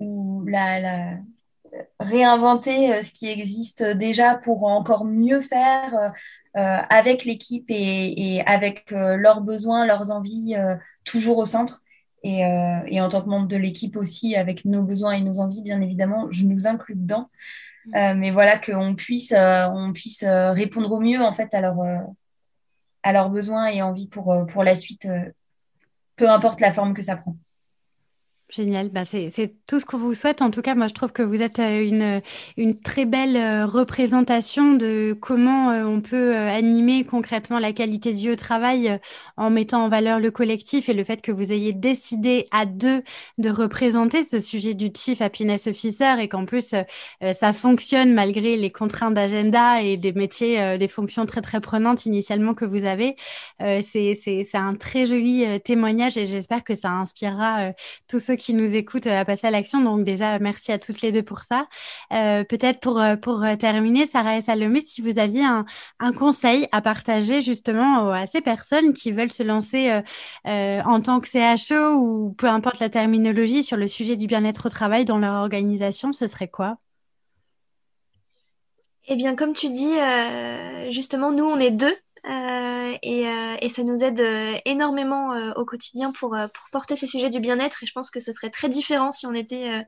ou 0.00 0.44
la, 0.46 0.80
la, 0.80 1.18
réinventer 2.00 3.02
ce 3.02 3.12
qui 3.12 3.28
existe 3.28 3.82
déjà 3.82 4.34
pour 4.34 4.64
encore 4.64 5.04
mieux 5.04 5.40
faire, 5.40 5.94
euh, 5.94 6.08
avec 6.54 7.24
l'équipe 7.24 7.66
et, 7.68 8.42
avec 8.46 8.92
euh, 8.92 9.16
leurs 9.16 9.40
besoins, 9.40 9.86
leurs 9.86 10.10
envies 10.10 10.54
euh, 10.56 10.76
toujours 11.04 11.38
au 11.38 11.46
centre. 11.46 11.82
Et, 12.24 12.44
en 12.44 13.08
tant 13.08 13.20
que 13.20 13.28
membre 13.28 13.48
de 13.48 13.56
l'équipe 13.56 13.96
aussi, 13.96 14.36
avec 14.36 14.64
nos 14.64 14.84
besoins 14.84 15.12
et 15.12 15.22
nos 15.22 15.40
envies, 15.40 15.60
bien 15.60 15.80
évidemment, 15.80 16.28
je 16.30 16.44
nous 16.44 16.66
inclus 16.68 16.94
dedans. 16.94 17.28
Mm. 17.86 18.14
mais 18.14 18.30
voilà, 18.30 18.58
qu'on 18.58 18.94
puisse, 18.94 19.34
on 19.36 19.92
puisse 19.92 20.22
répondre 20.22 20.92
au 20.92 21.00
mieux 21.00 21.20
en 21.20 21.32
fait 21.32 21.52
à, 21.52 21.60
leur, 21.60 21.78
à 23.02 23.12
leurs 23.12 23.28
besoins 23.28 23.66
et 23.66 23.82
envies 23.82 24.06
pour, 24.06 24.46
pour 24.46 24.62
la 24.62 24.76
suite, 24.76 25.08
peu 26.14 26.30
importe 26.30 26.60
la 26.60 26.72
forme 26.72 26.94
que 26.94 27.02
ça 27.02 27.16
prend. 27.16 27.36
Génial, 28.54 28.90
bah 28.90 29.04
c'est 29.06 29.54
tout 29.66 29.80
ce 29.80 29.86
qu'on 29.86 29.96
vous 29.96 30.12
souhaite. 30.12 30.42
En 30.42 30.50
tout 30.50 30.60
cas, 30.60 30.74
moi, 30.74 30.86
je 30.86 30.92
trouve 30.92 31.10
que 31.10 31.22
vous 31.22 31.40
êtes 31.40 31.58
euh, 31.58 31.82
une, 31.82 32.20
une 32.58 32.78
très 32.78 33.06
belle 33.06 33.34
euh, 33.34 33.64
représentation 33.64 34.74
de 34.74 35.16
comment 35.18 35.70
euh, 35.70 35.84
on 35.86 36.02
peut 36.02 36.36
animer 36.36 37.04
concrètement 37.04 37.58
la 37.58 37.72
qualité 37.72 38.12
de 38.12 38.18
vie 38.18 38.30
au 38.30 38.36
travail 38.36 39.00
en 39.38 39.48
mettant 39.48 39.84
en 39.84 39.88
valeur 39.88 40.20
le 40.20 40.30
collectif 40.30 40.90
et 40.90 40.92
le 40.92 41.02
fait 41.02 41.22
que 41.22 41.32
vous 41.32 41.50
ayez 41.50 41.72
décidé 41.72 42.46
à 42.50 42.66
deux 42.66 43.02
de 43.38 43.48
représenter 43.48 44.22
ce 44.22 44.38
sujet 44.38 44.74
du 44.74 44.90
Chief 44.94 45.22
Happiness 45.22 45.66
Officer 45.66 46.16
et 46.20 46.28
qu'en 46.28 46.44
plus, 46.44 46.74
ça 47.34 47.52
fonctionne 47.54 48.12
malgré 48.12 48.56
les 48.58 48.70
contraintes 48.70 49.14
d'agenda 49.14 49.82
et 49.82 49.96
des 49.96 50.12
métiers, 50.12 50.76
des 50.78 50.88
fonctions 50.88 51.24
très, 51.24 51.40
très 51.40 51.60
prenantes 51.60 52.04
initialement 52.04 52.52
que 52.54 52.64
vous 52.66 52.84
avez. 52.84 53.16
c'est 53.60 54.44
un 54.54 54.74
très 54.74 55.06
joli 55.06 55.46
témoignage 55.62 56.18
et 56.18 56.26
j'espère 56.26 56.64
que 56.64 56.74
ça 56.74 56.90
inspirera 56.90 57.72
tous 58.08 58.18
ceux 58.18 58.36
qui 58.36 58.41
nous 58.50 58.74
écoutent 58.74 59.06
euh, 59.06 59.20
à 59.20 59.24
passer 59.24 59.46
à 59.46 59.50
l'action. 59.50 59.80
Donc 59.80 60.04
déjà, 60.04 60.38
merci 60.40 60.72
à 60.72 60.78
toutes 60.78 61.00
les 61.02 61.12
deux 61.12 61.22
pour 61.22 61.40
ça. 61.40 61.68
Euh, 62.12 62.44
peut-être 62.44 62.80
pour, 62.80 63.00
euh, 63.00 63.16
pour 63.16 63.44
terminer, 63.58 64.06
Sarah 64.06 64.36
et 64.36 64.40
Salomé, 64.40 64.80
si 64.80 65.00
vous 65.00 65.18
aviez 65.18 65.44
un 65.44 66.12
conseil 66.12 66.66
à 66.72 66.82
partager 66.82 67.40
justement 67.40 68.10
à 68.10 68.26
ces 68.26 68.40
personnes 68.40 68.92
qui 68.92 69.12
veulent 69.12 69.30
se 69.30 69.42
lancer 69.42 70.02
en 70.44 71.00
tant 71.00 71.20
que 71.20 71.28
CHO 71.28 71.94
ou 71.94 72.34
peu 72.36 72.46
importe 72.46 72.80
la 72.80 72.88
terminologie 72.88 73.62
sur 73.62 73.76
le 73.76 73.86
sujet 73.86 74.16
du 74.16 74.26
bien-être 74.26 74.66
au 74.66 74.68
travail 74.68 75.04
dans 75.04 75.18
leur 75.18 75.34
organisation, 75.34 76.12
ce 76.12 76.26
serait 76.26 76.48
quoi? 76.48 76.78
Eh 79.06 79.16
bien, 79.16 79.34
comme 79.36 79.52
tu 79.52 79.70
dis, 79.70 79.94
justement, 80.90 81.30
nous, 81.32 81.44
on 81.44 81.58
est 81.58 81.70
deux 81.70 81.94
et, 82.24 83.24
et, 83.60 83.68
ça 83.68 83.82
nous 83.82 84.04
aide 84.04 84.22
énormément 84.64 85.30
au 85.56 85.64
quotidien 85.64 86.12
pour, 86.12 86.30
pour 86.30 86.70
porter 86.70 86.94
ces 86.96 87.06
sujets 87.06 87.30
du 87.30 87.40
bien-être. 87.40 87.82
Et 87.82 87.86
je 87.86 87.92
pense 87.92 88.10
que 88.10 88.20
ce 88.20 88.32
serait 88.32 88.50
très 88.50 88.68
différent 88.68 89.10
si 89.10 89.26
on 89.26 89.34
était 89.34 89.84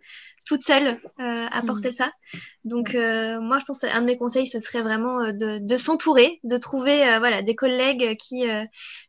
toute 0.47 0.63
seule 0.63 1.01
à 1.19 1.63
mm. 1.63 1.67
porter 1.67 1.93
ça. 1.93 2.11
Donc 2.65 2.95
moi, 2.95 3.59
je 3.61 3.65
pense 3.65 3.83
qu'un 3.83 4.01
de 4.01 4.07
mes 4.07 4.17
conseils, 4.17 4.47
ce 4.47 4.59
serait 4.59 4.83
vraiment 4.83 5.33
de, 5.33 5.59
de 5.59 5.77
s'entourer, 5.77 6.41
de 6.45 6.57
trouver 6.57 7.19
voilà, 7.19 7.43
des 7.43 7.55
collègues 7.55 8.17
qui, 8.17 8.45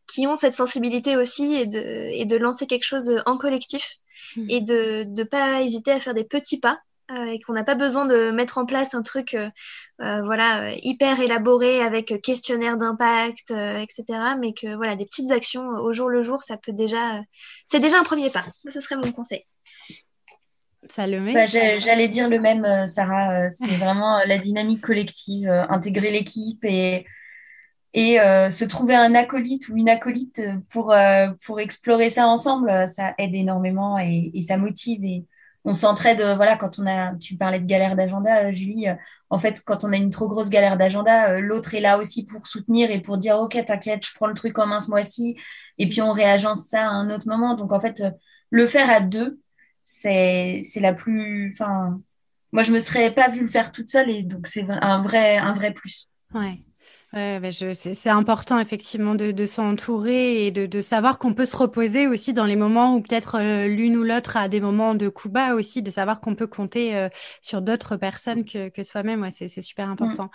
qui 0.08 0.28
ont 0.28 0.36
cette 0.36 0.54
sensibilité 0.54 1.18
aussi 1.18 1.56
et 1.56 1.66
de, 1.66 2.10
et 2.12 2.26
de 2.26 2.38
lancer 2.38 2.68
quelque 2.68 2.86
chose 2.86 3.22
en 3.26 3.38
collectif 3.38 3.98
mm. 4.36 4.50
et 4.50 4.62
de 4.62 5.04
ne 5.04 5.24
pas 5.24 5.62
hésiter 5.62 5.92
à 5.92 6.00
faire 6.00 6.14
des 6.14 6.24
petits 6.24 6.60
pas 6.60 6.80
euh, 7.12 7.26
et 7.26 7.40
qu'on 7.40 7.54
n'a 7.54 7.64
pas 7.64 7.76
besoin 7.76 8.06
de 8.06 8.32
mettre 8.32 8.58
en 8.58 8.66
place 8.66 8.96
un 8.96 9.04
truc 9.04 9.36
euh, 9.36 9.48
euh, 10.02 10.24
voilà 10.24 10.72
hyper 10.82 11.20
élaboré 11.20 11.80
avec 11.84 12.20
questionnaire 12.24 12.78
d'impact 12.78 13.52
etc 13.52 14.04
mais 14.40 14.54
que 14.54 14.74
voilà 14.76 14.96
des 14.96 15.06
petites 15.06 15.32
actions 15.32 15.68
au 15.68 15.94
jour 15.94 16.10
le 16.10 16.24
jour 16.24 16.42
ça 16.42 16.58
peut 16.58 16.74
déjà 16.74 17.22
c'est 17.64 17.80
déjà 17.80 18.00
un 18.00 18.04
premier 18.04 18.32
pas. 18.32 18.44
Ce 18.68 18.82
serait 18.82 18.96
mon 18.96 19.12
conseil. 19.12 19.46
Ça 20.90 21.06
le 21.06 21.20
met 21.22 21.34
bah, 21.36 21.46
j'allais 21.46 22.08
dire 22.08 22.28
le 22.28 22.40
même 22.40 22.88
Sarah 22.88 23.52
c'est 23.52 23.78
vraiment 23.78 24.24
la 24.26 24.40
dynamique 24.40 24.82
collective 24.82 25.48
intégrer 25.70 26.10
l'équipe 26.10 26.66
et 26.66 27.06
et 27.94 28.18
se 28.18 28.66
trouver 28.66 28.96
un 28.96 29.14
acolyte 29.14 29.70
ou 29.70 29.78
une 29.78 29.90
acolyte 29.90 30.42
pour 30.72 30.96
pour 31.46 31.60
explorer 31.60 32.10
ça 32.10 32.26
ensemble 32.26 32.72
ça 32.88 33.14
aide 33.20 33.36
énormément 33.36 34.00
et, 34.00 34.32
et 34.34 34.42
ça 34.42 34.58
motive 34.58 35.06
et 35.06 35.24
on 35.66 35.74
s'entraide, 35.74 36.22
euh, 36.22 36.36
voilà, 36.36 36.56
quand 36.56 36.80
on 36.80 36.88
a, 36.88 37.16
tu 37.16 37.36
parlais 37.36 37.60
de 37.60 37.66
galère 37.66 37.96
d'agenda, 37.96 38.46
euh, 38.46 38.52
Julie, 38.54 38.88
euh, 38.88 38.96
en 39.32 39.40
fait, 39.40 39.62
quand 39.66 39.84
on 39.84 39.92
a 39.92 39.98
une 39.98 40.12
trop 40.12 40.28
grosse 40.28 40.50
galère 40.50 40.78
d'agenda, 40.78 41.40
l'autre 41.40 41.74
est 41.74 41.82
là 41.82 41.98
aussi 41.98 42.24
pour 42.24 42.46
soutenir 42.46 42.92
et 42.92 43.02
pour 43.02 43.18
dire, 43.18 43.38
OK, 43.38 43.58
t'inquiète, 43.66 44.06
je 44.06 44.14
prends 44.14 44.28
le 44.28 44.36
truc 44.36 44.58
en 44.60 44.68
main 44.68 44.80
ce 44.80 44.90
mois-ci, 44.90 45.36
et 45.80 45.90
puis 45.90 46.02
on 46.02 46.14
réagence 46.14 46.68
ça 46.68 46.88
à 46.88 46.92
un 46.92 47.10
autre 47.10 47.28
moment. 47.28 47.56
Donc, 47.56 47.74
en 47.74 47.82
fait, 47.82 48.04
le 48.52 48.68
faire 48.68 48.90
à 48.90 49.00
deux, 49.00 49.40
c'est, 49.84 50.62
c'est 50.64 50.80
la 50.80 50.94
plus, 50.94 51.52
enfin, 51.54 52.00
moi, 52.52 52.62
je 52.62 52.72
me 52.72 52.80
serais 52.80 53.12
pas 53.12 53.30
vu 53.30 53.42
le 53.42 53.48
faire 53.48 53.72
toute 53.72 53.90
seule, 53.90 54.12
et 54.12 54.24
donc 54.24 54.46
c'est 54.46 54.66
un 54.70 55.02
vrai, 55.02 55.38
un 55.38 55.54
vrai 55.54 55.72
plus. 55.72 56.10
Ouais. 56.34 56.60
Ouais, 57.16 57.40
bah, 57.40 57.48
c'est 57.50 58.10
important 58.10 58.60
effectivement 58.60 59.16
de, 59.16 59.46
s'entourer 59.46 60.48
et 60.48 60.52
de, 60.52 60.82
savoir 60.82 61.18
qu'on 61.18 61.34
peut 61.34 61.46
se 61.46 61.56
reposer 61.56 62.08
aussi 62.08 62.34
dans 62.34 62.44
les 62.44 62.58
moments 62.58 62.96
où 62.96 63.02
peut-être 63.02 63.38
euh, 63.40 63.68
l'une 63.68 63.96
ou 63.96 64.04
l'autre 64.04 64.36
a 64.36 64.50
des 64.50 64.60
moments 64.60 64.96
de 64.96 65.08
coup 65.08 65.30
bas 65.30 65.56
aussi, 65.56 65.82
de 65.82 65.90
savoir 65.92 66.20
qu'on 66.20 66.36
peut 66.36 66.48
compter 66.48 66.94
euh, 66.98 67.08
sur 67.42 67.62
d'autres 67.62 67.96
personnes 67.96 68.44
que, 68.44 68.84
soi-même. 68.84 69.22
Ouais, 69.22 69.32
c'est 69.32 69.62
super 69.62 69.88
mmh. 69.88 69.92
important. 69.92 70.30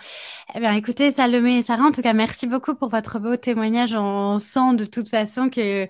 Eh 0.55 0.59
bien, 0.59 0.73
écoutez, 0.73 1.11
Salomé 1.11 1.59
et 1.59 1.61
Sarah, 1.61 1.83
en 1.83 1.91
tout 1.91 2.01
cas, 2.01 2.13
merci 2.13 2.47
beaucoup 2.47 2.73
pour 2.73 2.89
votre 2.89 3.19
beau 3.19 3.35
témoignage. 3.35 3.93
On 3.93 4.39
sent 4.39 4.73
de 4.75 4.85
toute 4.85 5.07
façon 5.07 5.49
que 5.49 5.87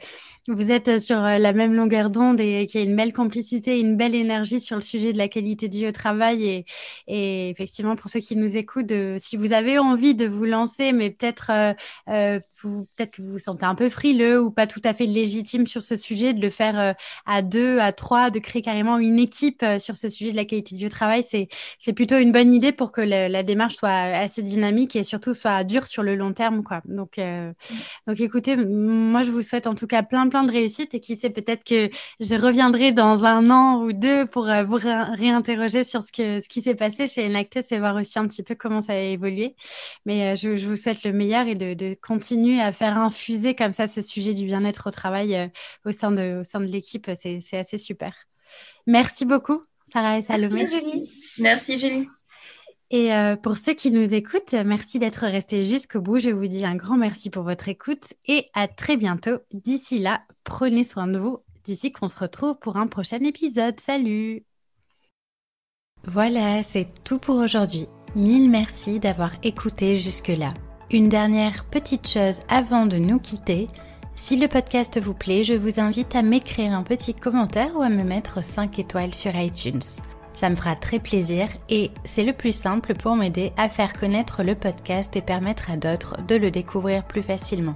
vous 0.53 0.71
êtes 0.71 0.99
sur 0.99 1.17
euh, 1.23 1.37
la 1.37 1.53
même 1.53 1.73
longueur 1.73 2.09
d'onde 2.09 2.39
et 2.39 2.65
qu'il 2.65 2.81
y 2.81 2.83
a 2.83 2.87
une 2.87 2.95
belle 2.95 3.13
complicité, 3.13 3.79
une 3.79 3.97
belle 3.97 4.15
énergie 4.15 4.59
sur 4.59 4.75
le 4.75 4.81
sujet 4.81 5.13
de 5.13 5.17
la 5.17 5.27
qualité 5.27 5.69
de 5.69 5.75
vie 5.75 5.87
au 5.87 5.91
travail. 5.91 6.43
Et, 6.43 6.65
et 7.07 7.49
effectivement, 7.49 7.95
pour 7.95 8.09
ceux 8.09 8.19
qui 8.19 8.35
nous 8.35 8.57
écoutent, 8.57 8.93
si 9.19 9.37
vous 9.37 9.53
avez 9.53 9.77
envie 9.79 10.15
de 10.15 10.27
vous 10.27 10.45
lancer, 10.45 10.93
mais 10.93 11.09
peut-être 11.09 11.51
euh, 11.51 11.73
euh, 12.09 12.39
peut-être 12.61 13.11
que 13.11 13.21
vous 13.21 13.31
vous 13.33 13.39
sentez 13.39 13.65
un 13.65 13.75
peu 13.75 13.89
frileux 13.89 14.41
ou 14.41 14.51
pas 14.51 14.67
tout 14.67 14.81
à 14.83 14.93
fait 14.93 15.05
légitime 15.05 15.65
sur 15.65 15.81
ce 15.81 15.95
sujet, 15.95 16.33
de 16.33 16.41
le 16.41 16.49
faire 16.49 16.79
euh, 16.79 16.93
à 17.25 17.41
deux, 17.41 17.79
à 17.79 17.91
trois, 17.91 18.29
de 18.29 18.39
créer 18.39 18.61
carrément 18.61 18.97
une 18.97 19.19
équipe 19.19 19.63
euh, 19.63 19.79
sur 19.79 19.95
ce 19.95 20.09
sujet 20.09 20.31
de 20.31 20.35
la 20.35 20.45
qualité 20.45 20.75
du 20.75 20.89
travail, 20.89 21.23
c'est 21.23 21.47
c'est 21.79 21.93
plutôt 21.93 22.17
une 22.17 22.31
bonne 22.31 22.53
idée 22.53 22.71
pour 22.71 22.91
que 22.91 23.01
la 23.01 23.43
démarche 23.43 23.75
soit 23.75 23.89
assez 23.89 24.43
dynamique 24.43 24.95
et 24.95 25.03
surtout 25.03 25.33
soit 25.33 25.63
dure 25.63 25.87
sur 25.87 26.03
le 26.03 26.15
long 26.15 26.33
terme, 26.33 26.63
quoi. 26.63 26.81
Donc 26.85 27.17
euh, 27.17 27.51
donc 28.07 28.19
écoutez, 28.19 28.55
moi 28.55 29.23
je 29.23 29.31
vous 29.31 29.41
souhaite 29.41 29.67
en 29.67 29.73
tout 29.73 29.87
cas 29.87 30.03
plein 30.03 30.27
plein 30.27 30.40
de 30.43 30.51
réussite 30.51 30.93
et 30.93 30.99
qui 30.99 31.17
sait 31.17 31.29
peut-être 31.29 31.63
que 31.63 31.89
je 32.19 32.35
reviendrai 32.35 32.91
dans 32.91 33.25
un 33.25 33.49
an 33.49 33.81
ou 33.83 33.93
deux 33.93 34.25
pour 34.25 34.45
vous 34.67 34.79
réinterroger 34.81 35.83
sur 35.83 36.03
ce 36.03 36.11
que 36.11 36.41
ce 36.41 36.47
qui 36.47 36.61
s'est 36.61 36.75
passé 36.75 37.07
chez 37.07 37.25
Enactus 37.25 37.71
et 37.71 37.79
voir 37.79 37.95
aussi 37.95 38.19
un 38.19 38.27
petit 38.27 38.43
peu 38.43 38.55
comment 38.55 38.81
ça 38.81 38.93
a 38.93 38.97
évolué. 38.97 39.55
Mais 40.05 40.35
je, 40.35 40.55
je 40.55 40.67
vous 40.67 40.75
souhaite 40.75 41.03
le 41.03 41.13
meilleur 41.13 41.47
et 41.47 41.55
de, 41.55 41.73
de 41.73 41.95
continuer 42.01 42.61
à 42.61 42.71
faire 42.71 42.97
infuser 42.97 43.55
comme 43.55 43.73
ça 43.73 43.87
ce 43.87 44.01
sujet 44.01 44.33
du 44.33 44.45
bien-être 44.45 44.87
au 44.87 44.91
travail 44.91 45.35
euh, 45.35 45.47
au 45.85 45.91
sein 45.91 46.11
de, 46.11 46.39
au 46.41 46.43
sein 46.43 46.59
de 46.59 46.65
l'équipe. 46.67 47.09
C'est 47.15 47.57
assez 47.57 47.77
super. 47.77 48.13
Merci 48.87 49.25
beaucoup, 49.25 49.61
Sarah 49.91 50.17
et 50.17 50.21
Salomé. 50.21 50.63
Merci, 50.63 50.79
Julie. 50.79 51.09
Merci, 51.39 51.79
Julie. 51.79 52.07
Et 52.93 53.13
euh, 53.13 53.37
pour 53.37 53.55
ceux 53.55 53.73
qui 53.73 53.89
nous 53.89 54.13
écoutent, 54.13 54.53
merci 54.65 54.99
d'être 54.99 55.25
restés 55.25 55.63
jusqu'au 55.63 56.01
bout. 56.01 56.19
Je 56.19 56.29
vous 56.29 56.47
dis 56.47 56.65
un 56.65 56.75
grand 56.75 56.97
merci 56.97 57.29
pour 57.29 57.43
votre 57.43 57.69
écoute 57.69 58.13
et 58.27 58.47
à 58.53 58.67
très 58.67 58.97
bientôt. 58.97 59.37
D'ici 59.53 59.99
là, 59.99 60.21
prenez 60.43 60.83
soin 60.83 61.07
de 61.07 61.17
vous. 61.17 61.39
D'ici 61.63 61.93
qu'on 61.93 62.09
se 62.09 62.19
retrouve 62.19 62.55
pour 62.59 62.75
un 62.75 62.87
prochain 62.87 63.19
épisode. 63.19 63.79
Salut 63.79 64.43
Voilà, 66.03 66.63
c'est 66.63 66.89
tout 67.05 67.17
pour 67.17 67.37
aujourd'hui. 67.37 67.87
Mille 68.13 68.49
merci 68.49 68.99
d'avoir 68.99 69.31
écouté 69.41 69.97
jusque-là. 69.97 70.53
Une 70.91 71.07
dernière 71.07 71.63
petite 71.63 72.09
chose 72.09 72.41
avant 72.49 72.87
de 72.87 72.97
nous 72.97 73.19
quitter. 73.19 73.69
Si 74.15 74.35
le 74.35 74.49
podcast 74.49 74.99
vous 74.99 75.13
plaît, 75.13 75.45
je 75.45 75.53
vous 75.53 75.79
invite 75.79 76.13
à 76.13 76.23
m'écrire 76.23 76.73
un 76.73 76.83
petit 76.83 77.13
commentaire 77.13 77.73
ou 77.77 77.81
à 77.83 77.87
me 77.87 78.03
mettre 78.03 78.43
5 78.43 78.79
étoiles 78.79 79.15
sur 79.15 79.33
iTunes. 79.33 79.79
Ça 80.41 80.49
me 80.49 80.55
fera 80.55 80.75
très 80.75 80.97
plaisir 80.97 81.47
et 81.69 81.91
c'est 82.03 82.23
le 82.23 82.33
plus 82.33 82.51
simple 82.51 82.95
pour 82.95 83.15
m'aider 83.15 83.53
à 83.57 83.69
faire 83.69 83.93
connaître 83.93 84.41
le 84.41 84.55
podcast 84.55 85.15
et 85.15 85.21
permettre 85.21 85.69
à 85.69 85.77
d'autres 85.77 86.17
de 86.27 86.33
le 86.33 86.49
découvrir 86.49 87.03
plus 87.03 87.21
facilement. 87.21 87.75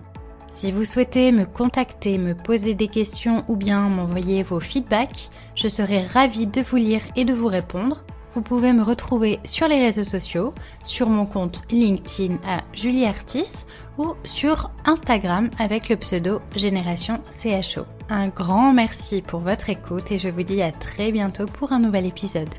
Si 0.52 0.72
vous 0.72 0.84
souhaitez 0.84 1.32
me 1.32 1.46
contacter, 1.46 2.18
me 2.18 2.34
poser 2.34 2.74
des 2.74 2.88
questions 2.88 3.46
ou 3.50 3.56
bien 3.56 3.82
m'envoyer 3.82 4.42
vos 4.42 4.60
feedbacks, 4.60 5.30
je 5.54 5.68
serai 5.68 6.08
ravie 6.08 6.48
de 6.48 6.62
vous 6.62 6.78
lire 6.78 7.04
et 7.16 7.24
de 7.24 7.34
vous 7.34 7.46
répondre 7.46 8.04
vous 8.36 8.42
pouvez 8.42 8.74
me 8.74 8.84
retrouver 8.84 9.40
sur 9.46 9.68
les 9.68 9.80
réseaux 9.80 10.04
sociaux, 10.04 10.54
sur 10.84 11.10
mon 11.10 11.26
compte 11.26 11.64
LinkedIn 11.72 12.36
à 12.46 12.62
Julie 12.74 13.06
Artis 13.06 13.66
ou 13.98 14.14
sur 14.26 14.72
Instagram 14.84 15.50
avec 15.58 15.88
le 15.88 15.96
pseudo 15.96 16.42
Génération 16.54 17.22
CHO. 17.30 17.86
Un 18.10 18.28
grand 18.28 18.74
merci 18.74 19.22
pour 19.22 19.40
votre 19.40 19.70
écoute 19.70 20.12
et 20.12 20.20
je 20.20 20.30
vous 20.30 20.44
dis 20.44 20.62
à 20.62 20.74
très 20.74 21.14
bientôt 21.14 21.46
pour 21.46 21.72
un 21.72 21.80
nouvel 21.80 22.06
épisode. 22.06 22.50